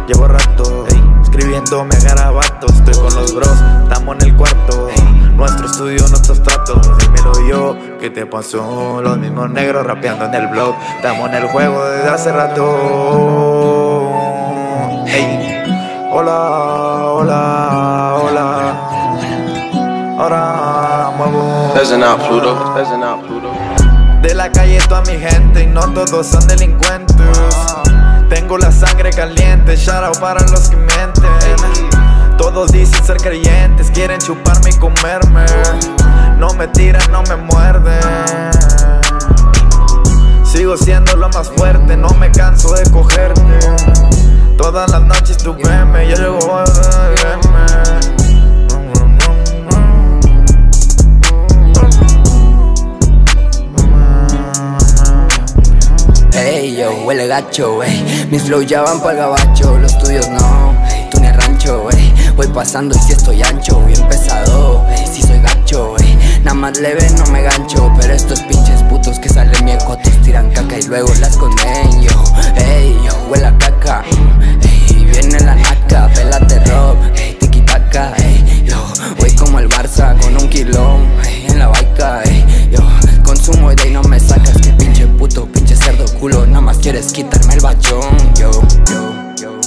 llevo 0.08 0.28
rato 0.28 0.86
escribiéndome 1.24 1.96
garabatos. 2.04 2.72
Estoy 2.74 2.94
con 2.94 3.16
los 3.16 3.34
bros, 3.34 3.64
estamos 3.82 4.16
en 4.18 4.28
el 4.28 4.38
cuarto. 4.38 4.90
Nuestro 5.34 5.66
estudio, 5.66 6.08
nuestros 6.10 6.44
tratos. 6.44 6.88
Dímelo 7.00 7.50
yo, 7.50 7.76
¿qué 8.00 8.12
te 8.12 8.28
pasó? 8.28 9.02
Los 9.02 9.18
mismos 9.18 9.50
negros 9.50 9.84
rapeando 9.84 10.26
en 10.26 10.36
el 10.36 10.50
blog. 10.50 10.76
Estamos 10.98 11.30
en 11.30 11.36
el 11.36 11.48
juego 11.48 11.84
desde 11.86 12.10
hace 12.10 12.32
rato. 12.32 14.08
Ey, 15.08 15.64
hola, 16.12 16.71
De 24.22 24.36
la 24.36 24.52
calle 24.52 24.78
toda 24.88 25.02
mi 25.02 25.18
gente 25.18 25.64
y 25.64 25.66
no 25.66 25.82
todos 25.94 26.28
son 26.28 26.46
delincuentes. 26.46 27.16
Tengo 28.30 28.60
la 28.60 28.72
sangre 28.72 29.10
caliente, 29.10 29.76
shout 29.76 30.04
out 30.04 30.20
para 30.20 30.42
los 30.42 30.70
que 30.70 30.76
mienten. 30.76 32.38
Todos 32.38 32.72
dicen 32.72 33.04
ser 33.04 33.18
creyentes, 33.18 33.90
quieren 33.90 34.20
chuparme 34.20 34.70
y 34.70 34.74
comerme. 34.78 35.46
No 36.38 36.54
me 36.54 36.68
tiran, 36.68 37.02
no 37.12 37.24
me 37.24 37.36
muerden. 37.36 38.52
Sigo 40.44 40.78
siendo 40.78 41.16
lo 41.16 41.30
más 41.30 41.50
fuerte, 41.50 41.98
no 41.98 42.10
me 42.10 42.30
canso 42.30 42.76
de 42.76 42.88
cogerte. 42.92 43.60
Todas 44.56 44.92
las 44.92 45.02
noches 45.02 45.38
tú 45.38 45.56
veme, 45.56 46.08
yo 46.10 46.16
llego 46.16 46.58
a 46.58 46.64
verme. 46.64 47.91
Gacho, 57.32 57.82
ey. 57.82 58.28
Mis 58.30 58.44
flows 58.44 58.68
ya 58.68 58.82
van 58.82 59.02
pa'l 59.02 59.16
gabacho, 59.16 59.78
los 59.78 59.98
tuyos 60.00 60.28
no, 60.30 60.76
ey. 60.92 61.10
Tú 61.10 61.20
ni 61.20 61.32
rancho, 61.32 61.90
ey. 61.92 62.14
Voy 62.36 62.48
pasando 62.48 62.96
y 62.96 63.00
si 63.00 63.14
estoy 63.14 63.42
ancho, 63.42 63.80
bien 63.86 64.06
pesado, 64.10 64.86
ey. 64.90 65.08
Si 65.08 65.22
soy 65.22 65.40
gacho, 65.40 65.96
ey. 66.00 66.42
Nada 66.44 66.56
más 66.56 66.78
leve, 66.78 67.10
no 67.18 67.26
me 67.28 67.42
gancho. 67.42 67.92
Pero 68.00 68.14
estos 68.14 68.42
pinches 68.42 68.84
putos 68.84 69.20
que 69.20 69.30
salen 69.30 69.66
bien 69.66 69.80
cotos 69.86 70.14
tiran 70.24 70.50
caca 70.52 70.78
y 70.78 70.84
luego 70.84 71.10
la 71.20 71.28
esconden, 71.28 72.02
yo, 72.02 72.24
ey. 72.56 73.00
Yo 73.06 73.14
huele 73.30 73.48
a 73.48 73.58
caca, 73.58 74.04
mm, 74.12 74.62
ey. 74.64 75.06
Viene 75.06 75.40
la 75.40 75.56
naca, 75.56 76.10
pelate 76.14 76.60
rock, 76.66 76.98
ey. 77.16 77.38
Tiki 77.40 77.62
taka, 77.62 78.14
ey. 78.18 78.64
Yo 78.66 78.76
voy 79.20 79.32
como 79.36 79.60
el 79.60 79.70
Barça 79.70 80.20
con 80.20 80.36
un 80.36 80.50
kilón, 80.50 81.08
ey. 81.26 81.46
En 81.48 81.60
la 81.60 81.68
baica, 81.68 82.22
ey. 82.26 82.70
Yo 82.72 82.80
consumo 83.24 83.72
y 83.72 83.76
de 83.76 83.84
ahí 83.84 83.92
no 83.92 84.04
me 84.04 84.20
sacas. 84.20 84.71
Quieres 86.82 87.14
quitarme 87.14 87.54
el 87.54 87.60
bachón, 87.62 88.34
yo, 88.34 88.50
yo, 88.90 89.14
yo. 89.40 89.61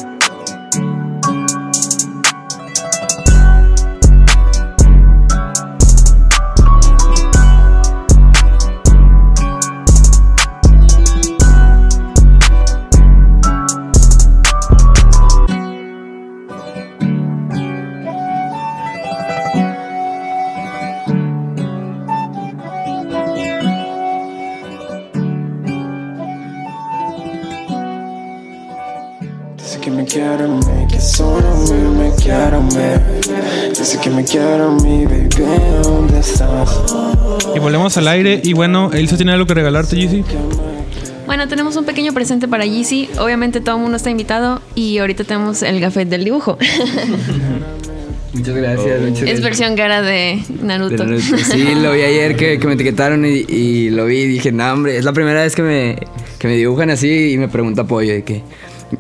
Me 34.15 34.25
quiere 34.25 34.63
a 34.63 34.69
mí, 34.69 35.05
baby, 35.05 35.29
¿dónde 35.83 36.19
estás? 36.21 36.81
Y 37.55 37.59
volvemos 37.59 37.97
al 37.97 38.09
aire. 38.09 38.41
Y 38.43 38.53
bueno, 38.53 38.91
Elsa 38.93 39.17
tiene 39.17 39.33
algo 39.33 39.47
que 39.47 39.55
regalarte, 39.55 39.97
Yeezy. 39.97 40.25
Bueno, 41.27 41.49
tenemos 41.49 41.77
un 41.77 41.85
pequeño 41.85 42.13
presente 42.13 42.47
para 42.49 42.65
Yeezy. 42.65 43.11
Obviamente 43.19 43.61
todo 43.61 43.77
el 43.77 43.83
mundo 43.83 43.97
está 43.97 44.11
invitado 44.11 44.61
y 44.75 44.99
ahorita 44.99 45.25
tenemos 45.25 45.63
el 45.63 45.81
gafet 45.81 46.09
del 46.09 46.25
dibujo. 46.25 46.59
Muchas 48.35 48.57
gracias, 48.57 49.01
muchas 49.01 49.19
es 49.19 49.21
gracias. 49.21 49.41
versión 49.43 49.77
cara 49.77 50.03
de 50.03 50.43
Naruto. 50.61 51.05
De 51.05 51.19
Naruto. 51.19 51.39
Sí, 51.39 51.75
lo 51.77 51.93
vi 51.93 52.03
ayer 52.03 52.35
que, 52.37 52.59
que 52.59 52.67
me 52.67 52.75
etiquetaron 52.75 53.25
y, 53.25 53.45
y 53.49 53.91
lo 53.91 54.07
vi 54.07 54.17
y 54.23 54.27
dije, 54.27 54.51
no, 54.51 54.73
hombre, 54.73 54.97
es 54.99 55.05
la 55.05 55.13
primera 55.13 55.43
vez 55.43 55.55
que 55.55 55.63
me, 55.63 55.97
que 56.41 56.49
me 56.49 56.57
dibujan 56.57 56.91
así 56.91 57.31
y 57.33 57.39
me 57.39 57.47
pregunta 57.49 57.83
apoyo 57.83 58.13
de 58.13 58.25
que, 58.25 58.43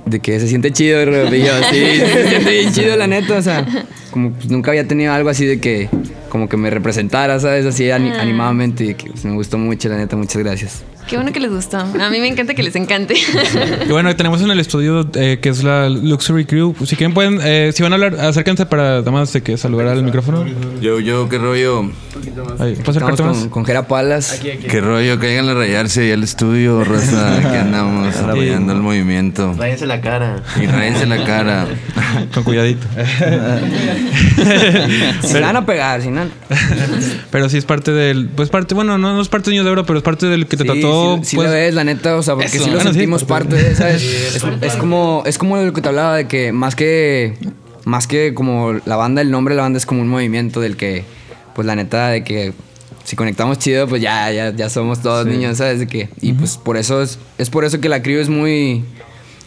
de 0.07 0.20
que 0.20 0.38
se 0.38 0.46
siente 0.46 0.70
chido. 0.72 1.03
Y 1.03 1.40
yo, 1.44 1.53
sí, 1.68 1.77
se 1.98 2.29
siente 2.29 2.50
bien 2.50 2.72
chido, 2.72 2.96
la 2.96 3.09
neta. 3.09 3.35
O 3.37 3.42
sea, 3.42 3.66
como 4.14 4.31
pues, 4.31 4.48
nunca 4.48 4.70
había 4.70 4.87
tenido 4.87 5.12
algo 5.12 5.29
así 5.29 5.44
de 5.44 5.59
que, 5.59 5.88
como 6.29 6.48
que 6.48 6.57
me 6.57 6.70
representara, 6.70 7.40
¿sabes? 7.40 7.66
Así 7.66 7.90
Ah. 7.90 7.96
animadamente 7.96 8.85
y 8.85 8.94
que 8.94 9.11
pues, 9.11 9.24
me 9.24 9.33
gustó 9.33 9.59
mucho, 9.59 9.88
la 9.88 9.96
neta. 9.96 10.14
Muchas 10.16 10.40
gracias. 10.40 10.85
Qué 11.08 11.16
bueno 11.16 11.32
que 11.32 11.40
les 11.40 11.50
gustó. 11.50 11.78
A 11.78 12.10
mí 12.10 12.18
me 12.18 12.28
encanta 12.28 12.54
que 12.54 12.62
les 12.62 12.74
encante. 12.76 13.14
Y 13.86 13.90
bueno, 13.92 14.14
tenemos 14.16 14.40
en 14.42 14.50
el 14.50 14.58
estudio 14.58 15.06
eh, 15.14 15.38
que 15.40 15.50
es 15.50 15.62
la 15.62 15.88
Luxury 15.90 16.46
Crew. 16.46 16.72
Pues, 16.72 16.88
Si 16.90 16.96
quieren, 16.96 17.12
pueden, 17.12 17.40
eh, 17.42 17.72
si 17.74 17.82
van 17.82 17.92
a 17.92 17.96
hablar, 17.96 18.14
acérquense 18.20 18.64
para 18.66 19.00
nada 19.00 19.10
más 19.10 19.32
de 19.32 19.42
que 19.42 19.56
saludar 19.58 19.88
al 19.88 20.02
micrófono. 20.02 20.44
Yo, 20.80 21.00
yo, 21.00 21.28
qué 21.28 21.38
rollo. 21.38 21.82
Ahí, 21.82 21.90
¿puedo 22.56 22.70
Estamos 22.72 22.88
acercarte 22.88 23.22
más? 23.22 23.38
con, 23.38 23.48
con 23.50 23.64
Jera 23.66 23.86
Palas. 23.86 24.40
Qué 24.40 24.80
rollo, 24.80 25.18
caigan 25.20 25.48
a 25.48 25.54
rayarse 25.54 26.06
y 26.06 26.10
al 26.12 26.22
estudio, 26.22 26.82
raza. 26.84 27.36
Aquí 27.38 27.56
andamos 27.56 28.16
apoyando 28.16 28.72
el 28.72 28.80
movimiento. 28.80 29.54
Ráyense 29.58 29.86
la 29.86 30.00
cara. 30.00 30.42
Y 30.60 30.66
ráyense 30.66 31.06
la 31.06 31.24
cara. 31.24 31.66
Con 32.32 32.44
cuidadito. 32.44 32.86
Si 35.22 35.40
van 35.40 35.56
a 35.56 35.66
pegar, 35.66 36.00
si 36.02 36.08
no. 36.08 36.22
Pero 37.30 37.48
sí 37.48 37.58
es 37.58 37.64
parte 37.64 37.92
del. 37.92 38.28
Pues 38.28 38.48
parte, 38.48 38.74
bueno, 38.74 38.96
no, 38.98 39.14
no 39.14 39.20
es 39.20 39.28
parte 39.28 39.50
de 39.50 39.52
Niños 39.54 39.66
de 39.66 39.72
Oro, 39.72 39.84
pero 39.84 39.98
es 39.98 40.02
parte 40.02 40.26
del 40.26 40.46
que 40.46 40.56
te 40.56 40.64
Sí, 40.64 40.68
trató. 40.70 40.93
Sí, 41.22 41.24
sí 41.30 41.37
pues, 41.37 41.48
lo 41.48 41.54
es, 41.54 41.74
la 41.74 41.85
neta, 41.85 42.16
o 42.16 42.22
sea, 42.22 42.35
porque 42.35 42.48
Eso. 42.48 42.64
sí 42.64 42.70
lo 42.70 42.76
Bueno, 42.76 42.90
sentimos 42.92 43.24
parte 43.24 43.57
parte 43.57 43.68
de- 43.70 43.74
¿sabes? 43.76 44.02
Es, 44.02 44.44
es 44.62 44.76
como, 44.76 45.22
es 45.26 45.38
como 45.38 45.57
lo 45.57 45.72
que 45.72 45.80
te 45.80 45.88
hablaba 45.88 46.16
de 46.16 46.26
que 46.28 46.52
más 46.52 46.74
que, 46.76 47.35
más 47.85 48.07
que 48.07 48.35
como 48.35 48.72
la 48.85 48.96
banda, 48.96 49.20
el 49.22 49.30
nombre 49.30 49.54
de 49.54 49.57
la 49.57 49.62
banda 49.62 49.76
es 49.78 49.87
como 49.87 50.00
un 50.02 50.09
movimiento 50.09 50.61
del 50.61 50.76
que, 50.76 51.04
pues 51.54 51.66
la 51.66 51.76
neta, 51.76 52.09
de 52.09 52.24
que 52.24 52.52
si 53.04 53.16
conectamos 53.16 53.59
chido, 53.59 53.87
pues 53.87 54.00
ya, 54.00 54.30
ya, 54.33 54.50
ya 54.57 54.70
somos 54.70 55.02
todos 55.02 55.26
niños, 55.26 55.59
¿sabes? 55.59 55.78
De 55.78 55.87
que, 55.87 56.09
y 56.22 56.33
pues 56.33 56.57
por 56.57 56.76
eso 56.78 57.02
es, 57.02 57.18
es 57.37 57.50
por 57.50 57.64
eso 57.64 57.80
que 57.80 57.88
la 57.90 58.02
crew 58.02 58.18
es 58.20 58.28
muy, 58.30 58.83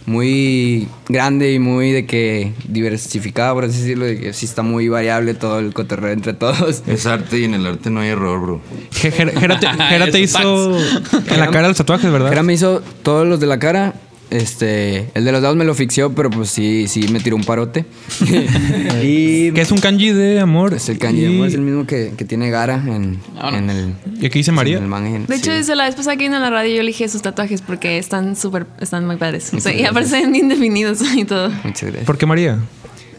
muy 0.08 0.88
grande 1.10 1.52
y 1.54 1.60
muy 1.60 1.92
de 1.92 2.06
que 2.06 2.54
diversificada, 2.68 3.54
por 3.54 3.66
así 3.66 3.80
decirlo, 3.82 4.06
de 4.06 4.18
que 4.20 4.34
sí 4.34 4.46
está 4.46 4.64
muy 4.64 4.88
variable 4.88 5.34
todo 5.34 5.60
el 5.60 5.74
cotorreo 5.74 6.14
entre 6.14 6.34
todos. 6.34 6.82
Es 6.88 7.06
arte 7.06 7.40
y 7.40 7.44
en 7.44 7.54
el 7.54 7.68
arte 7.68 7.90
no 7.90 8.00
hay 8.00 8.08
error, 8.10 8.42
bro. 8.42 8.62
Je- 8.94 9.12
Jera 9.12 9.32
Jera 9.40 9.60
te, 9.60 9.68
Jera 9.90 10.10
te 10.10 10.20
hizo 10.22 10.78
en 10.78 11.40
la 11.40 11.52
cara 11.52 11.68
los 11.68 11.78
tatuajes, 11.78 12.10
¿verdad? 12.10 12.30
Jera 12.30 12.42
me 12.42 12.54
hizo 12.54 12.82
todos 13.04 13.28
los 13.28 13.40
de 13.42 13.48
la 13.48 13.60
cara. 13.60 13.94
Este, 14.30 15.10
el 15.14 15.24
de 15.24 15.32
los 15.32 15.42
dados 15.42 15.56
me 15.56 15.64
lo 15.64 15.74
fixió, 15.74 16.14
pero 16.14 16.30
pues 16.30 16.50
sí, 16.50 16.88
sí 16.88 17.08
me 17.08 17.20
tiró 17.20 17.36
un 17.38 17.44
parote. 17.46 17.86
y 19.04 19.52
Que 19.54 19.62
es 19.62 19.72
un 19.72 19.80
kanji 19.80 20.12
de 20.12 20.40
amor. 20.40 20.74
es 20.74 20.90
el 20.90 20.98
kanji 20.98 21.22
de 21.22 21.28
amor, 21.28 21.48
es 21.48 21.54
el 21.54 21.62
mismo 21.62 21.88
que, 21.88 22.14
que 22.18 22.26
tiene 22.26 22.50
Gara 22.50 22.84
en, 22.86 23.20
en 23.54 23.70
el. 23.70 23.94
¿Y 24.20 24.26
aquí 24.26 24.40
dice 24.40 24.52
María? 24.52 24.78
en 24.78 24.84
el 24.84 24.90
manga, 24.90 25.18
De 25.28 25.36
hecho, 25.36 25.52
sí. 25.52 25.58
desde 25.58 25.76
la 25.76 25.86
vez 25.86 25.96
pasada 25.96 26.18
que 26.18 26.28
a 26.28 26.40
la 26.40 26.50
radio 26.50 26.76
yo 26.76 26.82
elegí 26.82 27.08
sus 27.08 27.22
tatuajes 27.22 27.62
porque 27.62 27.98
están 27.98 28.36
súper, 28.36 28.68
están 28.82 29.06
muy 29.06 29.16
padres. 29.16 29.54
O 29.54 29.60
sea, 29.60 29.74
y 29.74 29.84
están 29.84 30.36
indefinidos 30.36 31.02
y 31.16 31.24
todo. 31.24 31.50
Muchas 31.64 31.84
gracias. 31.84 32.06
¿Por 32.06 32.18
qué 32.18 32.26
María? 32.26 32.60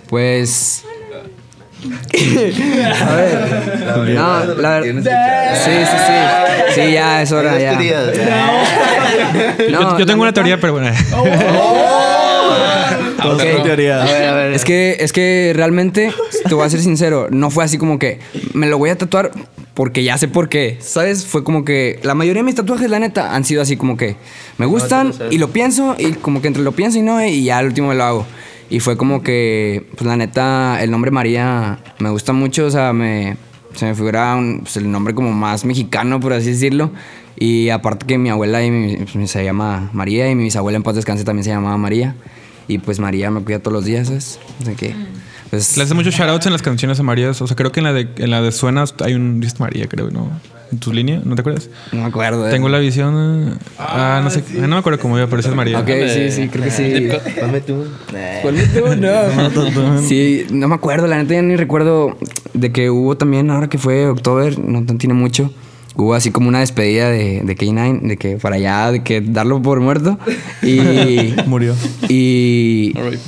Pues. 0.08 0.84
A 3.02 3.14
ver. 3.16 4.14
No, 4.14 4.44
la 4.56 4.80
verdad. 4.80 5.54
Sí, 5.64 5.70
sí, 5.70 5.96
sí. 6.06 6.80
Sí, 6.80 6.92
ya 6.92 7.22
es 7.22 7.32
hora, 7.32 7.58
ya. 7.58 7.80
yo, 9.70 9.98
yo 9.98 10.06
tengo 10.06 10.22
una 10.22 10.32
teoría, 10.32 10.60
pero 10.60 10.74
bueno. 10.74 10.90
Todos 13.20 13.42
Ok. 13.42 13.52
con 13.54 13.62
teoría. 13.64 14.52
Es 14.52 14.64
que, 14.64 14.96
es 15.00 15.12
que 15.12 15.52
realmente, 15.54 16.12
te 16.48 16.54
voy 16.54 16.66
a 16.66 16.70
ser 16.70 16.80
sincero, 16.80 17.28
no 17.30 17.50
fue 17.50 17.64
así 17.64 17.78
como 17.78 17.98
que 17.98 18.20
me 18.54 18.66
lo 18.66 18.78
voy 18.78 18.90
a 18.90 18.98
tatuar 18.98 19.30
porque 19.74 20.02
ya 20.02 20.18
sé 20.18 20.28
por 20.28 20.48
qué. 20.48 20.76
¿Sabes? 20.80 21.24
Fue 21.26 21.44
como 21.44 21.64
que 21.64 21.98
la 22.02 22.14
mayoría 22.14 22.40
de 22.42 22.46
mis 22.46 22.54
tatuajes, 22.54 22.90
la 22.90 22.98
neta, 22.98 23.34
han 23.34 23.44
sido 23.44 23.62
así 23.62 23.76
como 23.76 23.96
que 23.96 24.16
me 24.56 24.66
gustan 24.66 25.12
y 25.30 25.38
lo 25.38 25.48
pienso 25.50 25.94
y 25.98 26.12
como 26.12 26.40
que 26.42 26.48
entre 26.48 26.62
lo 26.62 26.72
pienso 26.72 26.98
y 26.98 27.02
no, 27.02 27.24
y 27.24 27.44
ya 27.44 27.58
al 27.58 27.66
último 27.66 27.88
me 27.88 27.94
lo 27.94 28.04
hago. 28.04 28.26
Y 28.70 28.80
fue 28.80 28.96
como 28.96 29.22
que, 29.22 29.86
pues 29.96 30.06
la 30.06 30.16
neta, 30.16 30.82
el 30.82 30.90
nombre 30.90 31.10
María 31.10 31.78
me 32.00 32.10
gusta 32.10 32.32
mucho, 32.32 32.66
o 32.66 32.70
sea, 32.70 32.92
me, 32.92 33.36
se 33.74 33.86
me 33.86 33.94
figura 33.94 34.34
un- 34.36 34.60
pues, 34.60 34.76
el 34.76 34.90
nombre 34.90 35.14
como 35.14 35.32
más 35.32 35.64
mexicano, 35.64 36.20
por 36.20 36.32
así 36.34 36.50
decirlo. 36.50 36.90
Y 37.38 37.70
aparte 37.70 38.04
que 38.04 38.18
mi 38.18 38.28
abuela 38.30 38.62
y 38.64 38.70
mi- 38.70 38.96
pues, 38.96 39.30
se 39.30 39.44
llama 39.44 39.88
María 39.92 40.30
y 40.30 40.34
mi 40.34 40.44
bisabuela 40.44 40.76
en 40.76 40.82
paz 40.82 40.96
descanse 40.96 41.24
también 41.24 41.44
se 41.44 41.50
llamaba 41.50 41.76
María. 41.78 42.14
Y 42.66 42.76
pues 42.78 42.98
María 43.00 43.30
me 43.30 43.40
cuida 43.42 43.60
todos 43.60 43.72
los 43.72 43.84
días, 43.86 44.08
¿sabes? 44.08 44.38
O 44.60 44.64
sea 44.66 44.74
que, 44.74 44.94
pues... 45.48 45.76
Le 45.78 45.84
hace 45.84 45.94
muchos 45.94 46.14
shoutouts 46.14 46.44
en 46.44 46.52
las 46.52 46.60
canciones 46.60 47.00
a 47.00 47.02
María. 47.02 47.30
O 47.30 47.34
sea, 47.34 47.56
creo 47.56 47.72
que 47.72 47.80
en 47.80 47.84
la 47.84 47.92
de, 47.94 48.08
en 48.18 48.30
la 48.30 48.42
de 48.42 48.52
Suenas 48.52 48.94
hay 49.02 49.14
un. 49.14 49.42
María, 49.58 49.86
creo, 49.86 50.10
¿no? 50.10 50.30
Tu 50.80 50.92
línea, 50.92 51.20
¿no 51.24 51.34
te 51.34 51.40
acuerdas? 51.40 51.70
No 51.92 52.00
me 52.02 52.06
acuerdo. 52.06 52.46
eh. 52.46 52.50
Tengo 52.50 52.68
la 52.68 52.78
visión. 52.78 53.14
eh, 53.52 53.54
Ah, 53.78 54.20
no 54.22 54.30
sé. 54.30 54.42
ah, 54.50 54.60
No 54.62 54.68
me 54.68 54.76
acuerdo 54.76 54.98
cómo 54.98 55.16
iba, 55.16 55.26
pero 55.26 55.40
esa 55.40 55.48
es 55.50 55.54
María. 55.56 55.78
Ok, 55.80 55.88
sí, 56.12 56.30
sí, 56.30 56.48
creo 56.48 56.64
que 56.64 56.70
sí. 56.70 57.08
Dame 57.40 57.60
tú. 57.60 57.84
Ponme 58.42 58.62
tú, 58.66 58.80
no. 59.80 60.02
Sí, 60.02 60.46
no 60.50 60.68
me 60.68 60.74
acuerdo, 60.74 61.06
la 61.06 61.16
neta 61.16 61.34
ya 61.34 61.42
ni 61.42 61.56
recuerdo 61.56 62.16
de 62.54 62.70
que 62.72 62.90
hubo 62.90 63.16
también, 63.16 63.50
ahora 63.50 63.68
que 63.68 63.78
fue 63.78 64.06
octubre, 64.08 64.54
no 64.58 64.80
no 64.82 64.96
tiene 64.98 65.14
mucho, 65.14 65.50
hubo 65.96 66.14
así 66.14 66.30
como 66.30 66.48
una 66.48 66.60
despedida 66.60 67.08
de, 67.10 67.40
de 67.44 67.56
K9, 67.56 68.00
de 68.02 68.16
que 68.16 68.36
para 68.36 68.56
allá, 68.56 68.92
de 68.92 69.02
que 69.02 69.20
darlo 69.20 69.60
por 69.62 69.80
muerto. 69.80 70.18
Y. 70.62 71.34
Murió. 71.46 71.74
Y. 72.08 72.77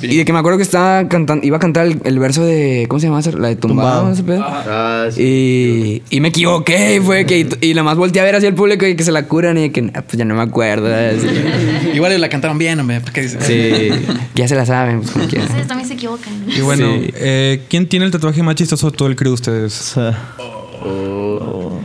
Y 0.02 0.16
de 0.16 0.24
que 0.24 0.32
me 0.32 0.38
acuerdo 0.38 0.58
que 0.58 0.62
estaba 0.62 1.06
cantando, 1.08 1.46
iba 1.46 1.56
a 1.56 1.60
cantar 1.60 1.86
el, 1.86 2.00
el 2.04 2.18
verso 2.18 2.44
de. 2.44 2.86
¿Cómo 2.88 3.00
se 3.00 3.06
llama? 3.06 3.20
La 3.38 3.48
de 3.48 3.56
Tumbado, 3.56 3.90
Tumbado. 4.10 4.12
ese 4.12 4.22
pedo. 4.22 4.44
Ah, 4.46 5.06
sí. 5.10 6.02
Y, 6.10 6.16
y 6.16 6.20
me 6.20 6.28
equivoqué, 6.28 6.96
y 6.96 7.00
fue 7.00 7.26
que. 7.26 7.46
Y, 7.60 7.70
nada 7.70 7.82
más 7.84 7.96
volteé 7.96 8.20
a 8.22 8.24
ver 8.24 8.36
hacia 8.36 8.48
el 8.48 8.54
público 8.54 8.86
y 8.86 8.96
que 8.96 9.04
se 9.04 9.12
la 9.12 9.24
curan 9.26 9.56
y 9.58 9.62
de 9.62 9.72
que. 9.72 9.90
ah, 9.94 10.02
Pues 10.02 10.16
ya 10.18 10.24
no 10.24 10.34
me 10.34 10.42
acuerdo. 10.42 10.86
así. 10.94 11.26
Igual 11.94 12.20
la 12.20 12.28
cantaron 12.28 12.58
bien, 12.58 12.78
hombre. 12.80 13.00
¿para 13.00 13.12
qué 13.12 13.22
dices? 13.22 13.42
Sí, 13.44 13.52
que 13.54 14.42
ya 14.42 14.48
se 14.48 14.54
la 14.54 14.66
saben, 14.66 15.00
pues 15.00 15.11
como 15.12 15.26
quieran. 15.26 15.46
Ustedes 15.48 15.66
también 15.66 15.88
se 15.88 15.94
equivocan. 15.94 16.32
Y 16.48 16.61
bueno, 16.61 16.86
Sí. 17.00 17.11
eh, 17.14 17.62
¿quién 17.68 17.88
tiene 17.88 18.04
el 18.06 18.11
tatuaje 18.11 18.42
más 18.42 18.54
chistoso 18.54 18.90
de 18.90 18.96
todo 18.96 19.08
el 19.08 19.16
crew 19.16 19.30
de 19.30 19.34
ustedes? 19.34 19.80
O 19.80 19.84
sea, 19.94 20.34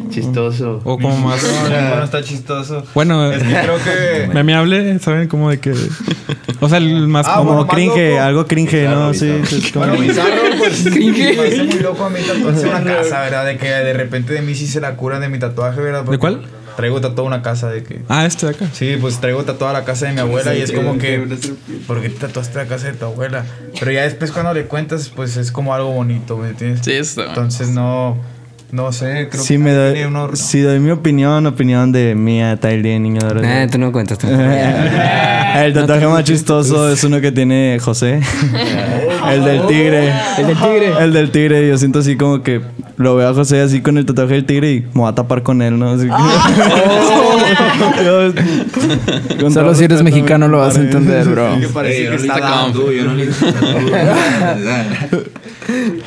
Chistoso. 0.10 0.82
O 0.84 0.98
como 0.98 1.18
más. 1.18 1.44
No, 1.70 1.70
ninguno 1.82 2.04
está 2.04 2.24
chistoso. 2.24 2.84
Bueno, 2.94 3.32
Es 3.32 3.44
que 3.44 3.50
creo 3.50 3.78
que- 3.84 4.28
memeable, 4.34 5.00
¿saben? 5.00 5.28
Como 5.28 5.50
de 5.50 5.60
que. 5.60 5.74
O 6.62 6.70
sea, 6.70 6.78
el 6.78 7.08
más 7.08 7.26
Ah, 7.28 7.36
como 7.38 7.52
bueno, 7.52 7.66
más 7.66 7.76
cringe, 7.76 8.10
loco. 8.12 8.22
algo 8.22 8.48
cringe, 8.48 8.84
¿no? 8.90 9.14
Sí, 9.14 9.42
sí, 9.46 9.62
es 9.66 9.72
como- 9.72 9.86
Bueno, 9.88 10.02
bizarro, 10.02 10.42
pues 10.58 10.86
me 10.96 11.34
parece 11.34 11.64
muy 11.64 11.80
loco 11.80 12.06
a 12.06 12.10
mí 12.10 12.20
tatuarse 12.26 12.68
una 12.68 12.84
casa, 12.84 13.20
¿verdad? 13.22 13.46
De 13.46 13.58
que 13.58 13.68
de 13.68 13.94
repente 13.94 14.34
de 14.34 14.42
mí 14.42 14.56
sí 14.56 14.68
se 14.68 14.80
la 14.82 14.96
curan 14.96 15.22
de 15.22 15.30
mi 15.30 15.40
tatuaje, 15.40 15.82
¿verdad? 15.82 16.04
Porque 16.06 16.20
cuál? 16.20 16.42
Traigo 16.78 17.00
tatuada 17.00 17.24
una 17.28 17.42
casa 17.42 17.70
de 17.70 17.84
que... 17.84 18.02
Ah, 18.10 18.26
este 18.26 18.48
de 18.48 18.52
acá. 18.52 18.66
Sí, 18.74 18.98
pues 19.00 19.20
traigo 19.22 19.44
tatuada 19.46 19.72
la 19.72 19.86
casa 19.86 20.08
de 20.08 20.12
mi 20.14 20.20
abuela 20.20 20.54
y 20.56 20.62
es 20.62 20.74
como 20.74 20.98
que... 20.98 21.26
¿Por 21.88 22.02
qué 22.02 22.10
te 22.10 22.20
tatuaste 22.28 22.58
la 22.58 22.66
casa 22.66 22.88
de 22.88 22.94
tu 22.94 23.06
abuela? 23.06 23.46
Pero 23.80 23.92
ya 23.94 24.02
después 24.04 24.34
cuando 24.34 24.54
le 24.54 24.66
cuentas, 24.66 25.08
pues 25.16 25.38
es 25.38 25.54
como 25.54 25.74
algo 25.74 25.92
bonito, 25.92 26.36
¿me 26.38 26.50
entiendes? 26.50 26.82
Sí, 26.84 26.92
está. 26.92 27.28
Entonces 27.28 27.70
no... 27.70 28.18
No 28.76 28.92
sé, 28.92 29.30
creo 29.32 29.42
Sí, 29.42 29.54
que 29.54 29.60
me 29.60 29.72
doy, 29.72 29.94
tiene 29.94 30.08
uno- 30.10 30.36
si 30.36 30.60
doy 30.60 30.82
mi 30.82 30.92
opinión, 30.92 31.46
opinión 31.48 31.94
de 31.94 32.14
Mía, 32.14 32.58
Tyler, 32.58 33.00
niño 33.00 33.22
de 33.22 33.28
oro. 33.28 33.42
Eh, 33.42 33.70
tú 33.72 33.78
no 33.78 33.94
cuentas. 33.94 34.18
tú. 34.18 34.28
El 35.56 35.74
tatuaje 35.74 36.06
más 36.08 36.26
chistoso 36.26 36.90
es 36.92 37.02
uno 37.06 37.22
que 37.22 37.32
tiene 37.32 37.78
José. 37.82 38.20
El 39.32 39.46
del 39.46 39.66
tigre. 39.68 40.12
El 40.38 40.48
del 40.48 40.58
tigre. 40.58 40.94
El 41.00 41.14
del 41.14 41.32
tigre. 41.32 41.68
Yo 41.70 41.78
siento 41.78 42.00
así 42.00 42.18
como 42.18 42.44
que 42.44 42.60
lo 42.98 43.16
veo 43.16 43.30
a 43.30 43.34
José 43.34 43.62
así 43.62 43.80
con 43.82 43.98
el 43.98 44.06
tatuaje 44.06 44.34
del 44.34 44.46
tigre 44.46 44.72
y 44.74 44.82
me 44.82 44.88
voy 45.02 45.10
a 45.10 45.16
tapar 45.16 45.42
con 45.42 45.62
él, 45.62 45.80
¿no? 45.80 45.92
Así 45.92 46.08
que- 46.08 46.12
Yo- 48.04 48.34
con 49.40 49.54
Solo 49.54 49.74
si 49.74 49.86
eres 49.86 50.04
mexicano 50.04 50.50
lo 50.50 50.58
vas 50.58 50.76
a 50.78 50.82
entender, 50.82 51.26
bro. 51.30 51.58
que 51.62 51.68
parece 51.70 52.10
que 52.10 52.16
está 52.16 52.68
yo 52.74 53.06
no 53.06 53.14
le 53.14 53.26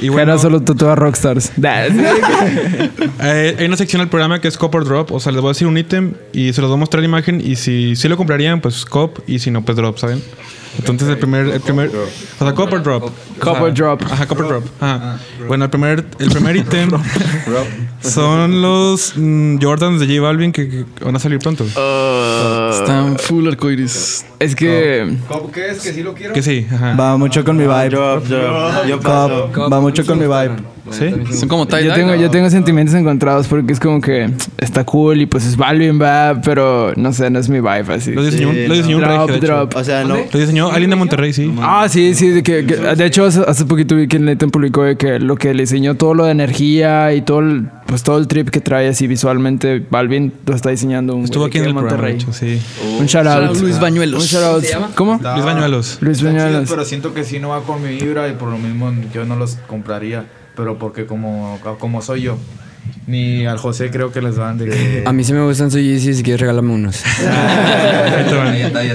Y 0.00 0.08
Bueno, 0.08 0.32
bueno, 0.32 0.38
solo 0.38 0.60
tatúa 0.60 0.94
rockstars. 0.94 1.52
eh, 3.20 3.56
hay 3.58 3.66
una 3.66 3.76
sección 3.76 4.00
del 4.00 4.08
programa 4.08 4.40
que 4.40 4.48
es 4.48 4.56
Cop 4.56 4.74
or 4.74 4.84
Drop. 4.84 5.12
O 5.12 5.20
sea, 5.20 5.32
les 5.32 5.40
voy 5.40 5.48
a 5.48 5.52
decir 5.52 5.66
un 5.66 5.76
ítem 5.76 6.14
y 6.32 6.52
se 6.52 6.60
los 6.60 6.70
voy 6.70 6.76
a 6.76 6.80
mostrar 6.80 7.00
la 7.00 7.08
imagen. 7.08 7.40
Y 7.44 7.56
si, 7.56 7.96
si 7.96 8.08
lo 8.08 8.16
comprarían, 8.16 8.60
pues 8.60 8.84
Cop. 8.84 9.18
Y 9.26 9.38
si 9.40 9.50
no, 9.50 9.62
pues 9.62 9.76
Drop, 9.76 9.98
¿saben? 9.98 10.22
Entonces 10.78 11.08
el 11.08 11.18
primer, 11.18 11.46
el 11.48 11.60
primer, 11.60 11.88
o 11.88 12.44
sea, 12.44 12.54
Cop 12.54 12.72
or 12.72 12.82
Drop. 12.82 13.10
Cop 13.40 13.56
Ajá. 13.56 13.64
or 13.64 13.74
Drop. 13.74 14.02
Ajá, 14.02 14.26
Cop 14.26 14.38
or 14.40 14.48
Drop. 14.48 14.64
Ajá. 14.80 15.18
Bueno, 15.46 15.64
el 15.64 15.70
primer, 15.70 16.04
el 16.18 16.30
primer 16.30 16.56
ítem 16.62 16.90
son 18.00 18.62
los 18.62 19.14
mm, 19.16 19.58
Jordans 19.60 20.00
de 20.00 20.06
J 20.06 20.20
Balvin 20.20 20.52
que, 20.52 20.68
que 20.68 21.04
van 21.04 21.16
a 21.16 21.18
salir 21.18 21.38
pronto. 21.38 21.64
Están 21.64 23.16
full 23.18 23.48
arcoiris. 23.48 24.24
Es 24.38 24.54
que. 24.54 25.16
¿Cómo 25.28 25.50
que 25.50 25.70
es? 25.70 25.80
Que 25.80 25.92
sí 25.92 26.02
lo 26.02 26.14
quiero. 26.14 26.34
Que 26.34 26.42
sí, 26.42 26.66
ajá. 26.72 26.94
Va 26.94 27.16
mucho 27.16 27.44
con 27.44 27.56
mi 27.56 27.64
vibe. 27.64 27.88
Drop, 27.90 28.24
drop. 28.24 28.86
Yo 28.86 29.00
paso. 29.00 29.50
Cop, 29.54 29.72
va 29.72 29.80
mucho 29.80 30.04
con 30.06 30.18
mi 30.18 30.26
vibe. 30.26 30.56
¿Sí? 30.90 31.10
Son 31.36 31.48
como 31.48 31.66
tie 31.66 31.84
Yo 31.84 31.94
tengo, 31.94 32.14
yo 32.14 32.30
tengo 32.30 32.48
sentimientos 32.50 32.94
encontrados 32.94 33.46
porque 33.48 33.72
es 33.72 33.80
como 33.80 34.00
que 34.00 34.30
está 34.58 34.84
cool 34.84 35.20
y 35.20 35.26
pues 35.26 35.44
es 35.46 35.56
Balvin, 35.56 36.00
va, 36.00 36.40
pero 36.44 36.92
no 36.96 37.12
sé, 37.12 37.30
no 37.30 37.38
es 37.38 37.48
mi 37.48 37.58
vibe 37.60 37.94
así. 37.94 38.12
Lo 38.12 38.24
diseñó, 38.24 38.48
un- 38.50 38.54
Sí, 38.54 38.66
lo 38.66 38.74
diseñó 38.74 38.96
un 38.96 39.02
Drop, 39.02 39.12
regio, 39.12 39.26
de 39.26 39.36
hecho. 39.38 39.46
drop. 39.46 39.76
O 39.76 39.84
sea, 39.84 40.04
no. 40.04 40.16
Lo 40.32 40.38
diseñó 40.38 40.70
alguien 40.70 40.90
de 40.90 40.96
Monterrey, 40.96 41.32
sí. 41.32 41.52
Ah, 41.60 41.86
sí, 41.88 42.14
sí, 42.14 42.28
de, 42.30 42.42
que, 42.42 42.64
que- 42.66 42.76
de 42.76 43.04
hecho 43.06 43.24
hace, 43.26 43.40
hace 43.46 43.64
poquito 43.64 43.96
vi 43.96 44.08
que 44.08 44.18
Nathan 44.18 44.50
publicó 44.50 44.82
de 44.84 44.96
que 44.96 45.18
lo 45.18 45.36
que 45.36 45.54
le 45.54 45.62
diseñó 45.64 45.94
todo 45.96 46.14
lo 46.14 46.24
de 46.24 46.32
energía 46.32 47.12
y 47.14 47.22
todo 47.22 47.40
el, 47.40 47.68
pues 47.86 48.02
todo 48.02 48.18
el 48.18 48.26
trip 48.28 48.50
que 48.50 48.60
trae 48.60 48.88
así 48.88 49.06
visualmente, 49.06 49.84
Balvin 49.90 50.32
lo 50.46 50.54
está 50.54 50.70
diseñando 50.70 51.14
un 51.14 51.24
Estuvo 51.24 51.42
güey 51.44 51.50
aquí 51.50 51.58
de 51.58 51.64
en 51.64 51.68
el 51.68 51.74
Monterrey. 51.74 52.14
hecho, 52.14 52.32
sí. 52.32 52.60
Un 52.98 53.06
shout 53.06 53.26
out. 53.26 53.56
Luis 53.60 53.78
Bañuelos. 53.80 54.22
Un 54.22 54.26
shout 54.28 54.44
out. 54.44 54.64
¿Cómo? 54.94 55.12
Luis 55.34 55.44
Bañuelos. 55.44 55.98
Luis 56.00 56.18
Está 56.18 56.30
chido, 56.30 56.42
Bañuelos. 56.44 56.70
pero 56.70 56.84
siento 56.84 57.14
que 57.14 57.24
sí 57.24 57.38
no 57.38 57.50
va 57.50 57.62
con 57.62 57.82
mi 57.82 57.96
vibra 57.96 58.28
y 58.28 58.32
por 58.32 58.48
lo 58.50 58.58
mismo 58.58 58.92
yo 59.14 59.24
no 59.24 59.36
los 59.36 59.56
compraría. 59.66 60.24
Pero 60.58 60.76
porque 60.76 61.06
como, 61.06 61.58
como 61.78 62.02
soy 62.02 62.22
yo. 62.22 62.36
Ni 63.06 63.46
al 63.46 63.58
José 63.58 63.90
creo 63.90 64.12
que 64.12 64.20
les 64.20 64.36
van 64.36 64.58
de 64.58 64.66
que... 64.66 65.04
A 65.06 65.12
mí 65.12 65.22
sí 65.22 65.32
me 65.32 65.42
gustan 65.44 65.70
sus 65.70 65.80
Yeezys, 65.80 66.16
si 66.18 66.22
quieres 66.22 66.40
regálame 66.40 66.72
unos. 66.72 67.02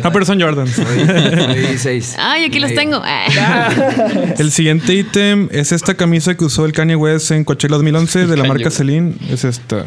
Ah, 0.04 0.10
pero 0.12 0.26
son 0.26 0.40
Jordans. 0.42 0.72
Soy 0.72 1.78
seis. 1.78 2.16
Ay, 2.20 2.46
aquí 2.46 2.60
los 2.60 2.74
tengo. 2.74 3.02
El 4.38 4.52
siguiente 4.52 4.94
ítem 4.94 5.48
es 5.52 5.72
esta 5.72 5.94
camisa 5.96 6.36
que 6.36 6.44
usó 6.44 6.66
el 6.66 6.74
Kanye 6.74 6.96
West 6.96 7.32
en 7.32 7.44
Coachella 7.44 7.76
2011 7.76 8.28
de 8.28 8.38
la 8.38 8.44
marca. 8.44 8.70
Celine. 8.70 9.16
Es 9.30 9.46
esta. 9.46 9.86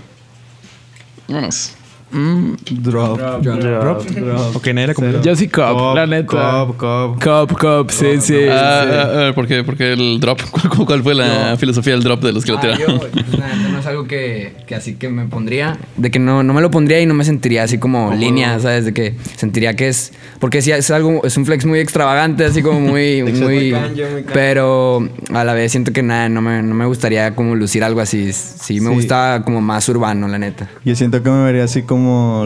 Vámonos. 1.29 1.73
Drop. 2.11 3.19
¿Drop? 3.43 4.57
Ok, 4.57 4.67
nadie 4.69 4.87
la 4.87 4.95
compró. 4.95 5.23
Yo 5.23 5.37
sí 5.37 5.49
Cop, 5.49 5.95
la 5.97 6.07
neta. 6.07 6.27
Cop, 6.27 6.77
cop. 6.77 7.23
Cop, 7.23 7.53
Cop, 7.59 7.91
sí, 7.91 8.07
sí. 8.21 8.35
Ah, 8.51 8.85
sí. 8.87 8.93
ah, 8.95 9.29
ah, 9.29 9.33
¿por 9.35 9.47
qué? 9.47 9.65
Porque 9.65 9.93
el 9.93 10.21
drop. 10.21 10.41
¿Cuál, 10.51 10.87
cuál 10.87 11.03
fue 11.03 11.15
la 11.15 11.57
filosofía 11.59 11.95
del 11.95 12.03
drop 12.05 12.23
de 12.23 12.33
los 12.33 12.45
que 12.45 12.53
lo 12.53 12.59
Ah, 12.59 12.61
tiraron? 12.61 12.81
yo, 12.89 12.99
pues, 13.01 13.15
neta, 13.15 13.55
no 13.73 13.79
es 13.81 13.87
algo 13.87 14.05
que, 14.07 14.55
que 14.67 14.75
así 14.75 14.95
que 14.95 15.09
me 15.09 15.27
pondría. 15.27 15.77
De 15.97 16.11
que 16.11 16.19
no, 16.19 16.43
no 16.43 16.55
me 16.55 16.61
lo 16.61 16.71
pondría 16.71 17.01
y 17.01 17.07
no 17.07 17.15
me 17.15 17.25
sentiría 17.25 17.65
así 17.65 17.79
como 17.79 18.15
línea, 18.15 18.59
¿sabes? 18.61 18.85
De 18.85 18.95
que 18.95 19.15
sentiría 19.37 19.75
que 19.75 19.89
es. 19.89 20.13
Porque 20.39 20.63
sí, 20.63 20.71
es 20.71 20.91
algo, 20.91 21.23
es 21.25 21.37
un 21.37 21.45
flex 21.45 21.67
muy 21.67 21.81
extravagante, 21.81 22.45
así 22.45 22.63
como 22.63 22.81
muy. 22.81 23.23
muy 23.33 23.75
pero 24.33 25.09
a 25.35 25.45
la 25.45 25.55
vez 25.55 25.73
siento 25.73 25.93
que 25.93 26.03
nada, 26.03 26.29
no 26.29 26.41
me, 26.41 26.63
no 26.63 26.75
me 26.75 26.87
gustaría 26.87 27.35
como 27.35 27.55
lucir 27.55 27.83
algo 27.85 28.01
así. 28.01 28.33
Sí, 28.33 28.81
me 28.81 28.91
Sí. 28.91 28.95
gusta 28.95 29.43
como 29.45 29.61
más 29.61 29.89
urbano, 29.89 30.29
la 30.29 30.39
neta. 30.39 30.69
Yo 30.85 30.95
siento 30.95 31.23
que 31.23 31.31
me 31.31 31.43
vería 31.45 31.65
así 31.65 31.83
como 31.83 31.96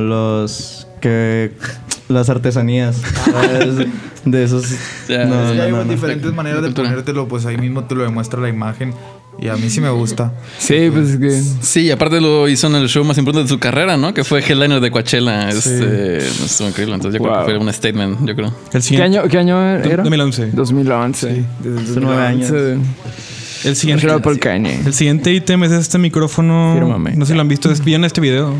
los 0.01 0.86
que 1.01 1.53
las 2.09 2.28
artesanías 2.28 3.01
¿sabes? 3.24 3.86
de 4.24 4.44
esos. 4.44 4.64
Ya, 5.09 5.24
no, 5.24 5.46
Es 5.46 5.53
que 5.53 5.62
hay 5.62 5.70
no, 5.70 5.84
no. 5.84 5.90
diferentes 5.90 6.32
maneras 6.34 6.62
de 6.62 6.70
ponértelo, 6.70 7.28
pues 7.28 7.46
ahí 7.46 7.57
mismo 7.57 7.84
te 7.84 7.94
lo 7.94 8.03
demuestra 8.03 8.40
la 8.40 8.48
imagen. 8.48 8.92
Y 9.38 9.48
a 9.48 9.57
mí 9.57 9.70
sí 9.70 9.80
me 9.80 9.88
gusta. 9.88 10.34
Sí, 10.59 10.90
pues 10.92 11.11
es 11.11 11.18
que. 11.18 11.42
Sí, 11.64 11.90
aparte 11.90 12.20
lo 12.20 12.46
hizo 12.48 12.66
en 12.66 12.74
el 12.74 12.88
show 12.88 13.05
más 13.05 13.16
importante 13.16 13.44
de 13.44 13.48
su 13.48 13.59
carrera, 13.59 13.96
¿no? 13.96 14.12
Que 14.12 14.22
fue 14.22 14.40
headliner 14.40 14.80
de 14.80 14.90
Coachella. 14.90 15.48
Este, 15.48 16.18
estuvo 16.18 16.68
increíble. 16.68 16.96
Entonces 16.96 17.18
yo 17.18 17.24
creo 17.24 17.36
Wow. 17.38 17.46
que 17.46 17.53
fue 17.53 17.59
un 17.66 17.72
statement, 17.72 18.26
yo 18.26 18.34
creo. 18.36 18.53
El 18.72 18.82
¿Qué 18.82 19.03
año, 19.03 19.22
¿Qué 19.30 19.38
año 19.38 19.62
era? 19.62 20.03
2011. 20.03 20.51
2011. 20.53 21.44
Hace 21.90 22.01
nueve 22.01 22.22
años. 22.22 22.51
El 23.64 23.76
siguiente, 23.76 24.07
el 24.86 24.92
siguiente 24.92 25.32
ítem 25.32 25.64
es 25.64 25.72
este 25.72 25.96
micrófono. 25.98 26.72
Fírmame. 26.74 27.12
No 27.16 27.24
sé 27.24 27.32
si 27.32 27.36
lo 27.36 27.40
han 27.40 27.48
visto. 27.48 27.70
Es 27.70 27.82
bien 27.82 28.05
este 28.05 28.20
video. 28.20 28.53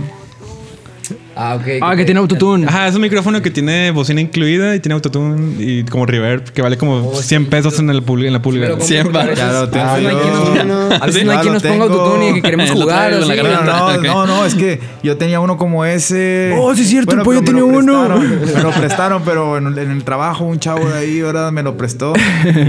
Ah, 1.43 1.55
ok. 1.57 1.67
Ah, 1.81 1.97
que 1.97 2.05
tiene 2.05 2.21
autotune. 2.21 2.67
Ajá, 2.67 2.87
es 2.89 2.95
un 2.95 3.01
micrófono 3.01 3.41
que 3.41 3.51
tiene 3.51 3.91
bocina 3.93 4.21
incluida 4.21 4.75
y 4.77 4.81
tiene 4.81 4.95
autotune 4.95 5.55
y 5.59 5.85
como 5.85 6.05
reverb 6.05 6.45
que 6.53 6.61
vale 6.61 6.77
como 6.77 7.15
100 7.15 7.47
pesos 7.47 7.79
en, 7.79 7.89
el 7.89 8.05
pul- 8.05 8.27
en 8.27 8.33
la 8.35 8.43
pulga. 8.43 8.79
100 8.79 9.11
baros. 9.11 9.39
Ya 9.39 9.51
lo 9.53 9.71
tengo 9.71 9.87
A 9.87 9.97
veces 9.97 10.05
no 10.13 10.19
hay 10.19 10.25
yo. 10.45 10.53
quien 10.53 10.69
nos- 10.69 11.01
a 11.01 11.07
veces 11.07 11.25
no 11.25 11.31
hay 11.31 11.37
Ya 11.39 11.41
quien 11.43 11.55
nos 11.55 11.63
ponga 11.63 11.85
autotune 11.85 12.29
y 12.31 12.35
que 12.35 12.43
queremos 12.43 12.71
jugar. 12.73 13.11
garganta. 13.11 13.97
No, 13.97 14.03
no, 14.03 14.27
no, 14.27 14.45
es 14.45 14.55
que 14.55 14.81
yo 15.03 15.17
tenía 15.17 15.41
uno 15.41 15.57
como 15.57 15.85
ese. 15.87 16.55
Oh, 16.59 16.75
sí 16.75 16.83
es 16.83 16.89
cierto, 16.89 17.15
el 17.17 17.23
pollo 17.23 17.43
tiene 17.43 17.63
uno. 17.63 18.07
Me 18.19 18.63
lo 18.63 18.71
prestaron, 18.79 19.23
pero 19.25 19.57
en, 19.57 19.67
en 19.79 19.91
el 19.93 20.05
trabajo 20.05 20.45
un 20.45 20.59
chavo 20.61 20.89
de 20.91 20.99
ahí, 20.99 21.23
¿verdad? 21.23 21.53
Me 21.53 21.63
lo 21.63 21.77
prestó 21.79 22.13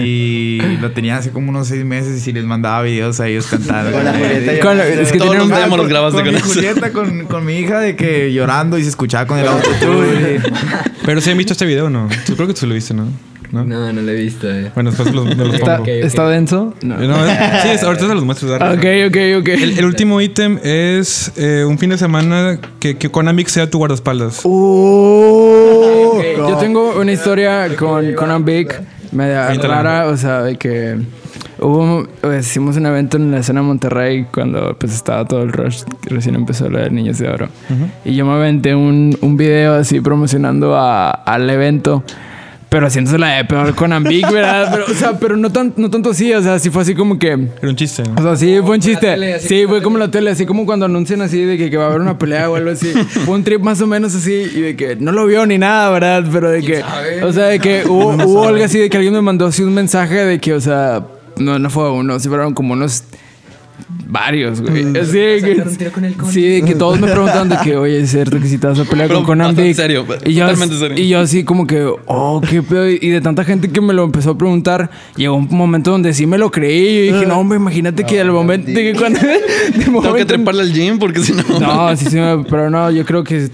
y 0.01 0.59
lo 0.79 0.91
tenía 0.91 1.17
hace 1.17 1.31
como 1.31 1.49
unos 1.49 1.67
seis 1.67 1.83
meses 1.85 2.25
y 2.27 2.31
les 2.33 2.45
mandaba 2.45 2.81
videos 2.83 3.19
a 3.19 3.27
ellos 3.27 3.47
cantando. 3.47 3.91
Con 3.91 4.05
la 4.05 4.13
Julieta 4.13 4.53
es 5.01 5.11
que 5.11 5.17
Todos 5.17 5.31
tienen 5.31 5.49
los 5.49 5.57
un. 5.57 5.63
demos 5.63 5.77
los 5.79 5.87
grabaste 5.87 6.21
con, 6.23 6.25
con 6.33 6.35
mi. 6.35 6.41
Julieta, 6.53 6.91
con, 6.91 7.25
con 7.25 7.45
mi 7.45 7.53
hija 7.57 7.79
de 7.79 7.95
que 7.95 8.31
y 8.77 8.83
se 8.83 8.89
escuchaba 8.89 9.25
con 9.25 9.39
el 9.39 9.47
autotune. 9.47 10.41
Pero 11.05 11.21
si 11.21 11.29
han 11.31 11.37
visto 11.37 11.53
este 11.53 11.65
video 11.65 11.85
o 11.85 11.89
no. 11.89 12.07
Yo 12.27 12.35
creo 12.35 12.47
que 12.47 12.53
tú 12.53 12.67
lo 12.67 12.73
viste, 12.75 12.93
¿no? 12.93 13.07
¿No? 13.51 13.65
No, 13.65 13.91
no 13.91 14.01
lo 14.01 14.11
he 14.11 14.15
visto. 14.15 14.49
eh. 14.49 14.71
Bueno, 14.73 14.91
después 14.91 15.13
los, 15.13 15.25
me 15.25 15.43
los 15.43 15.53
¿Está, 15.55 15.77
pongo. 15.77 15.89
¿Está 15.91 16.29
denso? 16.29 16.73
No. 16.83 16.95
No, 16.97 17.25
es- 17.25 17.61
sí, 17.63 17.69
es- 17.69 17.83
ahorita 17.83 18.07
se 18.07 18.15
los 18.15 18.23
muestro. 18.23 18.47
Darle. 18.49 18.75
Ok, 18.77 19.09
ok, 19.11 19.41
ok. 19.41 19.47
El, 19.49 19.77
el 19.79 19.85
último 19.85 20.21
ítem 20.21 20.57
es 20.63 21.33
eh, 21.35 21.65
un 21.67 21.77
fin 21.77 21.89
de 21.89 21.97
semana 21.97 22.59
que, 22.79 22.95
que 22.97 23.09
Konamik 23.09 23.49
sea 23.49 23.69
tu 23.69 23.77
guardaespaldas. 23.79 24.39
Oh, 24.43 26.21
Yo 26.37 26.57
tengo 26.57 26.97
una 26.99 27.11
historia 27.11 27.67
con, 27.77 28.45
Big 28.45 28.69
media 29.11 29.53
rara, 29.55 30.07
o 30.07 30.15
sea, 30.15 30.43
de 30.43 30.55
que 30.55 30.95
hubo, 31.61 32.05
pues, 32.21 32.47
hicimos 32.47 32.75
un 32.77 32.85
evento 32.85 33.17
en 33.17 33.31
la 33.31 33.39
escena 33.39 33.61
de 33.61 33.67
Monterrey 33.67 34.25
cuando 34.33 34.75
pues 34.77 34.93
estaba 34.93 35.25
todo 35.25 35.43
el 35.43 35.51
rush, 35.51 35.83
que 36.01 36.09
recién 36.13 36.35
empezó 36.35 36.69
la 36.69 36.81
de 36.81 36.89
Niños 36.89 37.17
de 37.19 37.29
Oro. 37.29 37.47
Y 38.03 38.15
yo 38.15 38.25
me 38.25 38.33
aventé 38.33 38.75
un, 38.75 39.17
un 39.21 39.37
video 39.37 39.75
así 39.75 40.01
promocionando 40.01 40.75
a- 40.75 41.11
al 41.11 41.49
evento. 41.49 42.03
Pero 42.69 42.87
haciéndose 42.87 43.17
la 43.17 43.35
de 43.35 43.43
peor 43.43 43.75
con 43.75 43.91
Ambic, 43.91 44.31
¿verdad? 44.31 44.69
Pero, 44.71 44.85
o 44.89 44.93
sea, 44.93 45.19
pero 45.19 45.35
no, 45.35 45.51
tan, 45.51 45.73
no 45.75 45.89
tanto 45.89 46.11
así, 46.11 46.31
o 46.33 46.41
sea, 46.41 46.57
sí 46.57 46.69
fue 46.69 46.83
así 46.83 46.95
como 46.95 47.19
que... 47.19 47.27
Era 47.31 47.69
un 47.69 47.75
chiste. 47.75 48.01
¿no? 48.03 48.13
O 48.17 48.21
sea, 48.23 48.37
sí, 48.37 48.59
fue 48.65 48.75
un 48.75 48.79
chiste. 48.81 49.07
tele, 49.07 49.39
Sí, 49.41 49.65
fue 49.67 49.81
como 49.81 49.97
la 49.97 50.09
tele, 50.09 50.29
así 50.31 50.45
como 50.45 50.65
cuando 50.65 50.85
anuncian 50.85 51.21
así 51.21 51.43
de 51.43 51.57
que, 51.57 51.69
que 51.69 51.75
va 51.75 51.83
a 51.83 51.87
haber 51.87 51.99
una 51.99 52.17
pelea 52.17 52.49
o 52.49 52.55
algo 52.55 52.69
así. 52.71 52.87
Fue 53.25 53.35
un 53.35 53.43
trip 53.43 53.59
más 53.61 53.81
o 53.81 53.87
menos 53.87 54.15
así 54.15 54.31
y 54.55 54.61
de 54.61 54.77
que 54.77 54.95
no 54.95 55.11
lo 55.11 55.25
vio 55.25 55.45
ni 55.45 55.57
nada, 55.57 55.89
¿verdad? 55.89 56.23
Pero 56.31 56.49
de 56.49 56.61
que, 56.61 56.81
o 57.21 57.33
sea, 57.33 57.47
de 57.47 57.59
que 57.59 57.83
hubo, 57.89 58.11
hubo 58.25 58.47
algo 58.47 58.63
así 58.63 58.79
de 58.79 58.89
que 58.89 58.95
alguien 58.95 59.15
me 59.15 59.21
mandó 59.21 59.47
así 59.47 59.63
un 59.63 59.73
mensaje 59.73 60.23
de 60.23 60.39
que, 60.39 60.53
o 60.53 60.61
sea, 60.61 61.03
no, 61.37 61.59
no 61.59 61.69
fue 61.69 61.91
uno, 61.91 62.19
sí 62.19 62.27
fueron 62.29 62.53
como 62.53 62.73
unos 62.73 63.03
varios, 64.07 64.61
güey. 64.61 64.83
Mm. 64.85 64.95
Así 64.97 65.11
que, 65.11 65.91
Conan. 65.91 66.15
sí, 66.31 66.41
de 66.41 66.61
que 66.63 66.75
todos 66.75 66.99
me 66.99 67.07
preguntan 67.07 67.49
de 67.49 67.57
que, 67.63 67.77
oye, 67.77 68.01
es 68.01 68.11
cierto 68.11 68.39
que 68.39 68.47
si 68.47 68.57
te 68.57 68.67
vas 68.67 68.77
a 68.79 68.83
pelear 68.83 69.07
Pero 69.07 69.19
con 69.19 69.27
Conan 69.27 69.55
Big. 69.55 69.75
serio, 69.75 70.05
y 70.25 70.33
yo, 70.33 70.45
totalmente 70.45 70.77
serio. 70.77 70.97
Y 71.03 71.07
yo 71.07 71.19
así 71.19 71.43
como 71.43 71.65
que, 71.65 71.89
oh, 72.05 72.41
qué 72.47 72.61
pedo. 72.61 72.89
Y 72.89 73.09
de 73.09 73.21
tanta 73.21 73.43
gente 73.43 73.69
que 73.69 73.81
me 73.81 73.93
lo 73.93 74.03
empezó 74.03 74.31
a 74.31 74.37
preguntar, 74.37 74.91
llegó 75.15 75.35
un 75.35 75.47
momento 75.49 75.91
donde 75.91 76.13
sí 76.13 76.25
me 76.27 76.37
lo 76.37 76.51
creí. 76.51 76.87
Y 76.87 77.07
yo 77.07 77.13
dije, 77.15 77.25
no, 77.25 77.39
hombre, 77.39 77.57
imagínate 77.57 78.03
que 78.05 78.19
al 78.21 78.31
momento 78.31 78.67
de 78.71 78.91
que 78.91 78.99
cuando... 78.99 79.19
de 79.19 79.39
Tengo 79.71 80.01
que 80.01 80.07
momento- 80.09 80.25
treparle 80.27 80.61
al 80.61 80.73
gym 80.73 80.99
porque 80.99 81.21
si 81.21 81.33
no. 81.33 81.43
no, 81.59 81.95
sí, 81.95 82.05
sí, 82.09 82.17
pero 82.49 82.69
no, 82.69 82.91
yo 82.91 83.05
creo 83.05 83.23
que. 83.23 83.49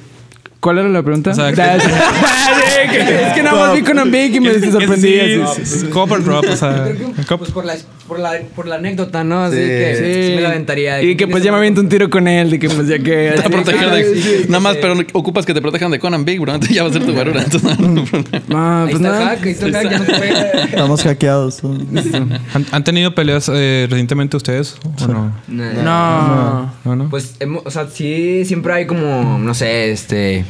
¿Cuál 0.60 0.80
era 0.80 0.90
la 0.90 1.04
pregunta? 1.04 1.32
O 1.32 1.34
sea, 1.36 1.52
que- 1.54 1.62
Ah, 1.62 1.78
sí. 1.80 1.88
Sí, 1.90 2.98
es 3.28 3.34
que 3.34 3.44
nada 3.44 3.58
más 3.68 3.74
vi 3.76 3.82
con 3.84 4.12
Big 4.12 4.36
y 4.36 4.40
me 4.40 4.60
sorprendí. 4.72 5.08
sí, 5.08 5.42
así. 5.42 5.66
sí, 5.66 5.80
sí. 5.82 5.86
Copper 5.88 6.24
Drop, 6.24 6.46
o 6.50 6.56
sea. 6.56 6.90
Pues 7.38 7.52
por 7.52 7.66
la, 7.66 7.76
por 8.08 8.20
la, 8.20 8.40
por 8.56 8.68
la 8.68 8.76
anécdota, 8.76 9.24
¿no? 9.24 9.44
Así 9.44 9.58
Sí. 9.58 9.62
que 9.64 9.96
sí, 10.30 10.36
me 10.36 10.42
la 10.42 10.50
aventaría. 10.50 11.02
Y 11.02 11.16
que 11.18 11.28
pues 11.28 11.44
ya 11.44 11.52
me 11.52 11.58
aviento 11.58 11.82
un 11.82 11.90
tiro 11.90 12.10
con 12.10 12.28
él, 12.28 12.50
de 12.50 12.60
que 12.60 12.70
pues 12.70 12.88
ya 12.88 12.98
que. 13.00 13.34
Te 13.44 13.50
proteger 13.50 13.90
de. 13.92 14.16
Sí, 14.16 14.22
sí, 14.22 14.46
nada 14.48 14.60
más, 14.60 14.74
sí. 14.76 14.80
pero 14.82 14.96
ocupas 15.14 15.46
que 15.46 15.54
te 15.54 15.62
protejan 15.62 15.92
de 15.92 16.00
Conan 16.00 16.24
Big, 16.26 16.40
bro. 16.40 16.54
Entonces 16.54 16.76
ya 16.76 16.84
va 16.84 16.90
a 16.90 16.94
ser 16.94 17.06
tu 17.06 17.14
guarura. 17.14 17.42
Entonces, 17.44 17.80
no, 17.80 17.88
no 17.90 18.02
hay 18.02 18.08
problema. 18.08 18.42
Ah, 18.54 18.84
Ahí 18.88 18.92
pues 18.92 18.96
está 19.04 19.08
el 19.08 19.14
nada. 19.14 19.26
hack, 19.30 19.46
ahí 19.46 19.52
está 19.52 19.66
el 19.68 19.74
hack, 19.76 19.90
ya 19.92 19.98
no. 20.00 20.64
Estamos 20.64 21.04
hackeados. 21.04 21.62
¿Han, 22.54 22.66
han 22.72 22.84
tenido 22.84 23.14
peleas 23.14 23.50
eh, 23.54 23.88
recientemente 23.90 24.38
ustedes 24.38 24.76
o 25.04 25.08
no? 25.08 25.34
No. 25.48 26.72
No, 26.86 26.96
no. 26.96 27.10
Pues, 27.10 27.36
hemos- 27.40 27.64
o 27.66 27.72
sea, 27.72 27.88
sí, 27.88 28.44
siempre 28.46 28.74
hay 28.74 28.86
como, 28.86 29.38
no 29.40 29.54
sé, 29.54 29.92
este, 29.92 30.46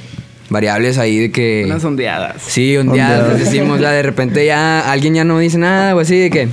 variables 0.50 0.98
ahí 0.98 1.18
de 1.20 1.32
que... 1.32 1.64
Unas 1.66 1.84
ondeadas. 1.84 2.42
Sí, 2.46 2.78
ondeadas, 2.78 3.22
Ondeadas. 3.24 3.40
decimos, 3.40 3.80
ya 3.80 3.92
de 3.92 4.04
repente 4.04 4.46
ya 4.46 4.92
alguien 4.92 5.14
ya 5.16 5.24
no 5.24 5.40
dice 5.40 5.58
nada 5.58 5.96
o 5.96 6.00
así 6.00 6.18
de 6.18 6.30
que 6.30 6.48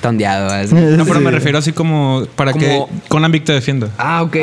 está 0.00 0.08
ondeado. 0.08 0.48
así. 0.52 0.74
No, 1.00 1.04
pero 1.04 1.20
me 1.20 1.30
refiero 1.30 1.58
así 1.58 1.72
como 1.72 2.24
para 2.34 2.52
que 2.52 2.82
Conan 3.08 3.30
Vic 3.30 3.44
te 3.44 3.52
defienda. 3.52 3.88
Ah, 3.98 4.22
ok. 4.22 4.36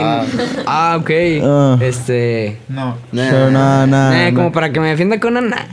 Ah, 0.65 0.97
ok. 0.99 1.11
Ah. 1.43 1.77
Este... 1.81 2.57
No. 2.69 2.95
Pero 3.11 3.51
nada, 3.51 3.83
eh, 3.83 3.87
nada. 3.87 4.33
como 4.33 4.51
para 4.51 4.71
que 4.71 4.79
me 4.79 4.89
defienda 4.89 5.19
con 5.19 5.35
Ana. 5.37 5.67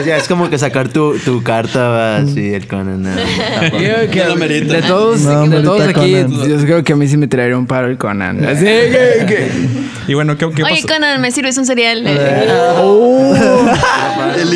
O 0.00 0.04
sea, 0.04 0.16
es 0.16 0.28
como 0.28 0.48
que 0.50 0.58
sacar 0.58 0.88
tu, 0.88 1.18
tu 1.18 1.42
carta, 1.42 1.88
va, 1.88 2.16
así, 2.18 2.52
el 2.54 2.66
Conan. 2.66 3.02
no, 3.02 3.10
tampoco. 3.10 3.82
Yo 3.82 4.10
que 4.10 4.60
de 4.64 4.82
todos, 4.82 5.20
No, 5.22 5.46
de 5.46 5.62
todos 5.62 5.80
aquí, 5.82 6.12
Conan. 6.12 6.48
yo 6.48 6.56
creo 6.58 6.84
que 6.84 6.92
a 6.92 6.96
mí 6.96 7.08
sí 7.08 7.16
me 7.16 7.26
traería 7.26 7.56
un 7.56 7.66
paro 7.66 7.88
el 7.88 7.98
Conan. 7.98 8.44
Así 8.44 8.64
que. 8.64 9.24
que- 9.26 9.50
Y 10.06 10.14
bueno, 10.14 10.36
¿qué, 10.36 10.50
qué 10.50 10.62
Oye, 10.62 10.74
pasó? 10.82 10.88
Conan, 10.94 11.20
me 11.20 11.30
sirves 11.30 11.56
un 11.58 11.64
cereal. 11.66 12.04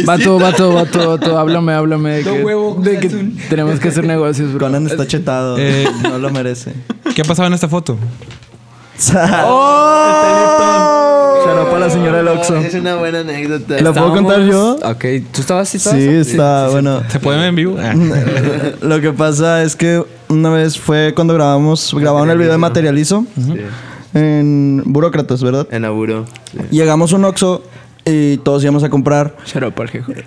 Vato, 0.05 0.39
vato, 0.39 0.73
vato, 0.73 1.09
vato, 1.09 1.39
háblame, 1.39 1.73
háblame. 1.73 2.11
De 2.19 2.23
que, 2.25 2.31
de 2.91 2.99
que 3.01 3.09
tenemos 3.49 3.81
que 3.81 3.89
hacer 3.89 4.05
negocios, 4.19 4.53
bro. 4.53 4.67
Conan 4.67 4.87
está 4.87 5.07
chetado. 5.07 5.57
Eh, 5.59 5.87
no 6.03 6.19
lo 6.19 6.31
merece. 6.31 6.73
¿Qué 7.15 7.25
pasaba 7.25 7.49
en 7.49 7.55
esta 7.55 7.69
foto? 7.69 7.97
¡Oh! 9.45 10.15
Shout 11.45 11.69
para 11.71 11.79
la 11.79 11.91
señora 11.91 12.19
del 12.19 12.29
Oxxo. 12.29 12.57
Es 12.57 12.75
una 12.75 12.97
buena 12.97 13.21
anécdota. 13.21 13.81
¿La 13.81 13.93
puedo 13.93 14.13
contar 14.13 14.43
yo? 14.43 14.77
Ok, 14.85 15.05
¿tú 15.33 15.41
estabas? 15.41 15.69
¿Sí, 15.69 15.77
estabas? 15.77 16.01
Sí, 16.01 16.09
está, 16.09 16.69
bueno. 16.69 17.03
¿Se 17.09 17.21
puede 17.21 17.39
ver 17.39 17.49
en 17.49 17.55
vivo? 17.55 17.77
Ah. 17.79 17.95
Lo 18.83 19.01
que 19.01 19.13
pasa 19.13 19.63
es 19.63 19.77
que 19.77 20.03
una 20.29 20.51
vez 20.51 20.79
fue 20.79 21.15
cuando 21.15 21.35
grabamos, 21.35 21.95
grabaron 21.95 22.31
el 22.31 22.39
video 22.39 22.53
de 22.53 22.59
Materializo 22.59 23.25
en 24.15 24.83
Burócratas, 24.85 25.43
¿verdad? 25.43 25.67
En 25.71 25.85
Aburo. 25.85 26.27
sí. 26.51 26.59
Llegamos 26.71 27.13
a 27.13 27.17
un 27.17 27.25
Oxxo 27.25 27.63
y 28.09 28.39
todos 28.39 28.63
íbamos 28.63 28.83
a 28.85 28.89
comprar. 28.89 29.37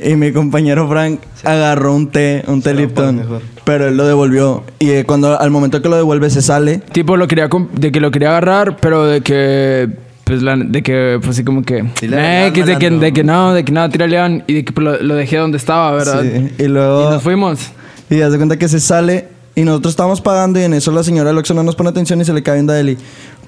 Y 0.03 0.15
mi 0.15 0.31
compañero 0.31 0.87
Frank 0.87 1.19
agarró 1.43 1.95
un 1.95 2.07
té, 2.07 2.43
un 2.47 2.61
té 2.61 2.73
Lipton, 2.73 3.41
pero 3.63 3.87
él 3.87 3.97
lo 3.97 4.05
devolvió. 4.05 4.63
Y 4.79 4.91
eh, 4.91 5.05
cuando 5.05 5.39
al 5.39 5.51
momento 5.51 5.81
que 5.81 5.89
lo 5.89 5.95
devuelve 5.95 6.29
se 6.29 6.41
sale. 6.41 6.77
Tipo, 6.91 7.17
lo 7.17 7.27
quería 7.27 7.49
de 7.73 7.91
que 7.91 7.99
lo 7.99 8.11
quería 8.11 8.29
agarrar, 8.29 8.77
pero 8.77 9.05
de 9.05 9.21
que. 9.21 9.89
Pues 10.23 10.43
la, 10.43 10.55
de 10.55 10.81
que, 10.81 11.17
pues 11.19 11.31
así 11.31 11.43
como 11.43 11.63
que. 11.63 11.83
Sí, 11.99 12.07
la 12.07 12.47
eh, 12.47 12.53
que 12.53 12.63
de, 12.63 12.77
que, 12.77 12.89
de 12.89 13.11
que 13.11 13.23
no, 13.23 13.53
de 13.53 13.65
que 13.65 13.71
no, 13.71 13.89
tira 13.89 14.07
león. 14.07 14.43
Y 14.47 14.53
de 14.53 14.65
que 14.65 14.71
pues, 14.71 14.85
lo, 14.85 15.01
lo 15.01 15.15
dejé 15.15 15.37
donde 15.37 15.57
estaba, 15.57 15.91
¿verdad? 15.91 16.21
Sí, 16.21 16.53
Y 16.57 16.63
Y 16.63 16.67
luego. 16.67 17.09
nos 17.09 17.21
fuimos. 17.23 17.71
Y 18.09 18.21
haz 18.21 18.31
de 18.31 18.37
cuenta 18.37 18.57
que 18.57 18.67
se 18.69 18.79
sale 18.79 19.27
y 19.55 19.63
nosotros 19.63 19.91
estábamos 19.91 20.21
pagando 20.21 20.59
y 20.59 20.63
en 20.63 20.73
eso 20.73 20.91
la 20.91 21.03
señora 21.03 21.29
del 21.29 21.37
Oxxo 21.37 21.53
no 21.53 21.63
nos 21.63 21.75
pone 21.75 21.89
atención 21.89 22.21
y 22.21 22.25
se 22.25 22.33
le 22.33 22.41
cae 22.43 22.55
viendo 22.55 22.73
a 22.73 22.79
Eli. 22.79 22.97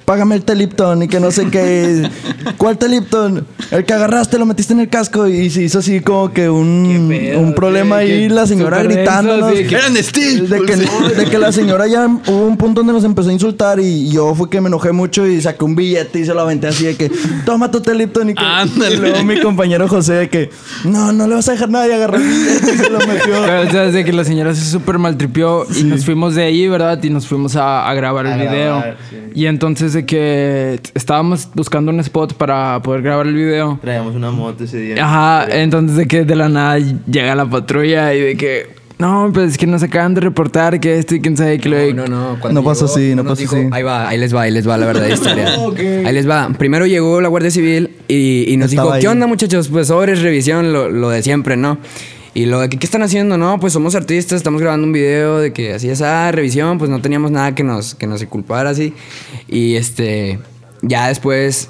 Págame 0.06 0.36
el 0.36 0.44
Telipton 0.44 1.04
y 1.04 1.08
que 1.08 1.20
no 1.20 1.32
sé 1.32 1.48
qué. 1.50 2.10
¿Cuál 2.58 2.78
Telipton? 2.78 3.46
El 3.72 3.86
que 3.86 3.94
agarraste, 3.94 4.38
lo 4.38 4.46
metiste 4.46 4.74
en 4.74 4.82
el 4.82 4.90
casco 4.90 5.28
y 5.28 5.50
se 5.50 5.64
hizo 5.64 5.80
así 5.80 6.02
como 6.02 6.32
que 6.34 6.50
un, 6.50 7.06
pedo, 7.10 7.40
un 7.40 7.54
problema 7.56 8.00
sí, 8.02 8.12
ahí. 8.12 8.30
La 8.30 8.46
señora 8.46 8.84
gritándonos. 8.84 9.54
sí, 9.56 9.64
que- 9.66 9.76
Eran 9.76 9.94
de 9.94 10.04
Steel. 10.04 10.50
De 10.50 10.62
que, 10.62 10.76
de 10.76 11.26
que 11.30 11.38
la 11.40 11.52
señora 11.54 11.88
ya 11.88 12.06
hubo 12.08 12.46
un 12.48 12.58
punto 12.58 12.82
donde 12.82 12.92
nos 12.94 13.06
empezó 13.06 13.30
a 13.30 13.34
insultar 13.34 13.80
y 13.80 14.10
yo 14.12 14.36
fue 14.36 14.50
que 14.50 14.60
me 14.60 14.68
enojé 14.68 14.92
mucho 14.92 15.26
y 15.26 15.42
saqué 15.42 15.64
un 15.64 15.76
billete 15.76 16.20
y 16.20 16.26
se 16.26 16.34
lo 16.34 16.42
aventé 16.42 16.68
así 16.68 16.84
de 16.84 16.96
que 16.98 17.10
toma 17.46 17.72
tu 17.72 17.80
Telipton 17.80 18.30
y, 18.32 18.34
que, 18.34 18.44
Ándale. 18.44 18.96
y 18.96 18.98
luego 19.00 19.24
mi 19.24 19.40
compañero 19.40 19.88
José 19.88 20.14
de 20.14 20.30
que 20.30 20.50
no, 20.84 21.14
no 21.14 21.28
le 21.28 21.36
vas 21.36 21.48
a 21.48 21.54
dejar 21.54 21.70
nada 21.70 21.88
y 21.88 21.92
agarró 21.94 22.18
el 22.18 22.24
billete 22.24 22.74
y 22.74 22.78
se 22.78 22.90
lo 22.90 23.00
metió. 23.00 23.42
Pero, 23.46 23.62
o 23.68 23.72
sea, 23.72 23.82
desde 23.84 24.04
que 24.04 24.12
la 24.12 24.26
señora 24.26 24.54
se 24.54 24.66
súper 24.70 24.98
maltripió 25.00 25.66
y 25.80 25.84
nos 25.86 26.04
fuimos 26.04 26.36
de 26.36 26.44
ahí, 26.44 26.68
¿verdad? 26.68 27.02
Y 27.02 27.10
nos 27.10 27.26
fuimos 27.26 27.56
a, 27.56 27.88
a 27.90 27.94
grabar 27.94 28.26
el 28.26 28.38
video. 28.38 28.84
sí. 29.10 29.18
Y 29.36 29.46
entonces 29.48 29.93
de 29.94 30.06
que 30.06 30.80
estábamos 30.94 31.50
buscando 31.54 31.92
un 31.92 32.00
spot 32.02 32.34
para 32.34 32.82
poder 32.82 33.02
grabar 33.02 33.28
el 33.28 33.36
video. 33.36 33.80
Traíamos 33.82 34.16
una 34.16 34.32
moto 34.32 34.64
ese 34.64 34.78
día. 34.78 34.96
Ajá, 35.06 35.48
entonces 35.52 35.96
de 35.98 36.08
que 36.08 36.26
de 36.26 36.36
la 36.36 36.50
nada 36.50 36.78
llega 36.80 37.36
la 37.36 37.46
patrulla 37.46 38.14
y 38.14 38.22
de 38.22 38.38
que... 38.38 38.84
No, 39.00 39.32
pues 39.34 39.52
es 39.54 39.58
que 39.58 39.68
nos 39.68 39.84
acaban 39.84 40.14
de 40.14 40.22
reportar 40.22 40.80
que 40.80 40.98
esto 40.98 41.16
y 41.16 41.20
quién 41.20 41.36
sabe 41.36 41.60
que 41.60 41.68
lo... 41.68 41.78
No, 41.94 42.08
no, 42.08 42.38
no. 42.38 42.50
No 42.52 42.64
pasó 42.64 42.86
así, 42.86 43.10
no 43.16 43.24
nos 43.24 43.34
pasó 43.34 43.42
dijo- 43.42 43.56
así. 43.58 43.68
Ahí 43.72 43.84
va, 43.84 44.08
ahí 44.08 44.18
les 44.18 44.34
va, 44.34 44.44
ahí 44.44 44.52
les 44.52 44.68
va 44.70 44.78
la 44.78 44.86
verdadera 44.86 45.14
historia. 45.16 45.48
Ahí 46.06 46.14
les 46.14 46.30
va. 46.30 46.50
Primero 46.58 46.86
llegó 46.86 47.20
la 47.20 47.28
Guardia 47.28 47.52
Civil 47.52 47.90
y, 48.08 48.46
y 48.48 48.56
nos 48.58 48.70
Estaba 48.72 48.86
dijo, 48.88 48.94
ahí. 48.96 49.02
¿qué 49.02 49.08
onda 49.10 49.28
muchachos? 49.28 49.68
Pues 49.68 49.88
sobres, 49.88 50.22
revisión, 50.22 50.72
lo, 50.72 50.90
lo 50.90 51.10
de 51.10 51.22
siempre, 51.24 51.58
¿no? 51.58 51.80
Y 52.36 52.46
lo 52.48 52.60
de 52.62 52.70
que, 52.70 52.78
¿qué 52.80 52.86
están 52.86 53.04
haciendo? 53.04 53.38
No, 53.38 53.60
pues 53.60 53.74
somos 53.74 53.94
artistas, 53.94 54.38
estamos 54.38 54.60
grabando 54.62 54.88
un 54.88 54.94
video 54.94 55.40
de 55.40 55.54
que 55.54 55.74
así 55.74 55.90
es, 55.90 56.02
ah, 56.02 56.32
revisión, 56.32 56.80
pues 56.80 56.90
no 56.90 57.00
teníamos 57.00 57.30
nada 57.30 57.54
que 57.54 57.64
nos, 57.64 57.94
que 57.94 58.08
nos 58.08 58.24
culpara 58.26 58.72
así. 58.72 58.94
Y 59.48 59.76
este, 59.76 60.40
ya 60.82 61.10
después 61.10 61.70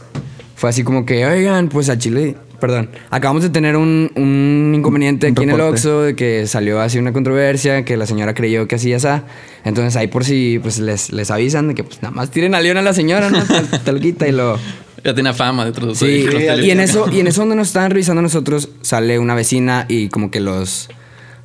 fue 0.56 0.70
así 0.70 0.84
como 0.84 1.06
que, 1.06 1.26
oigan, 1.26 1.68
pues 1.68 1.90
a 1.90 1.98
Chile, 1.98 2.38
perdón, 2.62 2.90
acabamos 3.10 3.44
de 3.44 3.50
tener 3.50 3.76
un, 3.76 4.10
un 4.16 4.72
inconveniente 4.74 5.28
Un 5.28 5.34
aquí 5.34 5.44
en 5.44 5.50
el. 5.50 5.60
Oxxo 5.60 6.02
de 6.04 6.16
que 6.16 6.48
salió 6.48 6.80
así 6.80 6.98
una 6.98 7.12
controversia, 7.12 7.84
que 7.84 7.98
la 7.98 8.06
señora 8.06 8.34
creyó 8.34 8.66
que 8.66 8.76
así 8.76 8.94
esa. 8.94 9.26
Entonces 9.66 9.98
ahí 9.98 10.08
por 10.08 10.24
si 10.24 10.60
pues 10.60 10.80
les, 10.80 11.12
les 11.12 11.30
avisan 11.30 11.68
de 11.68 11.76
que 11.76 11.84
pues 11.84 12.02
nada 12.02 12.16
más 12.16 12.32
tiren 12.32 12.56
a 12.56 12.62
León 12.62 12.78
a 12.78 12.82
la 12.82 12.94
señora, 12.94 13.30
¿no? 13.30 13.44
Tal- 13.44 13.84
Talquita 13.84 14.30
y 14.30 14.32
lo... 14.32 14.58
Ya 15.04 15.14
tenía 15.14 15.34
fama 15.34 15.66
de 15.66 15.72
otros. 15.72 15.98
Sí, 15.98 16.24
de 16.24 16.50
otros 16.52 16.66
y 16.66 16.72
en 16.72 16.80
eso, 16.80 17.10
y 17.12 17.20
en 17.20 17.28
eso 17.28 17.42
donde 17.42 17.56
nos 17.56 17.68
estaban 17.68 17.92
revisando 17.92 18.22
nosotros, 18.22 18.70
sale 18.82 19.20
una 19.20 19.36
vecina 19.36 19.86
y 19.90 20.08
como 20.08 20.32
que 20.32 20.40
los, 20.40 20.90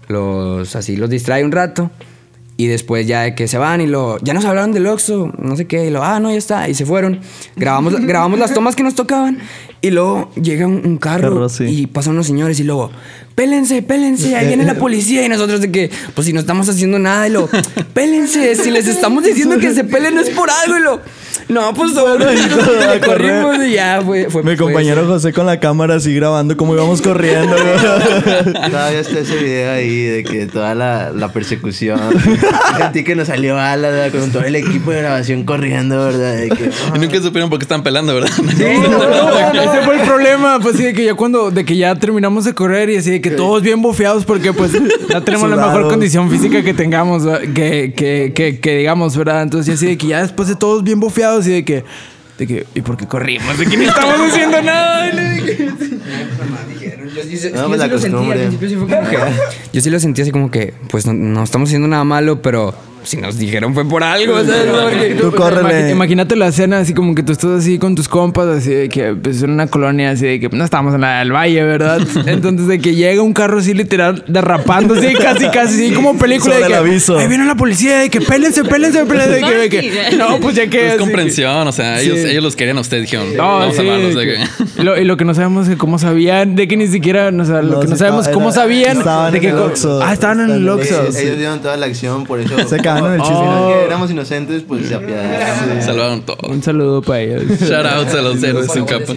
los, 0.06 0.76
así 0.76 0.96
los 0.96 1.10
distrae 1.10 1.44
un 1.44 1.52
rato. 1.52 1.90
Y 2.60 2.66
después 2.66 3.06
ya 3.06 3.22
de 3.22 3.36
que 3.36 3.46
se 3.46 3.56
van 3.56 3.80
y 3.80 3.86
lo, 3.86 4.18
ya 4.18 4.34
nos 4.34 4.44
hablaron 4.44 4.72
del 4.72 4.88
Oxxo, 4.88 5.32
no 5.38 5.56
sé 5.56 5.68
qué, 5.68 5.86
y 5.86 5.90
lo, 5.90 6.02
ah, 6.02 6.18
no, 6.18 6.32
ya 6.32 6.38
está, 6.38 6.68
y 6.68 6.74
se 6.74 6.84
fueron. 6.84 7.20
Grabamos, 7.54 7.94
grabamos 8.00 8.40
las 8.40 8.52
tomas 8.52 8.74
que 8.74 8.82
nos 8.82 8.96
tocaban 8.96 9.38
y 9.80 9.90
luego 9.90 10.30
llega 10.34 10.66
un, 10.66 10.84
un 10.84 10.98
carro, 10.98 11.34
Carro, 11.34 11.48
sí. 11.48 11.64
y 11.64 11.86
pasan 11.86 12.14
unos 12.14 12.26
señores 12.26 12.58
y 12.58 12.64
luego, 12.64 12.90
pélense, 13.36 13.80
pélense, 13.82 14.34
ahí 14.34 14.48
viene 14.48 14.64
la 14.64 14.74
policía 14.78 15.24
y 15.24 15.28
nosotros 15.28 15.60
de 15.60 15.70
que, 15.70 15.88
pues 16.14 16.26
si 16.26 16.32
no 16.32 16.40
estamos 16.40 16.68
haciendo 16.68 16.98
nada 16.98 17.28
y 17.28 17.30
lo, 17.30 17.48
pélense, 17.94 18.56
si 18.56 18.72
les 18.72 18.88
estamos 18.88 19.22
diciendo 19.22 19.58
que 19.58 19.72
se 19.72 19.84
pelen 19.84 20.18
es 20.18 20.30
por 20.30 20.50
algo 20.50 20.78
y 20.78 20.80
lo, 20.80 21.00
no, 21.48 21.72
pues 21.72 21.94
Bueno, 21.94 22.26
y 22.32 22.48
todo, 22.48 22.90
a 22.90 23.00
corrimos 23.00 23.56
y 23.64 23.72
ya 23.72 24.02
fue, 24.04 24.28
fue 24.28 24.42
Mi 24.42 24.56
compañero. 24.56 25.06
José 25.06 25.32
con 25.32 25.46
la 25.46 25.58
cámara 25.58 25.94
así 25.94 26.14
grabando 26.14 26.56
como 26.56 26.74
íbamos 26.74 27.00
corriendo. 27.00 27.56
güey. 27.56 28.52
Todavía 28.70 29.00
está 29.00 29.20
ese 29.20 29.36
video 29.36 29.72
ahí 29.72 30.02
de 30.02 30.24
que 30.24 30.46
toda 30.46 30.74
la, 30.74 31.10
la 31.10 31.32
persecución. 31.32 31.98
Sentí 32.76 33.04
que 33.04 33.14
nos 33.14 33.28
salió 33.28 33.58
ala 33.58 33.88
¿verdad? 33.90 34.18
con 34.20 34.30
todo 34.30 34.42
el 34.44 34.56
equipo 34.56 34.90
de 34.90 34.98
grabación 34.98 35.44
corriendo, 35.44 36.04
¿verdad? 36.04 36.36
De 36.36 36.48
que, 36.50 36.70
Y 36.94 36.98
nunca 36.98 37.20
supieron 37.22 37.48
por 37.48 37.58
qué 37.58 37.64
estaban 37.64 37.82
pelando, 37.82 38.14
¿verdad? 38.14 38.30
Ese 38.38 39.82
fue 39.84 40.00
el 40.00 40.06
problema, 40.06 40.58
pues 40.62 40.76
sí, 40.76 40.84
de 40.84 40.92
que 40.92 41.04
ya 41.04 41.14
cuando, 41.14 41.50
de 41.50 41.64
que 41.64 41.76
ya 41.76 41.94
terminamos 41.94 42.44
de 42.44 42.54
correr 42.54 42.90
y 42.90 42.96
así 42.96 43.10
de 43.10 43.20
que 43.20 43.30
todos 43.30 43.62
bien 43.62 43.80
bofeados 43.80 44.24
porque 44.24 44.52
pues 44.52 44.72
no 44.72 45.22
tenemos 45.22 45.48
la 45.48 45.56
mejor 45.56 45.88
condición 45.88 46.30
física 46.30 46.62
que 46.62 46.74
tengamos, 46.74 47.24
que, 47.54 47.94
que, 47.96 48.32
que, 48.34 48.60
que 48.60 48.76
digamos, 48.78 49.16
¿verdad? 49.16 49.42
Entonces 49.42 49.74
así 49.74 49.86
de 49.86 49.96
que 49.96 50.08
ya 50.08 50.22
después 50.22 50.48
de 50.48 50.56
todos 50.56 50.82
bien 50.84 51.00
bofeados 51.00 51.37
y 51.46 51.50
de 51.50 51.64
que, 51.64 51.84
de 52.38 52.46
que, 52.46 52.66
¿y 52.74 52.80
por 52.80 52.96
qué 52.96 53.06
corrimos? 53.06 53.58
De 53.58 53.66
que 53.66 53.76
ni 53.76 53.84
estamos 53.84 54.20
haciendo 54.20 54.62
nada. 54.62 55.08
Y 55.08 55.12
le 55.16 55.30
dije, 55.30 56.97
Yo 57.24 57.50
No, 57.50 57.62
yo 57.62 57.68
pues 57.68 57.72
sí 57.72 57.76
lo 57.78 57.82
al 57.84 57.90
costumbre. 57.90 58.38
principio 58.38 58.68
sí 58.68 58.74
fue 58.76 58.86
como 58.88 59.10
que- 59.10 59.16
Yo 59.72 59.80
sí 59.80 59.90
lo 59.90 60.00
sentí 60.00 60.22
así 60.22 60.30
como 60.30 60.50
que, 60.50 60.74
pues 60.90 61.06
no, 61.06 61.12
no 61.12 61.42
estamos 61.44 61.68
haciendo 61.68 61.88
nada 61.88 62.04
malo, 62.04 62.40
pero 62.42 62.74
pues, 62.98 63.10
si 63.10 63.16
nos 63.16 63.38
dijeron 63.38 63.74
fue 63.74 63.88
por 63.88 64.02
algo. 64.02 64.34
¿sabes? 64.44 64.66
Porque- 64.66 65.14
Tú 65.20 65.30
córrele. 65.32 65.90
Imagínate 65.90 66.34
la 66.36 66.48
escena 66.48 66.78
así 66.80 66.94
como 66.94 67.14
que 67.14 67.22
tú 67.22 67.30
estás 67.32 67.50
así 67.60 67.78
con 67.78 67.94
tus 67.94 68.08
compas, 68.08 68.46
así 68.48 68.70
de 68.70 68.88
que 68.88 69.14
pues 69.14 69.40
en 69.42 69.50
una 69.50 69.68
colonia 69.68 70.10
así 70.10 70.26
de 70.26 70.40
que 70.40 70.48
no 70.48 70.64
estamos 70.64 70.94
en 70.94 71.00
la 71.02 71.20
del 71.20 71.32
valle, 71.32 71.62
¿verdad? 71.62 72.00
Entonces 72.26 72.66
de 72.66 72.80
que 72.80 72.94
llega 72.96 73.22
un 73.22 73.32
carro 73.32 73.58
así 73.60 73.72
literal 73.72 74.24
derrapando 74.26 74.94
así 74.94 75.14
casi 75.14 75.46
casi 75.46 75.84
así 75.86 75.92
como 75.94 76.18
película 76.18 76.56
de 76.56 76.62
Sobre 76.62 76.74
que 76.74 76.78
el 76.80 76.86
aviso. 76.88 77.18
ahí 77.18 77.28
viene 77.28 77.44
la 77.46 77.54
policía 77.54 77.98
de 77.98 78.10
que 78.10 78.20
pélense, 78.20 78.64
pélense, 78.64 79.04
pélense 79.06 79.30
de 79.30 79.40
que, 79.42 79.54
de 79.54 79.68
que- 79.68 80.16
no, 80.16 80.40
pues 80.40 80.56
ya 80.56 80.68
que 80.68 80.86
Es 80.86 80.90
así 80.94 80.98
comprensión, 80.98 81.66
o 81.68 81.72
sea, 81.72 82.00
ellos, 82.00 82.18
Sí. 82.18 82.26
ellos 82.26 82.42
los 82.42 82.56
querían 82.56 82.78
a 82.78 82.80
ustedes, 82.80 83.04
dijeron. 83.04 83.36
No, 83.36 83.58
vamos 83.60 83.76
sí, 83.76 83.88
a 83.88 83.96
de 83.96 84.10
que- 84.12 84.24
que- 84.74 84.80
y 84.80 84.84
lo, 84.84 85.00
y 85.00 85.04
lo 85.04 85.16
que 85.16 85.24
no 85.24 85.34
sabemos 85.34 85.66
es 85.68 85.74
que 85.74 85.78
cómo 85.78 85.98
sabían, 86.00 86.56
de 86.56 86.66
que 86.66 86.76
ni 86.76 86.88
siquiera, 86.88 87.07
o 87.16 87.44
sea, 87.44 87.62
lo 87.62 87.74
No, 87.76 87.80
que 87.80 87.86
no 87.88 87.92
sí 87.94 87.98
sabemos 87.98 88.28
cómo 88.28 88.52
sabían 88.52 88.98
estaban 88.98 89.32
de 89.32 89.38
en 89.38 89.42
que 89.42 89.48
el 89.50 89.56
co- 89.56 89.64
Oxxo. 89.64 90.00
Ah, 90.02 90.12
estaban 90.12 90.40
en 90.40 90.50
el 90.50 90.68
Oxxo. 90.68 91.02
Ellos, 91.02 91.16
ellos 91.16 91.36
dieron 91.38 91.60
toda 91.60 91.76
la 91.76 91.86
acción, 91.86 92.24
por 92.24 92.40
eso. 92.40 92.54
Se 92.68 92.78
cagaron 92.78 93.14
el 93.14 93.20
como 93.20 93.68
que 93.68 93.84
éramos 93.84 94.10
inocentes, 94.10 94.62
pues 94.66 94.86
se 94.88 94.94
apiadaron. 94.94 95.82
Salvaron 95.82 96.22
todo. 96.22 96.36
Un 96.48 96.62
saludo 96.62 97.02
para 97.02 97.20
ellos. 97.20 97.42
Shout 97.60 97.86
out 97.86 98.08
a 98.08 98.22
los 98.22 98.42
héroes 98.42 98.70
sin 98.72 98.84
capa. 98.84 99.12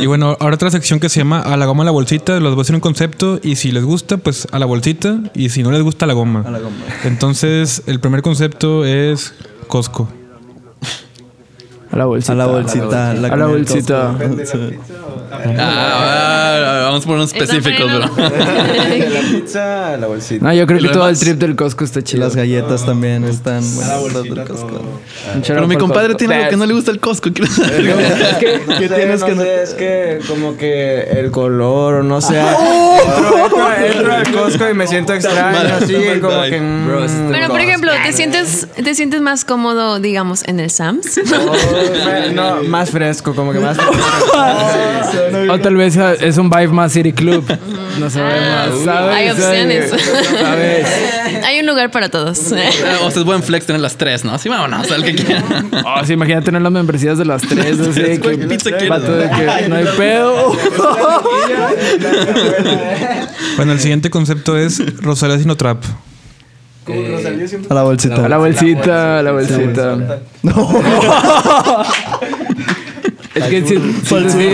Y 0.00 0.06
bueno, 0.06 0.36
ahora 0.40 0.54
otra 0.56 0.70
sección 0.70 0.98
que 1.00 1.08
se 1.08 1.20
llama 1.20 1.40
A 1.40 1.56
la 1.56 1.66
goma 1.66 1.82
a 1.82 1.86
la 1.86 1.90
bolsita. 1.92 2.34
Les 2.34 2.42
voy 2.42 2.52
a 2.52 2.56
decir 2.56 2.74
un 2.74 2.80
concepto 2.80 3.38
y 3.42 3.56
si 3.56 3.70
les 3.72 3.84
gusta, 3.84 4.16
pues 4.16 4.46
a 4.50 4.58
la 4.58 4.66
bolsita. 4.66 5.18
Y 5.34 5.48
si 5.50 5.62
no 5.62 5.70
les 5.70 5.82
gusta, 5.82 6.04
a 6.04 6.08
la 6.08 6.14
goma. 6.14 6.44
Entonces, 7.04 7.82
el 7.86 8.00
primer 8.00 8.22
concepto 8.22 8.84
es 8.84 9.34
Costco. 9.68 10.08
A 11.92 11.96
la 11.96 12.06
bolsita. 12.06 12.32
A 12.32 12.36
la 12.36 12.46
bolsita. 12.46 13.10
A 13.10 13.14
la 13.14 13.28
comida 13.28 13.46
del 13.48 13.64
bolsita. 13.64 14.14
Ah, 15.58 15.58
ah, 15.58 16.80
vamos 16.84 17.04
a 17.04 17.06
poner 17.06 17.24
específicos, 17.24 17.92
bro. 17.92 18.06
pizza, 19.30 19.96
la 19.96 20.06
bolsita. 20.06 20.44
No, 20.44 20.52
yo 20.52 20.66
creo 20.66 20.78
¿Y 20.80 20.82
que 20.82 20.88
todo 20.88 21.08
el 21.08 21.18
trip 21.18 21.38
del 21.38 21.56
Costco 21.56 21.84
está 21.84 22.00
Y 22.00 22.02
chido. 22.02 22.24
las 22.24 22.34
galletas 22.36 22.84
también 22.86 23.24
están 23.24 23.62
buenas. 23.74 24.12
del 24.22 24.44
Costco. 24.44 24.80
Shout 25.34 25.44
Pero 25.46 25.66
mi 25.68 25.76
compadre 25.76 26.14
tiene 26.14 26.34
algo 26.36 26.50
que 26.50 26.56
no 26.56 26.66
le 26.66 26.74
gusta 26.74 26.90
el 26.90 27.00
Costco. 27.00 27.30
quiero 27.32 27.50
saber. 27.52 27.86
Es 27.86 28.36
que, 28.38 28.60
no 28.66 28.78
¿Qué 28.78 28.88
sé, 28.88 28.94
tienes 28.94 29.20
no 29.20 29.26
que 29.26 29.34
no- 29.34 29.42
sé, 29.42 29.62
es 29.62 29.70
que 29.74 30.18
como 30.28 30.56
que 30.56 31.00
el 31.02 31.30
color 31.30 31.94
o 31.94 32.02
no 32.02 32.20
sé. 32.20 32.38
entro, 32.38 33.46
entro- 33.46 33.86
entro 33.96 34.12
al 34.14 34.32
Costco 34.32 34.68
y 34.70 34.74
me 34.74 34.86
siento 34.86 35.12
extraño, 35.14 35.74
así 35.80 35.94
como 36.20 36.42
que. 36.42 36.60
mm, 36.60 37.30
Pero 37.30 37.48
por 37.48 37.60
ejemplo, 37.60 37.92
¿te 38.04 38.12
sientes, 38.12 38.66
¿te 38.82 38.94
sientes 38.94 39.20
más 39.20 39.44
cómodo, 39.44 40.00
digamos, 40.00 40.42
en 40.46 40.60
el 40.60 40.70
Sams? 40.70 41.18
oh, 41.48 42.32
no, 42.34 42.62
más 42.64 42.90
fresco, 42.90 43.34
como 43.34 43.52
que 43.52 43.58
más 43.60 43.76
O 45.50 45.58
tal 45.60 45.76
vez 45.76 45.96
ah, 45.96 46.14
es 46.14 46.36
un 46.38 46.48
vibe 46.50 46.68
más 46.68 46.92
City 46.92 47.12
Club. 47.12 47.44
No 47.98 48.08
sabemos. 48.10 48.42
Ah, 48.42 48.68
¿sabes? 48.84 49.11
Hay 49.12 49.30
opciones. 49.30 49.90
¿Sabes? 49.90 50.86
Hay 51.44 51.60
un 51.60 51.66
lugar 51.66 51.90
para 51.90 52.08
todos. 52.08 52.38
O 52.38 52.42
sea, 52.42 53.08
es 53.08 53.24
buen 53.24 53.42
flex 53.42 53.66
tener 53.66 53.80
las 53.80 53.96
tres, 53.96 54.24
¿no? 54.24 54.38
Sí, 54.38 54.48
vámonos, 54.48 54.90
al 54.90 55.04
que 55.04 55.14
quiera. 55.14 55.42
Oh, 55.84 56.02
sí, 56.04 56.12
imagínate 56.12 56.46
tener 56.46 56.62
las 56.62 56.72
membresías 56.72 57.18
de 57.18 57.24
las 57.24 57.42
tres. 57.42 57.78
Así 57.80 58.00
de 58.02 58.20
¿Cuál 58.20 58.38
que, 58.38 58.46
pizza 58.46 58.70
quieres? 58.70 58.88
vato 58.88 59.12
de 59.12 59.28
que 59.28 59.68
no 59.68 59.76
hay 59.76 59.86
pedo. 59.96 60.56
Bueno, 63.56 63.72
el 63.72 63.80
siguiente 63.80 64.10
concepto 64.10 64.56
es 64.56 64.80
Rosalía 65.02 65.38
Sinotrap. 65.38 65.84
A 67.70 67.74
la 67.74 67.82
bolsita. 67.82 68.24
A 68.24 68.28
la 68.28 68.38
bolsita, 68.38 69.18
a 69.18 69.22
la 69.22 69.32
bolsita. 69.32 70.20
Es 73.34 73.44
que, 73.44 73.64
sí- 73.66 73.78
sí, 74.04 74.14
sí. 74.28 74.48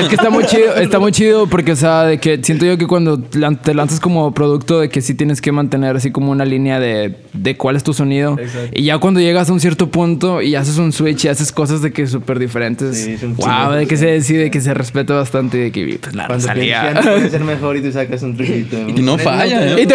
es 0.00 0.08
que 0.08 0.14
está 0.16 0.28
muy 0.30 0.44
chido, 0.44 0.74
está 0.74 0.98
muy 0.98 1.12
chido 1.12 1.46
porque, 1.46 1.72
o 1.72 1.76
sea, 1.76 2.02
de 2.04 2.18
que 2.18 2.40
siento 2.42 2.66
yo 2.66 2.76
que 2.76 2.86
cuando 2.86 3.18
te 3.20 3.74
lanzas 3.74 4.00
como 4.00 4.32
producto 4.34 4.80
de 4.80 4.88
que 4.88 5.00
sí 5.00 5.14
tienes 5.14 5.40
que 5.40 5.52
mantener 5.52 5.94
así 5.96 6.10
como 6.10 6.32
una 6.32 6.44
línea 6.44 6.80
de, 6.80 7.14
de 7.32 7.56
cuál 7.56 7.76
es 7.76 7.84
tu 7.84 7.92
sonido. 7.92 8.36
Y 8.72 8.84
ya 8.84 8.98
cuando 8.98 9.20
llegas 9.20 9.50
a 9.50 9.52
un 9.52 9.60
cierto 9.60 9.90
punto 9.90 10.42
y 10.42 10.56
haces 10.56 10.78
un 10.78 10.92
switch 10.92 11.24
y 11.26 11.28
haces 11.28 11.52
cosas 11.52 11.82
de 11.82 11.92
que 11.92 12.06
súper 12.06 12.38
diferentes. 12.38 12.98
Sí, 12.98 13.12
es 13.12 13.22
un 13.22 13.36
wow, 13.36 13.72
de 13.72 13.86
que 13.86 13.96
se 13.96 14.06
decide 14.06 14.50
que 14.50 14.60
se 14.60 14.74
respeta 14.74 15.14
bastante 15.14 15.58
y 15.58 15.60
de 15.60 15.72
que 15.72 15.98
pues, 16.00 16.14
la 16.14 16.26
Cuando 16.26 16.48
que 16.48 16.74
puede 17.02 17.30
ser 17.30 17.40
mejor 17.44 17.76
y 17.76 17.82
tú 17.82 17.92
sacas 17.92 18.22
un 18.22 18.36
truquito. 18.36 18.76
Y 18.88 19.00
no 19.00 19.16
falla. 19.18 19.78
Y 19.80 19.86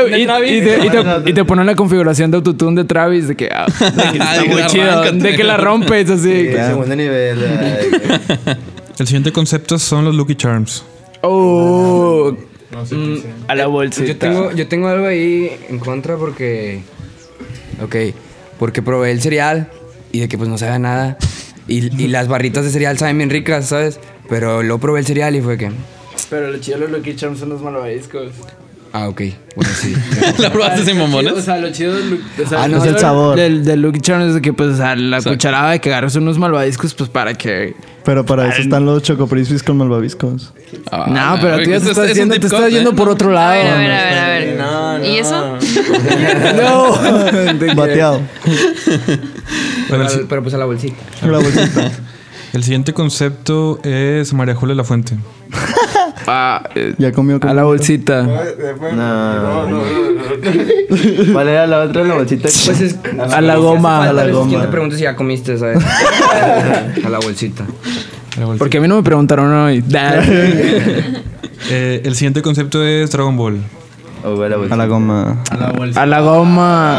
te, 1.33 1.45
ponen 1.45 1.65
la 1.65 1.75
configuración 1.75 2.31
de 2.31 2.37
autotune 2.37 2.81
de 2.81 2.87
Travis 2.87 3.27
de 3.27 3.35
que, 3.35 3.49
ah, 3.53 3.65
de 3.65 4.03
que 4.03 4.17
está 4.17 4.31
Ay, 4.31 4.47
muy 4.47 4.65
chido, 4.67 4.83
arráncate. 4.83 5.17
de 5.17 5.35
que 5.35 5.43
la 5.43 5.57
rompes 5.57 6.09
así. 6.09 6.31
El 6.31 6.55
segundo 6.67 6.95
nivel. 6.95 7.39
El 8.99 9.07
siguiente 9.07 9.31
concepto 9.31 9.79
son 9.79 10.05
los 10.05 10.15
Lucky 10.15 10.35
Charms. 10.35 10.83
Oh, 11.21 12.35
No 12.71 12.85
sé 12.85 12.95
mm, 12.95 13.17
a 13.47 13.55
la 13.55 13.67
bolsita. 13.67 14.05
Yo 14.07 14.17
tengo, 14.17 14.51
yo 14.51 14.67
tengo 14.67 14.87
algo 14.87 15.07
ahí 15.07 15.51
en 15.69 15.79
contra 15.79 16.17
porque. 16.17 16.81
Ok, 17.83 17.95
porque 18.59 18.81
probé 18.81 19.11
el 19.11 19.21
cereal 19.21 19.69
y 20.11 20.19
de 20.19 20.27
que 20.27 20.37
pues 20.37 20.49
no 20.49 20.57
sabe 20.57 20.77
nada. 20.79 21.17
Y, 21.67 22.03
y 22.03 22.07
las 22.07 22.27
barritas 22.27 22.63
de 22.65 22.71
cereal 22.71 22.97
saben 22.97 23.17
bien 23.17 23.29
ricas, 23.29 23.67
¿sabes? 23.67 23.99
Pero 24.29 24.61
luego 24.61 24.79
probé 24.79 24.99
el 24.99 25.05
cereal 25.05 25.35
y 25.35 25.41
fue 25.41 25.57
que. 25.57 25.71
Pero 26.29 26.49
lo 26.51 26.57
chido 26.59 26.77
de 26.79 26.87
los 26.87 26.91
Lucky 26.97 27.15
Charms 27.15 27.39
son 27.39 27.49
los 27.49 27.61
malvaviscos. 27.61 28.31
Ah, 28.93 29.07
ok. 29.07 29.21
Bueno, 29.55 29.71
sí. 29.73 29.95
¿La 30.37 30.51
probaste 30.51 30.83
sin 30.83 30.97
O 30.99 31.03
mamones? 31.07 31.45
sea, 31.45 31.57
lo 31.57 31.71
chido 31.71 31.93
del, 31.93 32.21
o 32.43 32.49
sea, 32.49 32.63
Ah, 32.63 32.67
lo 32.67 32.75
no, 32.77 32.83
chido 32.83 32.95
es 32.95 32.95
el 32.95 32.99
sabor. 32.99 33.35
Del, 33.37 33.63
del 33.63 33.81
Lucky 33.81 34.01
Charms 34.01 34.25
es 34.27 34.33
de 34.33 34.41
que, 34.41 34.51
pues, 34.51 34.71
o 34.71 34.75
sea, 34.77 34.95
la 34.97 35.17
Exacto. 35.17 35.37
cucharada 35.37 35.71
de 35.71 35.79
que 35.79 35.89
agarres 35.89 36.15
unos 36.15 36.37
malvaviscos, 36.37 36.93
pues, 36.93 37.09
para 37.09 37.33
que... 37.33 37.73
Pero 38.03 38.25
para 38.25 38.49
eso 38.49 38.61
están 38.61 38.85
los 38.85 39.01
chocoprispis 39.03 39.63
con 39.63 39.77
malvaviscos. 39.77 40.51
Ah, 40.91 41.05
no, 41.07 41.41
pero 41.41 41.57
tú 41.63 41.69
ya 41.69 41.77
te 41.79 41.83
es- 41.85 41.97
estás 41.97 42.13
yendo, 42.15 42.37
te 42.39 42.47
estás 42.47 42.63
¿eh? 42.63 42.71
yendo 42.71 42.93
por 42.95 43.07
otro 43.07 43.29
A 43.29 43.33
lado. 43.33 43.51
ver, 43.53 43.67
a 43.67 43.77
ver, 43.77 43.91
a 43.91 44.03
ver, 44.03 44.17
a 44.17 44.27
ver. 44.27 44.57
No, 44.57 44.97
no. 44.97 45.05
¿Y 45.05 45.17
eso? 45.17 45.57
no. 46.57 47.75
Bateado. 47.75 48.21
Pero, 49.89 50.07
pero 50.27 50.41
pues 50.41 50.53
a 50.53 50.57
la 50.57 50.65
bolsita. 50.65 50.97
A 51.21 51.27
la 51.27 51.37
bolsita. 51.37 51.91
el 52.53 52.63
siguiente 52.63 52.93
concepto 52.93 53.79
es 53.83 54.33
María 54.33 54.55
Julia 54.55 54.75
La 54.75 54.83
Fuente. 54.83 55.15
Ah, 56.27 56.63
eh, 56.75 56.93
Ya 56.97 57.11
comió 57.11 57.39
a 57.41 57.53
la 57.53 57.63
bolsita. 57.63 58.23
No. 58.23 59.81
¿Cuál 61.33 61.47
era 61.47 61.67
la 61.67 61.79
otra? 61.81 62.03
La 62.03 62.15
bolsita. 62.15 62.43
Pues 62.65 62.81
es. 62.81 62.97
A 63.31 63.41
la 63.41 63.55
goma. 63.57 64.07
a 64.09 64.13
la 64.13 64.23
¿Quién 64.23 64.35
goma. 64.35 64.61
te 64.61 64.67
pregunta 64.67 64.95
si 64.95 65.03
ya 65.03 65.15
comiste, 65.15 65.57
sabes? 65.57 65.79
a 67.05 67.09
la 67.09 67.19
bolsita. 67.19 67.65
Porque 68.57 68.77
a 68.77 68.81
mí 68.81 68.87
no 68.87 68.95
me 68.97 69.03
preguntaron 69.03 69.51
hoy. 69.53 69.83
Eh, 71.69 72.01
el 72.05 72.15
siguiente 72.15 72.41
concepto 72.41 72.83
es 72.83 73.11
Dragon 73.11 73.37
Ball. 73.37 73.59
A 74.23 74.29
la 74.29 74.55
A 74.55 74.57
bolsita. 74.57 74.75
la 74.75 74.85
goma. 74.87 75.37
A 75.51 76.05
la 76.07 76.19
goma. 76.21 76.97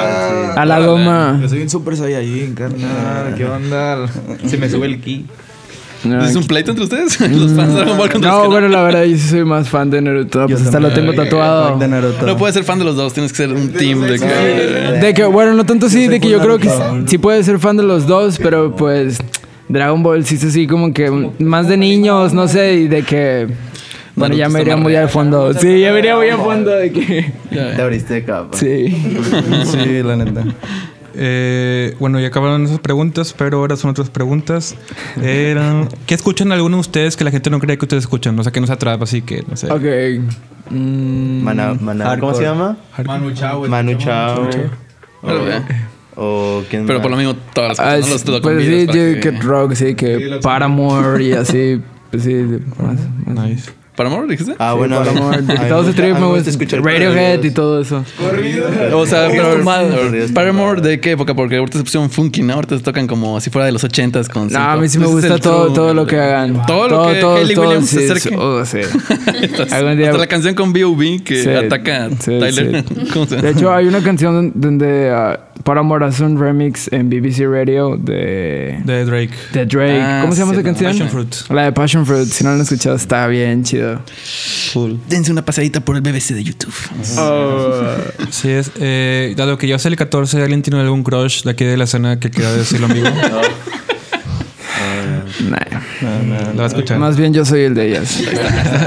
A 0.54 0.64
la 0.64 0.78
goma. 0.80 1.38
Yo 1.42 1.48
soy 1.48 1.62
un 1.62 1.68
super 1.68 1.96
saiyajin, 1.96 2.54
carnal. 2.54 3.34
¿Qué 3.36 3.44
onda? 3.44 4.06
Se 4.46 4.56
me 4.58 4.70
sube 4.70 4.86
el 4.86 5.00
ki. 5.00 5.26
¿Es 6.04 6.34
un 6.36 6.46
pleito 6.46 6.70
entre 6.72 6.84
ustedes? 6.84 7.20
Los 7.30 7.52
fans 7.52 7.68
de 7.74 7.80
Dragon 7.80 7.96
Ball 7.98 8.10
contra 8.10 8.30
No, 8.30 8.46
bueno, 8.50 8.68
la 8.68 8.82
verdad, 8.82 9.04
yo 9.04 9.16
sí 9.16 9.28
soy 9.28 9.44
más 9.44 9.68
fan 9.68 9.88
de 9.90 10.00
Naruto. 10.02 10.46
Pues 10.46 10.62
hasta 10.62 10.80
lo 10.80 10.90
tengo 10.92 11.12
tatuado. 11.12 11.78
De 11.78 11.86
Naruto. 11.88 12.26
No 12.26 12.36
puedes 12.36 12.54
ser 12.54 12.64
fan 12.64 12.78
de 12.78 12.84
los 12.84 12.96
dos, 12.96 13.12
tienes 13.12 13.32
que 13.32 13.36
ser 13.38 13.52
un 13.52 13.68
team 13.72 14.00
de 14.02 14.18
que... 14.18 14.26
De 14.26 15.14
que, 15.14 15.24
bueno, 15.24 15.54
no 15.54 15.64
tanto 15.64 15.88
sí, 15.88 16.08
de 16.08 16.18
que 16.20 16.28
yo 16.28 16.40
creo 16.40 16.58
que 16.58 16.68
sí- 17.06 17.18
puedes 17.18 17.46
ser 17.46 17.58
fan 17.58 17.76
de 17.76 17.82
los 17.84 18.06
dos, 18.06 18.38
pero 18.42 18.74
pues 18.74 19.18
Dragon 19.68 20.02
Ball 20.02 20.24
sí 20.24 20.34
es 20.36 20.44
así 20.44 20.66
como 20.66 20.92
que 20.92 21.10
más 21.38 21.68
de 21.68 21.76
niños, 21.76 22.32
no 22.32 22.48
sé, 22.48 22.74
y 22.74 22.88
de 22.88 23.02
que... 23.02 23.46
Bueno, 24.14 24.34
Naruto 24.34 24.38
ya 24.38 24.48
me 24.50 24.60
iría 24.60 24.76
muy 24.76 24.94
al 24.96 25.08
fondo. 25.08 25.54
Sí, 25.54 25.80
ya 25.80 25.92
me 25.92 26.00
iría 26.00 26.16
muy 26.16 26.28
al 26.28 26.38
fondo 26.38 26.70
de 26.70 26.92
que... 26.92 27.32
Te 27.50 27.80
abriste 27.80 28.14
de 28.14 28.24
capa. 28.24 28.56
Sí. 28.58 28.88
Sí, 29.64 30.02
la 30.02 30.16
neta. 30.16 30.44
Eh, 31.14 31.94
bueno, 31.98 32.18
ya 32.20 32.28
acabaron 32.28 32.64
esas 32.64 32.78
preguntas, 32.78 33.34
pero 33.36 33.58
ahora 33.58 33.76
son 33.76 33.90
otras 33.90 34.10
preguntas. 34.10 34.74
Eran, 35.22 35.88
¿Qué 36.06 36.14
escuchan 36.14 36.52
algunos 36.52 36.78
de 36.78 36.80
ustedes 36.80 37.16
que 37.16 37.24
la 37.24 37.30
gente 37.30 37.50
no 37.50 37.58
cree 37.60 37.78
que 37.78 37.84
ustedes 37.84 38.04
escuchan? 38.04 38.38
O 38.38 38.42
sea, 38.42 38.52
que 38.52 38.60
nos 38.60 38.70
atrapa, 38.70 39.04
así 39.04 39.22
que 39.22 39.42
no 39.48 39.56
sé. 39.56 39.70
Ok. 39.70 39.82
Mm, 40.70 41.42
Mana, 41.42 41.74
mana, 41.80 42.18
¿Cómo 42.18 42.34
se 42.34 42.42
llama? 42.44 42.76
Manu 43.04 43.32
Chao. 43.32 43.66
Manu 43.68 43.94
Chao. 43.98 44.48
Pero, 45.22 45.48
eh, 45.52 45.62
O 46.16 46.62
quién 46.68 46.86
pero 46.86 46.98
más? 46.98 47.02
por 47.02 47.10
lo 47.10 47.16
mismo 47.16 47.34
todas 47.54 47.70
las 47.70 47.80
ah, 47.80 47.96
cosas, 47.96 48.24
¿no? 48.26 48.32
Los 48.32 48.40
pues 48.42 48.64
sí, 48.66 48.86
que 49.20 49.30
rock, 49.42 49.74
sí, 49.74 49.94
que 49.94 50.38
Paramore 50.42 51.24
y 51.24 51.32
así. 51.32 51.80
Pues 52.10 52.24
sí, 52.24 52.34
más- 52.78 52.98
más- 53.26 53.48
Nice. 53.48 53.70
¿Paramore 53.96 54.26
dijiste? 54.26 54.54
Ah, 54.58 54.72
bueno. 54.72 54.98
Paramore, 54.98 55.42
todo 55.68 55.82
ese 55.82 55.92
trip 55.92 56.14
me 56.18 56.26
gusta 56.26 56.48
escuchar 56.48 56.82
Radiohead 56.82 57.44
y 57.44 57.50
todo 57.50 57.80
eso. 57.80 58.04
O 58.94 59.06
sea, 59.06 59.28
pero. 59.28 59.62
Paramore 60.32 60.80
de 60.80 61.00
qué 61.00 61.12
época? 61.12 61.34
Porque 61.34 61.56
ahorita 61.56 61.78
se 61.78 61.84
pusieron 61.84 62.10
funky, 62.10 62.42
¿no? 62.42 62.54
Ahorita 62.54 62.78
se 62.78 62.82
tocan 62.82 63.06
como 63.06 63.40
si 63.40 63.50
fuera 63.50 63.66
de 63.66 63.72
los 63.72 63.84
ochentas 63.84 64.28
con 64.28 64.48
No, 64.48 64.58
a 64.58 64.76
mí 64.76 64.88
sí 64.88 64.98
me 64.98 65.06
gusta 65.06 65.38
todo, 65.38 65.72
todo 65.72 65.92
lo 65.92 66.06
que 66.06 66.18
hagan. 66.18 66.64
Todo 66.66 66.88
lo 66.88 67.12
que 67.12 67.20
Hayley 67.20 67.56
Williams 67.56 67.90
se 67.90 68.10
acerque. 68.10 68.36
oh, 68.36 68.64
sí. 68.64 68.78
Hasta 69.60 70.18
la 70.18 70.26
canción 70.26 70.54
con 70.54 70.72
B.O.B. 70.72 71.22
que 71.24 71.56
ataca 71.56 72.06
a 72.06 72.10
Tyler. 72.10 72.84
De 73.42 73.50
hecho, 73.50 73.72
hay 73.72 73.86
una 73.86 74.02
canción 74.02 74.52
donde 74.54 75.10
ah, 75.10 75.38
Paramore 75.64 76.04
hace 76.06 76.24
un 76.24 76.38
remix 76.38 76.92
en 76.92 77.08
BBC 77.08 77.46
Radio 77.46 77.96
de... 77.96 78.80
De 78.84 79.04
Drake. 79.04 79.30
De 79.52 79.66
Drake. 79.66 80.00
Ah, 80.00 80.18
¿Cómo 80.22 80.32
se 80.34 80.40
llama 80.40 80.54
sí, 80.54 80.60
esa 80.60 80.68
no. 80.68 80.74
canción? 80.74 80.90
Passion 80.90 81.08
Fruit. 81.08 81.50
La 81.50 81.64
de 81.64 81.72
Passion 81.72 82.06
Fruit. 82.06 82.26
Si 82.26 82.42
no 82.42 82.50
la 82.50 82.56
han 82.56 82.62
escuchado, 82.62 82.96
está 82.96 83.26
bien 83.26 83.62
chido. 83.62 84.00
Dense 85.08 85.30
una 85.30 85.44
pasadita 85.44 85.80
por 85.80 85.96
el 85.96 86.02
BBC 86.02 86.30
de 86.34 86.44
YouTube. 86.44 86.74
Sí, 88.30 88.48
es. 88.48 88.72
Eh, 88.80 89.34
dado 89.36 89.58
que 89.58 89.68
ya 89.68 89.76
es 89.76 89.86
el 89.86 89.96
14, 89.96 90.42
¿alguien 90.42 90.62
tiene 90.62 90.80
algún 90.80 91.02
crush 91.02 91.42
de 91.44 91.50
aquí 91.50 91.64
de 91.64 91.76
la 91.76 91.84
escena 91.84 92.18
que 92.18 92.30
quiera 92.30 92.52
decirlo 92.52 92.86
en 92.86 92.94
vivo? 92.94 93.08
Nah. 95.50 95.58
Lo 96.52 96.58
va 96.58 96.64
a 96.64 96.66
escuchar. 96.66 96.98
Más 96.98 97.16
bien 97.16 97.32
yo 97.34 97.44
soy 97.44 97.62
el 97.62 97.74
de 97.74 97.88
ellas. 97.88 98.20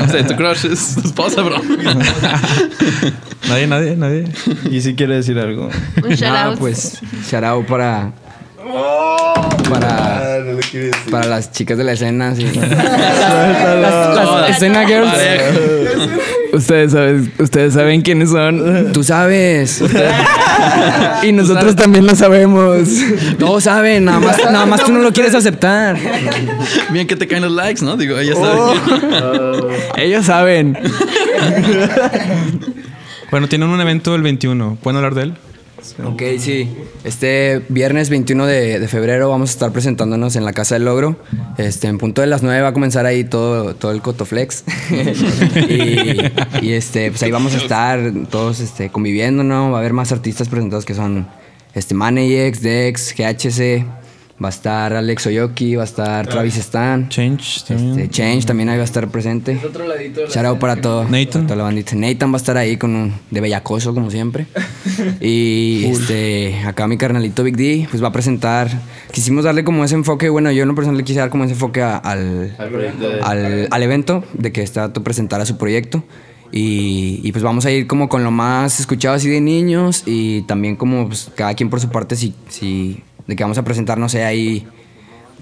o 0.08 0.10
sea, 0.12 0.26
tu 0.26 0.36
crush 0.36 0.66
es 0.66 0.96
tu 0.96 1.08
esposa, 1.08 1.42
bro. 1.42 1.58
Nadie, 3.48 3.68
nadie, 3.68 3.96
nadie. 3.96 4.24
Y 4.72 4.82
si 4.82 4.96
quiere 4.96 5.16
decir 5.16 5.38
algo. 5.38 5.70
Un 5.98 6.10
shout 6.10 6.22
Nada, 6.22 6.46
out. 6.48 6.58
pues, 6.60 7.00
shout 7.30 7.44
out 7.44 7.68
para. 7.68 8.12
Para, 9.70 10.44
para 11.12 11.28
las 11.28 11.52
chicas 11.52 11.78
de 11.78 11.84
la 11.84 11.92
escena, 11.92 12.34
sí. 12.36 12.46
Las, 12.56 14.16
las 14.16 14.50
escena 14.50 14.88
girls. 14.88 15.12
Ustedes 16.54 16.94
saben, 16.94 17.34
ustedes 17.38 17.74
saben 17.74 18.02
quiénes 18.02 18.30
son. 18.30 18.92
Tú 18.94 19.04
sabes. 19.04 19.84
Y 21.24 21.32
nosotros 21.32 21.76
también 21.76 22.06
lo 22.06 22.16
sabemos. 22.16 22.88
Todos 23.38 23.66
saben, 23.66 24.06
nada 24.06 24.20
más, 24.20 24.38
nada 24.46 24.66
más 24.66 24.84
tú 24.84 24.92
no 24.92 25.00
lo 25.00 25.12
quieres 25.12 25.36
aceptar. 25.36 25.98
Bien 26.92 27.06
que 27.06 27.16
te 27.16 27.28
caen 27.28 27.44
los 27.44 27.52
likes, 27.52 27.84
¿no? 27.84 27.98
Digo, 27.98 28.18
ella 28.18 28.36
sabe. 28.36 28.80
Ellos 29.98 30.26
saben. 30.26 30.78
Bueno, 33.32 33.48
tienen 33.48 33.70
un 33.70 33.82
evento 33.82 34.16
el 34.16 34.22
21. 34.22 34.78
¿Pueden 34.82 34.98
hablar 34.98 35.14
de 35.14 35.24
él? 35.24 35.34
Ok, 36.04 36.22
sí. 36.40 36.76
Este 37.04 37.62
viernes 37.70 38.10
21 38.10 38.46
de, 38.46 38.80
de 38.80 38.88
febrero 38.88 39.30
vamos 39.30 39.50
a 39.50 39.54
estar 39.54 39.72
presentándonos 39.72 40.36
en 40.36 40.46
la 40.46 40.54
Casa 40.54 40.76
del 40.76 40.86
Logro. 40.86 41.18
Este, 41.58 41.88
en 41.88 41.98
punto 41.98 42.22
de 42.22 42.28
las 42.28 42.44
9 42.44 42.62
va 42.62 42.70
a 42.70 42.74
comenzar 42.74 43.06
ahí 43.06 43.24
todo, 43.24 43.76
todo 43.76 43.92
el 43.92 44.02
Cotoflex. 44.02 44.64
y, 45.70 46.66
y, 46.66 46.74
este, 46.74 47.12
pues 47.12 47.22
ahí 47.24 47.32
vamos 47.32 47.54
a 47.54 47.58
estar 47.58 48.00
todos 48.30 48.60
este, 48.60 48.90
conviviendo, 48.90 49.44
¿no? 49.44 49.72
Va 49.72 49.78
a 49.78 49.80
haber 49.82 49.94
más 49.94 50.12
artistas 50.12 50.50
presentados 50.50 50.86
que 50.86 50.94
son 50.94 51.28
este, 51.74 51.94
Maneyex, 51.94 52.62
Dex, 52.62 53.16
GHC. 53.16 54.05
Va 54.44 54.48
a 54.48 54.50
estar 54.50 54.92
Alex 54.94 55.28
Oyoki, 55.28 55.76
va 55.78 55.84
a 55.84 55.86
estar 55.86 56.28
Travis 56.28 56.58
Stan. 56.58 57.08
Change 57.08 57.64
también. 57.70 58.00
Este, 58.00 58.10
Change 58.10 58.46
también 58.46 58.68
ahí 58.68 58.76
va 58.76 58.82
a 58.82 58.86
estar 58.86 59.08
presente. 59.08 59.58
Otro 59.66 59.88
ladito. 59.88 60.20
de 60.22 60.28
la 60.28 60.34
Shout 60.34 60.46
out 60.46 60.60
para 60.60 60.76
todo. 60.82 61.04
Nathan. 61.06 61.28
para 61.28 61.44
toda 61.46 61.56
la 61.56 61.64
bandita. 61.64 61.96
Nathan 61.96 62.32
va 62.32 62.36
a 62.36 62.38
estar 62.38 62.58
ahí 62.58 62.76
con 62.76 62.94
un 62.96 63.14
de 63.32 63.40
bellacoso, 63.40 63.94
como 63.94 64.12
siempre. 64.12 64.46
y 65.22 65.86
este, 65.86 66.60
acá 66.66 66.86
mi 66.88 66.98
carnalito 66.98 67.44
Big 67.44 67.56
D, 67.56 67.88
pues 67.90 68.04
va 68.04 68.10
a 68.10 68.12
presentar. 68.12 68.70
Quisimos 69.14 69.46
darle 69.46 69.64
como 69.64 69.86
ese 69.86 69.96
enfoque, 69.96 70.28
bueno, 70.30 70.52
yo 70.52 70.64
en 70.64 70.68
lo 70.68 70.76
personal 70.76 70.98
le 70.98 71.06
quise 71.06 71.20
dar 71.20 71.30
como 71.30 71.46
ese 71.46 71.54
enfoque 71.54 71.82
a- 71.82 71.96
al, 71.98 72.58
al, 73.24 73.68
al 73.72 73.84
evento, 73.84 74.24
de 74.34 74.52
que 74.52 74.66
dato 74.66 75.02
presentara 75.02 75.46
su 75.46 75.58
proyecto. 75.58 76.04
Y, 76.52 77.22
y, 77.24 77.32
pues 77.32 77.44
vamos 77.44 77.66
a 77.66 77.72
ir 77.72 77.88
como 77.88 78.08
con 78.10 78.24
lo 78.24 78.32
más 78.32 78.80
escuchado 78.80 79.16
así 79.16 79.30
de 79.30 79.40
niños 79.42 80.04
y 80.06 80.42
también 80.44 80.76
como 80.76 81.08
pues, 81.08 81.32
cada 81.36 81.54
quien 81.54 81.70
por 81.70 81.80
su 81.82 81.90
parte, 81.90 82.16
si, 82.16 82.34
si 82.50 83.02
de 83.28 83.36
que 83.36 83.44
vamos 83.44 83.58
a 83.58 83.64
presentar, 83.64 83.98
no 83.98 84.10
sé, 84.10 84.24
ahí 84.24 84.68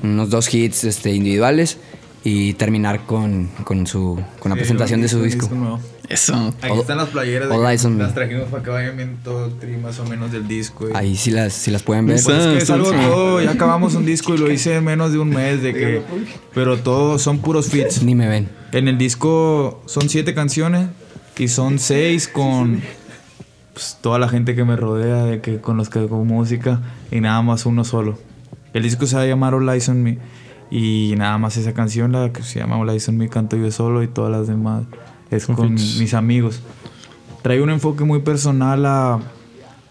unos 0.02 0.30
dos 0.30 0.54
hits 0.54 0.84
este, 0.86 1.12
individuales 1.12 1.78
y 2.24 2.54
terminar 2.54 3.06
con, 3.06 3.48
con, 3.66 3.86
su, 3.86 4.20
con 4.40 4.50
la 4.50 4.56
presentación 4.56 5.02
de 5.02 5.10
su 5.10 5.22
disco. 5.22 5.50
Eso. 6.10 6.54
Aquí 6.62 6.80
están 6.80 6.98
las 6.98 7.10
playeras. 7.10 7.50
de 7.50 7.56
All 7.56 7.64
que 7.64 7.70
Eyes 7.72 7.86
on 7.86 7.98
Me. 7.98 8.04
las 8.04 8.14
trajimos 8.14 8.46
para 8.50 8.64
que 8.64 8.70
vayan 8.70 8.96
viendo 8.98 9.18
todo 9.24 9.46
el 9.48 9.54
tri 9.60 9.78
más 9.78 10.00
o 10.00 10.06
menos 10.06 10.32
del 10.32 10.48
disco. 10.48 10.90
y- 10.90 10.92
Ahí 10.96 11.16
sí 11.16 11.32
las, 11.32 11.54
sí 11.54 11.72
las 11.72 11.84
pueden 11.84 12.06
ver. 12.06 12.22
Pues 12.24 12.38
es 12.38 12.46
que 12.48 12.58
es 12.60 12.70
algo 12.70 12.92
todo, 12.92 13.42
ya 13.42 13.52
acabamos 13.52 13.96
un 13.96 14.06
disco 14.06 14.36
y 14.36 14.38
lo 14.38 14.52
hice 14.52 14.76
en 14.76 14.84
menos 14.84 15.12
de 15.12 15.20
un 15.20 15.30
mes 15.30 15.62
de 15.62 15.74
que 15.74 16.02
pero 16.54 16.78
todos 16.80 17.22
son 17.22 17.40
puros 17.40 17.68
fits. 17.70 18.04
Ni 18.04 18.16
me 18.16 18.28
ven. 18.28 18.50
En 18.74 18.88
el 18.88 18.98
disco 18.98 19.82
son 19.86 20.10
siete 20.10 20.34
canciones 20.34 20.88
y 21.38 21.48
son 21.48 21.80
seis 21.80 22.28
con 22.28 22.82
pues, 23.74 23.98
toda 24.02 24.20
la 24.20 24.30
gente 24.30 24.56
que 24.56 24.64
me 24.64 24.76
rodea, 24.76 25.24
de 25.24 25.42
que 25.42 25.60
con 25.60 25.78
los 25.78 25.90
que 25.90 26.00
hago 26.00 26.24
música 26.24 26.82
y 27.12 27.20
nada 27.20 27.42
más 27.42 27.66
uno 27.66 27.84
solo. 27.84 28.18
El 28.74 28.84
disco 28.84 29.06
se 29.06 29.16
va 29.16 29.24
a 29.24 29.26
llamar 29.26 29.54
All 29.54 29.70
Eyes 29.70 29.90
on 29.90 30.02
Me 30.02 30.18
y 30.72 31.14
nada 31.18 31.38
más 31.38 31.58
esa 31.58 31.74
canción, 31.74 32.12
la 32.12 32.32
que 32.32 32.42
se 32.44 32.60
llama 32.60 32.78
All 32.78 32.90
Eyes 32.90 33.08
on 33.10 33.18
Me, 33.18 33.30
canto 33.30 33.58
yo 33.58 33.70
solo 33.72 34.02
y 34.02 34.08
todas 34.08 34.32
las 34.32 34.48
demás 34.48 34.84
es 35.30 35.46
con 35.46 35.74
mis 35.74 36.14
amigos. 36.14 36.62
Trae 37.42 37.62
un 37.62 37.70
enfoque 37.70 38.04
muy 38.04 38.22
personal 38.22 38.86
a 38.86 39.20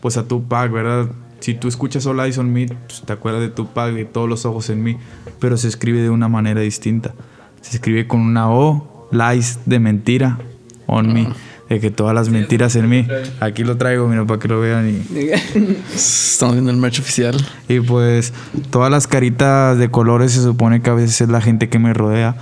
pues 0.01 0.16
a 0.16 0.26
Tupac, 0.26 0.72
¿verdad? 0.72 1.09
Si 1.41 1.55
tú 1.55 1.68
escuchas 1.68 2.07
All 2.07 2.18
Eyes 2.20 2.39
on 2.39 2.53
Me, 2.53 2.66
pues, 2.66 3.03
te 3.03 3.12
acuerdas 3.12 3.41
de 3.41 3.49
Tupac 3.49 3.97
y 3.97 4.05
todos 4.05 4.28
los 4.28 4.45
ojos 4.45 4.70
en 4.70 4.83
mí, 4.83 4.97
pero 5.39 5.57
se 5.57 5.68
escribe 5.68 6.01
de 6.01 6.11
una 6.11 6.28
manera 6.28 6.61
distinta. 6.61 7.14
Se 7.61 7.76
escribe 7.76 8.07
con 8.09 8.20
una 8.20 8.51
O, 8.51 9.09
lies 9.12 9.61
de 9.66 9.78
mentira, 9.78 10.39
on 10.87 11.12
me, 11.12 11.28
de 11.72 11.80
que 11.80 11.90
todas 11.90 12.14
las 12.14 12.28
mentiras 12.28 12.76
en 12.76 12.88
mí. 12.88 13.06
Aquí 13.40 13.64
lo 13.64 13.76
traigo, 13.76 14.06
mira, 14.06 14.26
para 14.26 14.38
que 14.38 14.48
lo 14.48 14.60
vean. 14.60 14.90
Y, 14.90 15.30
Estamos 15.94 16.54
viendo 16.54 16.70
el 16.70 16.76
merch 16.76 17.00
oficial. 17.00 17.36
y 17.68 17.80
pues 17.80 18.32
todas 18.70 18.90
las 18.90 19.06
caritas 19.06 19.78
de 19.78 19.90
colores 19.90 20.32
se 20.32 20.42
supone 20.42 20.82
que 20.82 20.90
a 20.90 20.94
veces 20.94 21.20
es 21.22 21.28
la 21.28 21.40
gente 21.40 21.68
que 21.68 21.78
me 21.78 21.94
rodea. 21.94 22.36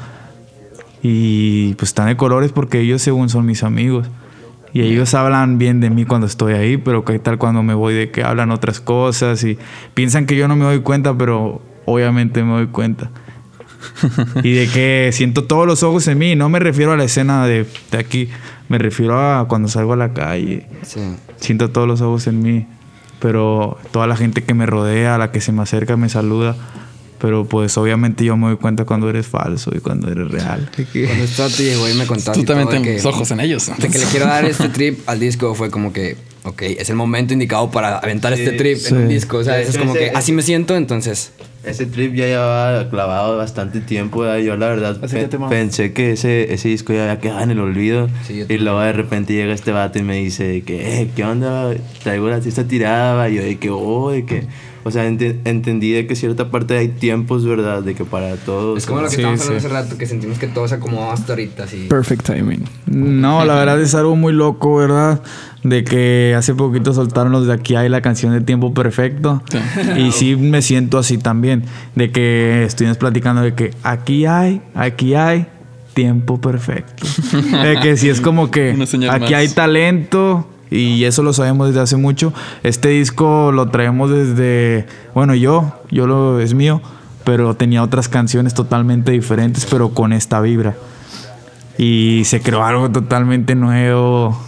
Y 1.03 1.75
pues 1.75 1.91
están 1.91 2.09
de 2.09 2.17
colores 2.17 2.53
porque 2.53 2.81
ellos 2.81 3.03
según 3.03 3.29
son 3.29 3.47
mis 3.47 3.63
amigos. 3.63 4.09
Y 4.73 4.83
ellos 4.83 5.15
hablan 5.15 5.59
bien 5.59 5.81
de 5.81 5.91
mí 5.91 6.05
cuando 6.05 6.27
estoy 6.27 6.55
ahí, 6.55 6.77
pero 6.77 7.05
qué 7.05 7.19
tal 7.19 7.39
cuando 7.39 7.63
me 7.63 7.75
voy 7.75 7.95
de 7.95 8.11
que 8.11 8.23
hablan 8.23 8.51
otras 8.51 8.81
cosas 8.81 9.43
y 9.43 9.59
piensan 9.95 10.27
que 10.27 10.37
yo 10.37 10.47
no 10.47 10.55
me 10.55 10.65
doy 10.65 10.81
cuenta, 10.81 11.17
pero 11.17 11.61
obviamente 11.87 12.43
me 12.43 12.53
doy 12.53 12.67
cuenta. 12.67 13.11
y 14.45 14.53
de 14.53 14.69
que 14.69 15.11
siento 15.13 15.45
todos 15.45 15.67
los 15.67 15.83
ojos 15.83 16.07
en 16.07 16.19
mí, 16.19 16.37
no 16.37 16.49
me 16.49 16.59
refiero 16.59 16.93
a 16.93 16.97
la 16.97 17.05
escena 17.05 17.47
de, 17.47 17.67
de 17.91 17.99
aquí, 17.99 18.29
me 18.71 18.79
refiero 18.79 19.21
a 19.21 19.47
cuando 19.49 19.69
salgo 19.69 19.93
a 19.93 19.97
la 19.97 20.15
calle. 20.15 20.67
Sí. 20.83 21.01
Siento 21.37 21.71
todos 21.71 21.87
los 21.87 22.01
ojos 22.01 22.27
en 22.29 22.41
mí, 22.43 22.67
pero 23.19 23.77
toda 23.91 24.07
la 24.07 24.17
gente 24.17 24.43
que 24.45 24.55
me 24.55 24.65
rodea, 24.65 25.19
la 25.19 25.31
que 25.33 25.41
se 25.43 25.53
me 25.53 25.61
acerca, 25.63 25.97
me 25.99 26.09
saluda. 26.09 26.57
Pero 27.21 27.45
pues 27.45 27.77
obviamente 27.77 28.25
yo 28.25 28.35
me 28.39 28.47
doy 28.47 28.57
cuenta 28.57 28.87
cuando 28.87 29.11
eres 29.11 29.27
falso 29.27 29.71
y 29.77 29.81
cuando 29.81 30.11
eres 30.11 30.31
real. 30.31 30.71
Cuando 30.75 31.25
esto 31.25 31.49
te 31.51 31.65
llegó 31.65 31.87
y 31.87 31.93
me 31.93 32.07
contaste. 32.07 32.41
Tú 32.41 32.47
también 32.47 32.69
tienes 32.71 33.05
ojos 33.05 33.31
en 33.33 33.41
ellos. 33.41 33.71
De 33.77 33.89
que 33.89 33.99
le 33.99 34.07
quiero 34.07 34.25
dar 34.25 34.47
este 34.47 34.71
trip 34.71 35.01
al 35.07 35.21
disco 35.21 35.55
fue 35.55 35.69
como 35.71 35.93
que, 35.93 36.17
ok, 36.45 36.63
es 36.63 36.89
el 36.89 36.97
momento 36.97 37.35
indicado 37.35 37.71
para 37.71 37.99
aventar 37.99 38.33
este 38.33 38.53
trip 38.53 38.79
en 38.87 38.97
un 38.97 39.09
Sí. 39.09 39.15
disco. 39.15 39.37
O 39.37 39.45
sea, 39.45 39.61
Es 39.61 39.69
es 39.71 39.77
como 39.79 39.91
ese- 39.95 39.99
que 39.99 40.11
así 40.17 40.33
me 40.33 40.41
siento, 40.41 40.75
entonces. 40.77 41.33
Ese 41.63 41.85
trip 41.87 42.15
ya 42.15 42.27
llevaba 42.27 42.89
clavado 42.89 43.37
bastante 43.37 43.81
tiempo. 43.81 44.21
¿verdad? 44.21 44.39
Yo 44.39 44.57
la 44.57 44.69
verdad 44.69 44.99
pe- 44.99 45.07
pensé 45.51 45.93
que 45.93 46.13
ese, 46.13 46.55
ese 46.55 46.69
disco 46.71 46.93
ya 46.95 47.03
había 47.03 47.19
quedado 47.21 47.41
en 47.43 47.51
el 47.51 47.61
olvido. 47.61 48.09
Sí, 48.27 48.45
y 48.49 48.59
luego 48.59 48.81
de 48.81 48.93
repente 48.93 49.35
llega 49.35 49.53
este 49.53 49.71
vato 49.73 49.99
y 49.99 50.03
me 50.03 50.17
dice 50.17 50.63
que, 50.63 51.03
eh, 51.03 51.11
¿qué 51.15 51.25
onda? 51.25 51.75
Traigo 52.03 52.29
la 52.29 52.37
artista 52.37 52.65
tirada. 52.65 53.29
Y 53.29 53.35
yo 53.37 53.43
de 53.43 53.59
que, 53.59 53.71
oh, 53.71 54.11
de 54.11 54.25
que... 54.25 54.45
O 54.83 54.91
sea, 54.91 55.07
ente- 55.07 55.39
entendí 55.45 55.93
de 55.93 56.07
que 56.07 56.17
cierta 56.17 56.51
parte 56.51 56.77
hay 56.79 56.89
tiempos, 56.89 57.45
¿verdad? 57.45 57.83
De 57.83 57.95
que 57.95 58.05
para 58.05 58.37
todos... 58.37 58.79
Es 58.79 58.87
como 58.87 59.01
lo 59.03 59.09
que 59.09 59.17
Sí, 59.17 59.21
estábamos 59.21 59.41
hablando 59.43 59.61
sí. 59.61 59.67
hace 59.67 59.75
rato, 59.83 59.99
que 59.99 60.07
sentimos 60.07 60.39
que 60.39 60.47
todo 60.47 60.67
se 60.69 60.77
acomodó 60.77 61.11
hasta 61.11 61.33
ahorita, 61.33 61.65
así. 61.65 61.87
Perfect 61.89 62.25
timing. 62.25 62.65
No, 62.87 63.45
la 63.45 63.55
verdad 63.57 63.81
es 63.81 63.95
algo 63.95 64.17
muy 64.17 64.33
loco, 64.33 64.77
¿verdad? 64.77 65.23
De 65.63 65.85
que 65.85 66.35
hace 66.37 66.55
poquito 66.55 66.95
soltaron 66.95 67.31
los 67.33 67.47
de 67.47 67.53
aquí 67.53 67.75
hay 67.77 67.91
la 67.91 68.01
canción 68.01 68.33
de 68.33 68.41
Tiempo 68.41 68.73
Perfecto. 68.73 69.43
Y 69.99 70.13
sí 70.13 70.35
me 70.37 70.63
siento 70.63 70.97
así 70.99 71.19
también. 71.19 71.65
De 71.95 72.11
que 72.11 72.65
estuvimos 72.65 72.97
platicando 72.97 73.43
de 73.43 73.53
que 73.55 73.75
aquí 73.83 74.25
hay, 74.25 74.63
aquí 74.75 75.15
hay 75.15 75.47
tiempo 75.93 76.41
perfecto. 76.41 77.05
De 77.63 77.79
que 77.83 77.97
sí 77.99 78.09
es 78.09 78.21
como 78.23 78.51
que 78.51 78.71
aquí 78.71 78.79
más. 79.21 79.33
hay 79.35 79.49
talento. 79.49 80.49
Y 80.71 81.05
eso 81.05 81.23
lo 81.23 81.33
sabemos 81.33 81.69
desde 81.69 81.81
hace 81.81 81.97
mucho. 81.97 82.33
Este 82.63 82.89
disco 82.91 83.53
lo 83.53 83.69
traemos 83.69 84.11
desde. 84.11 84.87
Bueno, 85.15 85.35
yo, 85.35 85.81
yo 85.91 86.07
lo 86.07 86.41
es 86.41 86.55
mío. 86.55 86.81
Pero 87.25 87.55
tenía 87.55 87.83
otras 87.83 88.09
canciones 88.09 88.55
totalmente 88.55 89.13
diferentes, 89.13 89.67
pero 89.67 89.91
con 89.91 90.13
esta 90.13 90.41
vibra 90.41 90.75
y 91.81 92.25
se 92.27 92.43
creó 92.43 92.63
algo 92.63 92.91
totalmente 92.91 93.55
nuevo. 93.55 94.39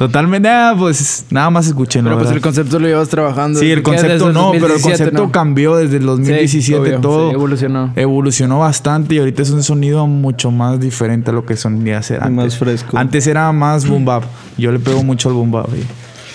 Totalmente, 0.00 0.48
ah, 0.48 0.74
pues 0.78 1.26
nada 1.28 1.50
más 1.50 1.66
escuchen. 1.66 2.04
Pero 2.04 2.16
pues 2.16 2.30
el 2.30 2.40
concepto 2.40 2.78
lo 2.78 2.86
llevas 2.88 3.10
trabajando. 3.10 3.60
Sí, 3.60 3.70
el 3.70 3.82
concepto 3.82 4.32
no, 4.32 4.50
pero 4.52 4.64
el 4.68 4.72
2017, 4.72 4.80
concepto 5.04 5.26
¿no? 5.26 5.30
cambió 5.30 5.76
desde 5.76 5.98
el 5.98 6.06
2017 6.06 6.80
obvio, 6.80 7.00
todo. 7.02 7.28
sí, 7.28 7.34
evolucionó. 7.34 7.92
Evolucionó 7.94 8.60
bastante 8.60 9.16
y 9.16 9.18
ahorita 9.18 9.42
es 9.42 9.50
un 9.50 9.62
sonido 9.62 10.06
mucho 10.06 10.50
más 10.50 10.80
diferente 10.80 11.28
a 11.28 11.34
lo 11.34 11.44
que 11.44 11.54
sonía 11.54 12.00
ser 12.02 12.22
antes. 12.22 12.32
más 12.34 12.56
fresco. 12.56 12.96
Antes 12.96 13.26
era 13.26 13.52
más 13.52 13.86
boom 13.86 14.06
bap. 14.06 14.24
Yo 14.56 14.72
le 14.72 14.78
pego 14.78 15.02
mucho 15.04 15.28
al 15.28 15.34
boom 15.34 15.50
bap. 15.50 15.68
y- 15.76 15.84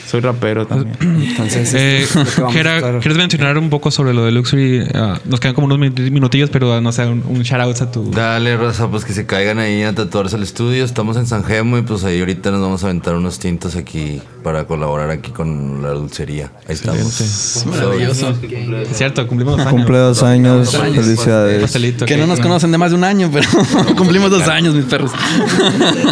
Soy 0.06 0.22
rapero 0.22 0.66
también. 0.68 0.96
Entonces, 1.30 1.74
Eh, 1.74 2.04
es 2.04 2.14
Jera, 2.52 2.78
estar- 2.78 3.00
¿Quieres 3.00 3.18
mencionar 3.18 3.58
un 3.58 3.70
poco 3.70 3.90
sobre 3.92 4.14
lo 4.14 4.24
de 4.26 4.32
Luxury? 4.32 4.84
Ah, 4.94 5.20
nos 5.26 5.40
quedan 5.40 5.56
como 5.56 5.66
unos 5.66 5.80
min- 5.80 5.94
minutillos, 6.14 6.50
pero 6.50 6.74
ah, 6.74 6.82
no 6.82 6.92
sé, 6.92 7.06
un, 7.06 7.24
un 7.28 7.42
shout 7.42 7.62
out 7.62 7.82
a 7.82 7.92
tu. 7.92 8.12
Dale, 8.12 8.56
raza, 8.58 8.88
pues 8.90 9.04
que 9.06 9.14
se 9.14 9.26
caigan 9.26 9.60
ahí 9.60 9.82
a 9.84 9.94
tatuarse 9.96 10.36
al 10.36 10.44
estudio. 10.44 10.86
Estamos 10.86 11.18
en 11.18 11.26
San 11.26 11.44
Gemo 11.44 11.78
y 11.78 11.82
pues 11.82 12.04
ahí 12.04 12.20
ahorita 12.20 12.52
nos 12.52 12.62
vamos 12.62 12.84
a 12.84 12.88
aventar 12.88 13.16
unos 13.16 13.40
tintos 13.40 13.76
aquí 13.76 14.22
para 14.44 14.66
colaborar 14.66 15.10
aquí 15.10 15.32
con 15.32 15.82
la 15.82 15.90
dulcería. 15.90 16.52
Ahí 16.68 16.76
estamos. 16.76 17.64
Maravilloso. 17.66 18.34
Es 18.92 18.98
cierto, 18.98 19.28
cumplimos 19.28 19.58
dos 19.58 19.66
años. 19.66 19.72
Cumple 19.76 19.98
dos 19.98 20.24
años. 20.24 20.76
Felicidades. 20.76 21.62
Pastelito, 21.62 22.06
Que 22.06 22.18
no 22.18 22.28
nos 22.28 22.40
conocen 22.40 22.72
de 22.72 22.78
más 22.78 22.92
de 22.92 22.98
un 22.98 23.04
año, 23.04 23.30
pero 23.34 23.48
cumplimos 23.98 24.30
dos 24.30 24.48
años, 24.48 24.76
mis 24.76 24.86
perros. 24.86 25.12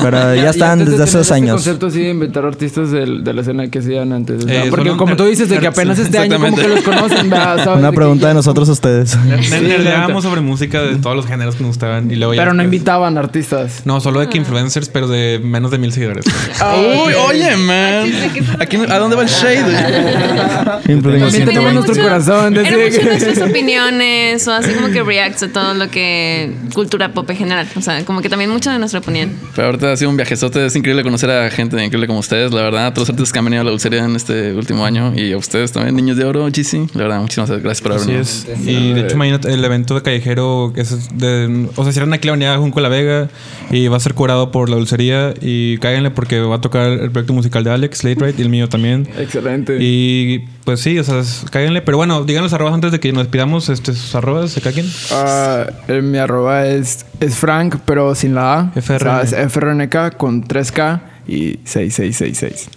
Pero 0.02 0.36
ya 0.36 0.50
están 0.50 0.72
antes 0.72 0.88
de 0.88 0.92
desde 0.94 1.04
hace 1.04 1.18
dos 1.18 1.28
este 1.28 1.34
años. 1.36 1.56
concepto 1.56 1.88
así 1.88 2.00
de 2.02 2.10
inventar 2.10 2.46
artistas 2.46 2.92
del- 2.92 3.24
de, 3.24 3.34
la 3.34 3.42
escena 3.42 3.68
que 3.70 3.82
hacían 3.84 4.12
antes. 4.14 4.46
Eh, 4.48 4.66
porque 4.70 4.92
como 4.98 5.16
tú 5.16 5.26
dices, 5.26 5.50
de 5.50 5.60
que 5.60 5.68
apenas 5.68 6.00
este 6.00 6.18
año 6.18 6.40
como 6.40 6.56
que 6.56 6.68
los 6.68 6.82
conocen, 6.82 7.30
¿verdad? 7.30 7.58
¿Sabes? 7.64 7.80
Una 7.80 7.92
pregunta 7.92 8.28
de 8.28 8.34
nosotros 8.34 8.70
a 8.70 8.72
ustedes. 8.72 9.18
Ne- 9.28 9.62
Nerdeábamos 9.62 10.24
sobre 10.24 10.42
música 10.42 10.82
de 10.82 10.96
todos 10.98 11.16
los 11.16 11.26
géneros 11.26 11.56
que 11.56 11.62
nos 11.64 11.70
gustaban. 11.70 12.10
Y 12.12 12.16
luego 12.16 12.34
ya 12.34 12.42
Pero 12.42 12.54
no 12.54 12.64
invitaban 12.64 13.18
artistas. 13.18 13.82
No, 13.86 14.00
solo 14.00 14.20
de 14.20 14.30
que 14.30 14.38
influencers, 14.38 14.90
pero 14.90 15.08
de 15.08 15.40
menos 15.44 15.72
de 15.72 15.78
mil 15.78 15.92
seguidores. 15.92 16.26
Uy, 17.06 17.14
oye, 17.14 17.56
man. 17.58 18.12
Aquí, 18.60 18.78
¿A 18.90 18.98
dónde 19.00 19.16
va 19.16 19.24
el 19.24 19.30
shade? 19.30 20.82
Influencia. 20.88 21.46
También 21.46 21.74
nuestro 21.76 22.02
corazón. 22.02 22.56
Era 22.58 22.64
decía 22.64 22.86
mucho 22.86 23.00
que- 23.00 23.06
nuestras 23.26 23.50
opiniones 23.50 24.48
o 24.48 24.52
así 24.54 24.72
como 24.74 24.88
que 24.90 25.04
reacts 25.04 25.44
a 25.44 25.48
todo 25.50 25.74
lo 25.74 25.90
que 25.90 26.52
cultura 26.74 27.10
pop 27.14 27.30
en 27.30 27.38
general. 27.38 27.68
O 27.76 27.82
sea, 27.82 28.04
como 28.06 28.22
que 28.22 28.30
también 28.30 28.50
mucho 28.50 28.70
de 28.72 28.80
nuestra 28.80 29.00
opinión. 29.00 29.32
Pero 29.56 29.68
ahorita 29.68 29.92
ha 29.92 29.98
sido 29.98 30.10
un 30.10 30.18
viajezote. 30.18 30.66
Es 30.66 30.76
increíble 30.76 31.04
conocer 31.04 31.30
a 31.32 31.50
gente 31.50 31.76
increíble 31.84 32.08
como 32.08 32.20
ustedes. 32.20 32.52
La 32.52 32.62
verdad, 32.62 32.88
a 32.88 32.94
todos 32.94 33.08
los 33.08 33.14
artistas 33.16 33.34
que 33.34 33.40
han 33.40 33.46
venido 33.46 33.62
a 33.62 33.66
la 33.66 33.72
dulcería 33.74 34.06
en 34.06 34.16
este 34.16 34.54
último 34.54 34.86
año. 34.86 35.14
Y 35.16 35.32
a 35.34 35.38
ustedes 35.38 35.72
también, 35.72 35.96
Niños 35.96 36.18
de 36.18 36.26
Oro, 36.26 36.46
GC. 36.48 36.96
La 36.96 37.04
verdad, 37.04 37.22
muchísimas 37.22 37.50
gracias 37.50 37.82
por 37.82 37.92
haber 37.94 38.04
Así 38.04 38.14
es. 38.14 38.48
Y 38.66 38.94
de 38.94 39.02
hecho, 39.02 39.18
mañana 39.18 39.40
el 39.44 39.64
evento 39.64 39.96
de 39.96 40.02
callejero 40.02 40.74
es 40.76 41.10
de. 41.18 41.68
O 41.76 41.84
sea, 41.84 41.92
cierran 41.92 42.14
aquí 42.14 42.28
la 42.28 42.34
unidad 42.34 42.58
Junco 42.58 42.80
La 42.80 42.90
Vega 42.90 43.30
y 43.72 43.88
va 43.88 43.98
a 43.98 44.00
ser 44.00 44.14
curado 44.14 44.52
por 44.52 44.70
la 44.70 44.76
dulcería. 44.76 45.34
Y 45.42 45.78
cáiganle 45.80 46.12
porque 46.12 46.40
va 46.40 46.56
a 46.56 46.62
tocar 46.62 46.92
el 46.92 47.12
proyecto 47.12 47.34
musical 47.34 47.64
de 47.64 47.72
Alex, 47.72 48.04
Late 48.04 48.26
Ride 48.26 48.36
y 48.38 48.42
el 48.42 48.50
mío 48.50 48.70
también. 48.70 49.08
Excelente. 49.18 49.78
Y 49.80 50.40
pues 50.64 50.80
sí, 50.80 50.98
o 51.00 51.04
sea, 51.04 51.22
cáiganle. 51.50 51.82
Pero 51.82 51.98
bueno, 51.98 52.24
digan 52.24 52.44
los 52.44 52.54
arrobas 52.54 52.74
antes 52.74 52.92
de 52.92 53.00
que 53.00 53.12
nos 53.12 53.24
despidamos. 53.24 53.70
Este, 53.70 53.94
sus 53.94 54.16
arrobas, 54.16 54.52
¿se 54.52 54.62
caquen? 54.62 54.86
Ah, 55.12 55.66
eh, 55.88 56.02
mi 56.02 56.18
arroba 56.18 56.68
es, 56.68 57.06
es 57.20 57.36
Frank, 57.36 57.78
pero 57.86 58.16
sin 58.16 58.36
la 58.36 58.60
A. 58.60 58.72
FRN. 58.76 59.10
O 59.10 59.26
sea, 59.26 59.44
es 59.44 59.52
FRNK 59.52 60.18
con 60.18 60.44
3K 60.44 61.13
y 61.28 61.60
6666. 61.64 62.70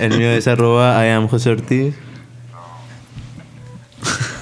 El 0.00 0.18
mío 0.18 0.30
es 0.30 0.46
arroba 0.46 1.04
I 1.04 1.10
am 1.10 1.28
José 1.28 1.50
Ortiz. 1.50 1.94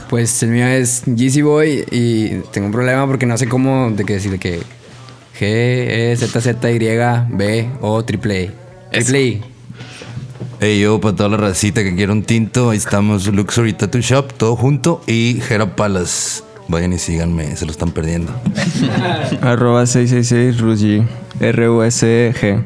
Pues 0.08 0.42
el 0.42 0.50
mío 0.50 0.66
es 0.66 1.04
Yeezy 1.06 1.42
Boy 1.42 1.84
y 1.90 2.28
tengo 2.52 2.66
un 2.66 2.72
problema 2.72 3.06
porque 3.06 3.24
no 3.24 3.38
sé 3.38 3.48
cómo 3.48 3.90
de 3.90 4.04
que 4.04 4.14
decir 4.14 4.30
de 4.30 4.38
que 4.38 4.58
G, 4.58 5.40
E, 5.40 6.14
Z, 6.18 6.40
Z, 6.40 6.70
Y, 6.70 6.78
B, 7.30 7.68
O, 7.80 8.04
triple 8.04 8.50
A. 8.90 8.90
Triple 8.90 9.40
A. 9.42 9.52
Hey, 10.60 10.80
yo, 10.80 11.00
para 11.00 11.16
toda 11.16 11.28
la 11.30 11.38
racita 11.38 11.82
que 11.82 11.96
quiera 11.96 12.12
un 12.12 12.22
tinto, 12.22 12.70
ahí 12.70 12.78
estamos, 12.78 13.26
Luxury 13.26 13.72
Tattoo 13.72 14.00
Shop, 14.00 14.32
todo 14.34 14.54
junto, 14.54 15.02
y 15.06 15.40
Jera 15.40 15.74
Palace. 15.74 16.42
Vayan 16.68 16.92
y 16.92 16.98
síganme, 16.98 17.56
se 17.56 17.64
lo 17.64 17.72
están 17.72 17.90
perdiendo. 17.90 18.32
Arroba 19.40 19.86
666 19.86 20.60
Rusgy. 20.60 21.02
R-U-S-G. 21.40 22.62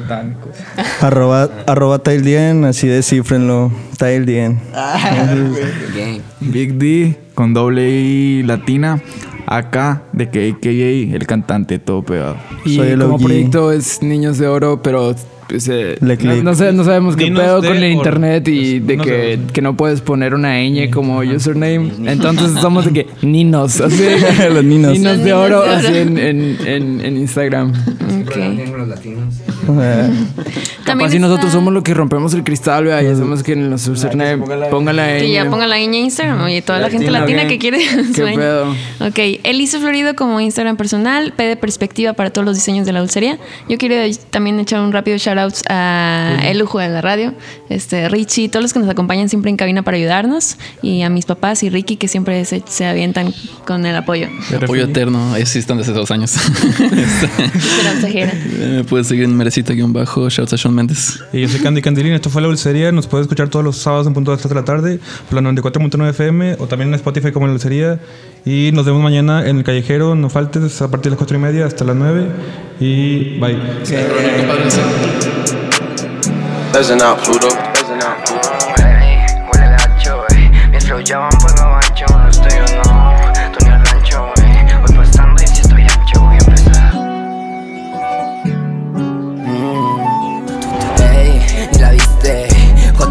Satánicos. 0.00 0.50
arroba, 1.00 1.48
arroba 1.66 1.98
Taildien, 2.00 2.64
así 2.66 2.86
descifrenlo. 2.86 3.72
Taildien. 3.96 4.58
Big 6.40 6.74
D 6.74 7.16
con 7.34 7.54
doble 7.54 7.88
I 7.90 8.42
latina. 8.42 9.00
Acá 9.46 10.02
de 10.12 10.28
que 10.28 10.50
AKA 10.50 11.16
el 11.16 11.26
cantante 11.26 11.78
todo 11.78 12.02
pegado. 12.02 12.36
Y 12.64 12.76
Soy 12.76 12.88
el 12.88 13.00
como 13.00 13.14
OG. 13.14 13.22
proyecto 13.22 13.72
es 13.72 14.02
Niños 14.02 14.38
de 14.38 14.48
Oro, 14.48 14.82
pero 14.82 15.14
pues, 15.48 15.68
eh, 15.68 15.96
Le 16.00 16.14
no, 16.16 16.20
click. 16.20 16.42
no 16.42 16.54
sé- 16.56 16.72
no 16.72 16.82
sabemos 16.82 17.14
qué 17.14 17.26
Niños 17.30 17.40
pedo 17.44 17.60
de 17.60 17.68
con 17.68 17.76
el 17.76 17.84
Oro. 17.84 17.92
internet 17.92 18.48
y 18.48 18.80
de 18.80 18.96
Niños 18.96 19.06
que, 19.06 19.38
que 19.52 19.62
no 19.62 19.76
puedes 19.76 20.00
poner 20.00 20.34
una 20.34 20.58
ñ 20.64 20.90
como 20.90 21.18
username. 21.20 21.92
Entonces 22.06 22.60
somos 22.60 22.86
de 22.86 22.92
que 22.92 23.06
ninos, 23.22 23.80
así. 23.80 24.02
Los 24.52 24.64
ninos. 24.64 24.92
Ninos 24.98 25.18
de 25.22 25.32
oro, 25.32 25.62
así 25.62 25.96
en, 25.96 26.18
en, 26.18 26.56
en, 26.66 27.00
en 27.04 27.16
Instagram. 27.16 27.70
Ok. 27.70 28.36
Los 28.76 28.88
latinos. 28.88 29.34
También 30.84 30.84
Capaz 30.84 31.10
si 31.10 31.18
nosotros 31.18 31.52
somos 31.52 31.72
los 31.72 31.82
que 31.82 31.94
rompemos 31.94 32.32
el 32.34 32.44
cristal, 32.44 32.84
vea, 32.84 33.02
y 33.02 33.06
hacemos 33.06 33.42
que 33.42 33.52
en 33.52 33.70
los 33.70 33.86
username 33.88 34.38
ponga 34.70 34.92
la. 34.92 35.18
Que 35.18 35.30
ya 35.30 35.48
pongan 35.50 35.68
la 35.68 35.76
niña 35.76 35.98
Instagram. 35.98 36.42
Oye, 36.42 36.62
toda 36.62 36.78
la 36.78 36.90
gente 36.90 37.10
Latina, 37.10 37.42
latina 37.42 37.42
ok. 37.42 37.48
que 37.48 37.58
quiere. 37.58 37.78
¿Qué 38.14 38.22
pedo? 38.36 38.70
Ok, 39.00 39.40
Elise 39.42 39.78
Florido 39.80 40.14
como 40.14 40.40
Instagram 40.40 40.76
personal, 40.76 41.32
P 41.32 41.44
de 41.44 41.56
perspectiva 41.56 42.12
para 42.12 42.30
todos 42.30 42.44
los 42.44 42.54
diseños 42.54 42.86
de 42.86 42.92
la 42.92 43.00
dulcería. 43.00 43.38
Yo 43.68 43.78
quiero 43.78 43.96
también 44.30 44.60
echar 44.60 44.80
un 44.80 44.92
rápido 44.92 45.16
shout 45.18 45.38
out 45.38 45.54
a 45.68 46.38
El 46.44 46.58
Lujo 46.58 46.78
de 46.78 46.88
la 46.88 47.00
Radio, 47.00 47.34
este 47.68 48.08
Richie, 48.08 48.48
todos 48.48 48.62
los 48.62 48.72
que 48.72 48.78
nos 48.78 48.88
acompañan 48.88 49.28
siempre 49.28 49.50
en 49.50 49.56
cabina 49.56 49.82
para 49.82 49.96
ayudarnos, 49.96 50.56
y 50.82 51.02
a 51.02 51.10
mis 51.10 51.26
papás 51.26 51.62
y 51.62 51.70
Ricky 51.70 51.96
que 51.96 52.08
siempre 52.08 52.44
se, 52.44 52.62
se 52.66 52.86
avientan 52.86 53.34
con 53.66 53.84
el 53.86 53.96
apoyo. 53.96 54.28
Apoyo 54.54 54.84
eterno. 54.84 55.34
Ahí 55.34 55.46
sí 55.46 55.58
están 55.58 55.78
desde 55.78 55.92
dos 55.92 56.10
años. 56.10 56.36
Me 58.58 58.84
puedes 58.84 59.06
seguir 59.08 59.24
en. 59.24 59.36
A 59.58 60.56
Sean 60.58 60.74
Mendes. 60.74 61.24
Y 61.32 61.40
yo 61.40 61.48
soy 61.48 61.60
Candy 61.60 61.80
Candilín, 61.80 62.12
esto 62.12 62.28
fue 62.28 62.42
La 62.42 62.48
Dulcería. 62.48 62.92
Nos 62.92 63.06
puedes 63.06 63.24
escuchar 63.24 63.48
todos 63.48 63.64
los 63.64 63.78
sábados 63.78 64.06
en 64.06 64.12
punto 64.12 64.30
de 64.30 64.36
las 64.36 64.42
3 64.42 64.50
de 64.50 64.54
la 64.54 64.64
tarde 64.64 65.00
por 65.30 65.42
la 65.42 65.50
94.9 65.50 66.10
FM 66.10 66.56
o 66.58 66.66
también 66.66 66.88
en 66.90 66.94
Spotify 66.96 67.32
como 67.32 67.46
La 67.46 67.52
Dulcería. 67.52 67.98
Y 68.44 68.70
nos 68.72 68.84
vemos 68.84 69.02
mañana 69.02 69.46
en 69.48 69.58
el 69.58 69.64
Callejero. 69.64 70.14
No 70.14 70.28
faltes 70.28 70.82
a 70.82 70.90
partir 70.90 71.04
de 71.04 71.10
las 71.10 71.18
4 71.18 71.38
y 71.38 71.40
media 71.40 71.64
hasta 71.64 71.84
las 71.84 71.96
9. 71.96 72.26
Y 72.80 73.38
bye. 73.38 73.56
Buzzing 76.72 77.00
out 77.00 77.24
Pluto. 77.24 77.48
Buzzing 77.48 78.02
out 78.02 78.26
Pluto. 78.26 78.55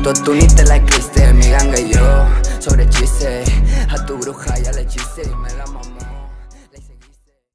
Joto, 0.06 0.22
tú 0.22 0.34
ni 0.36 0.46
te 0.46 0.64
la 0.66 0.76
escribiste. 0.76 1.34
Mi 1.34 1.48
ganga 1.50 1.80
y 1.80 1.92
yo 1.92 2.28
sobre 2.60 2.88
chiste. 2.90 3.44
A 3.90 4.06
tu 4.06 4.20
bruja 4.20 4.56
ya 4.60 4.72
le 4.74 4.86
chiste 4.86 5.05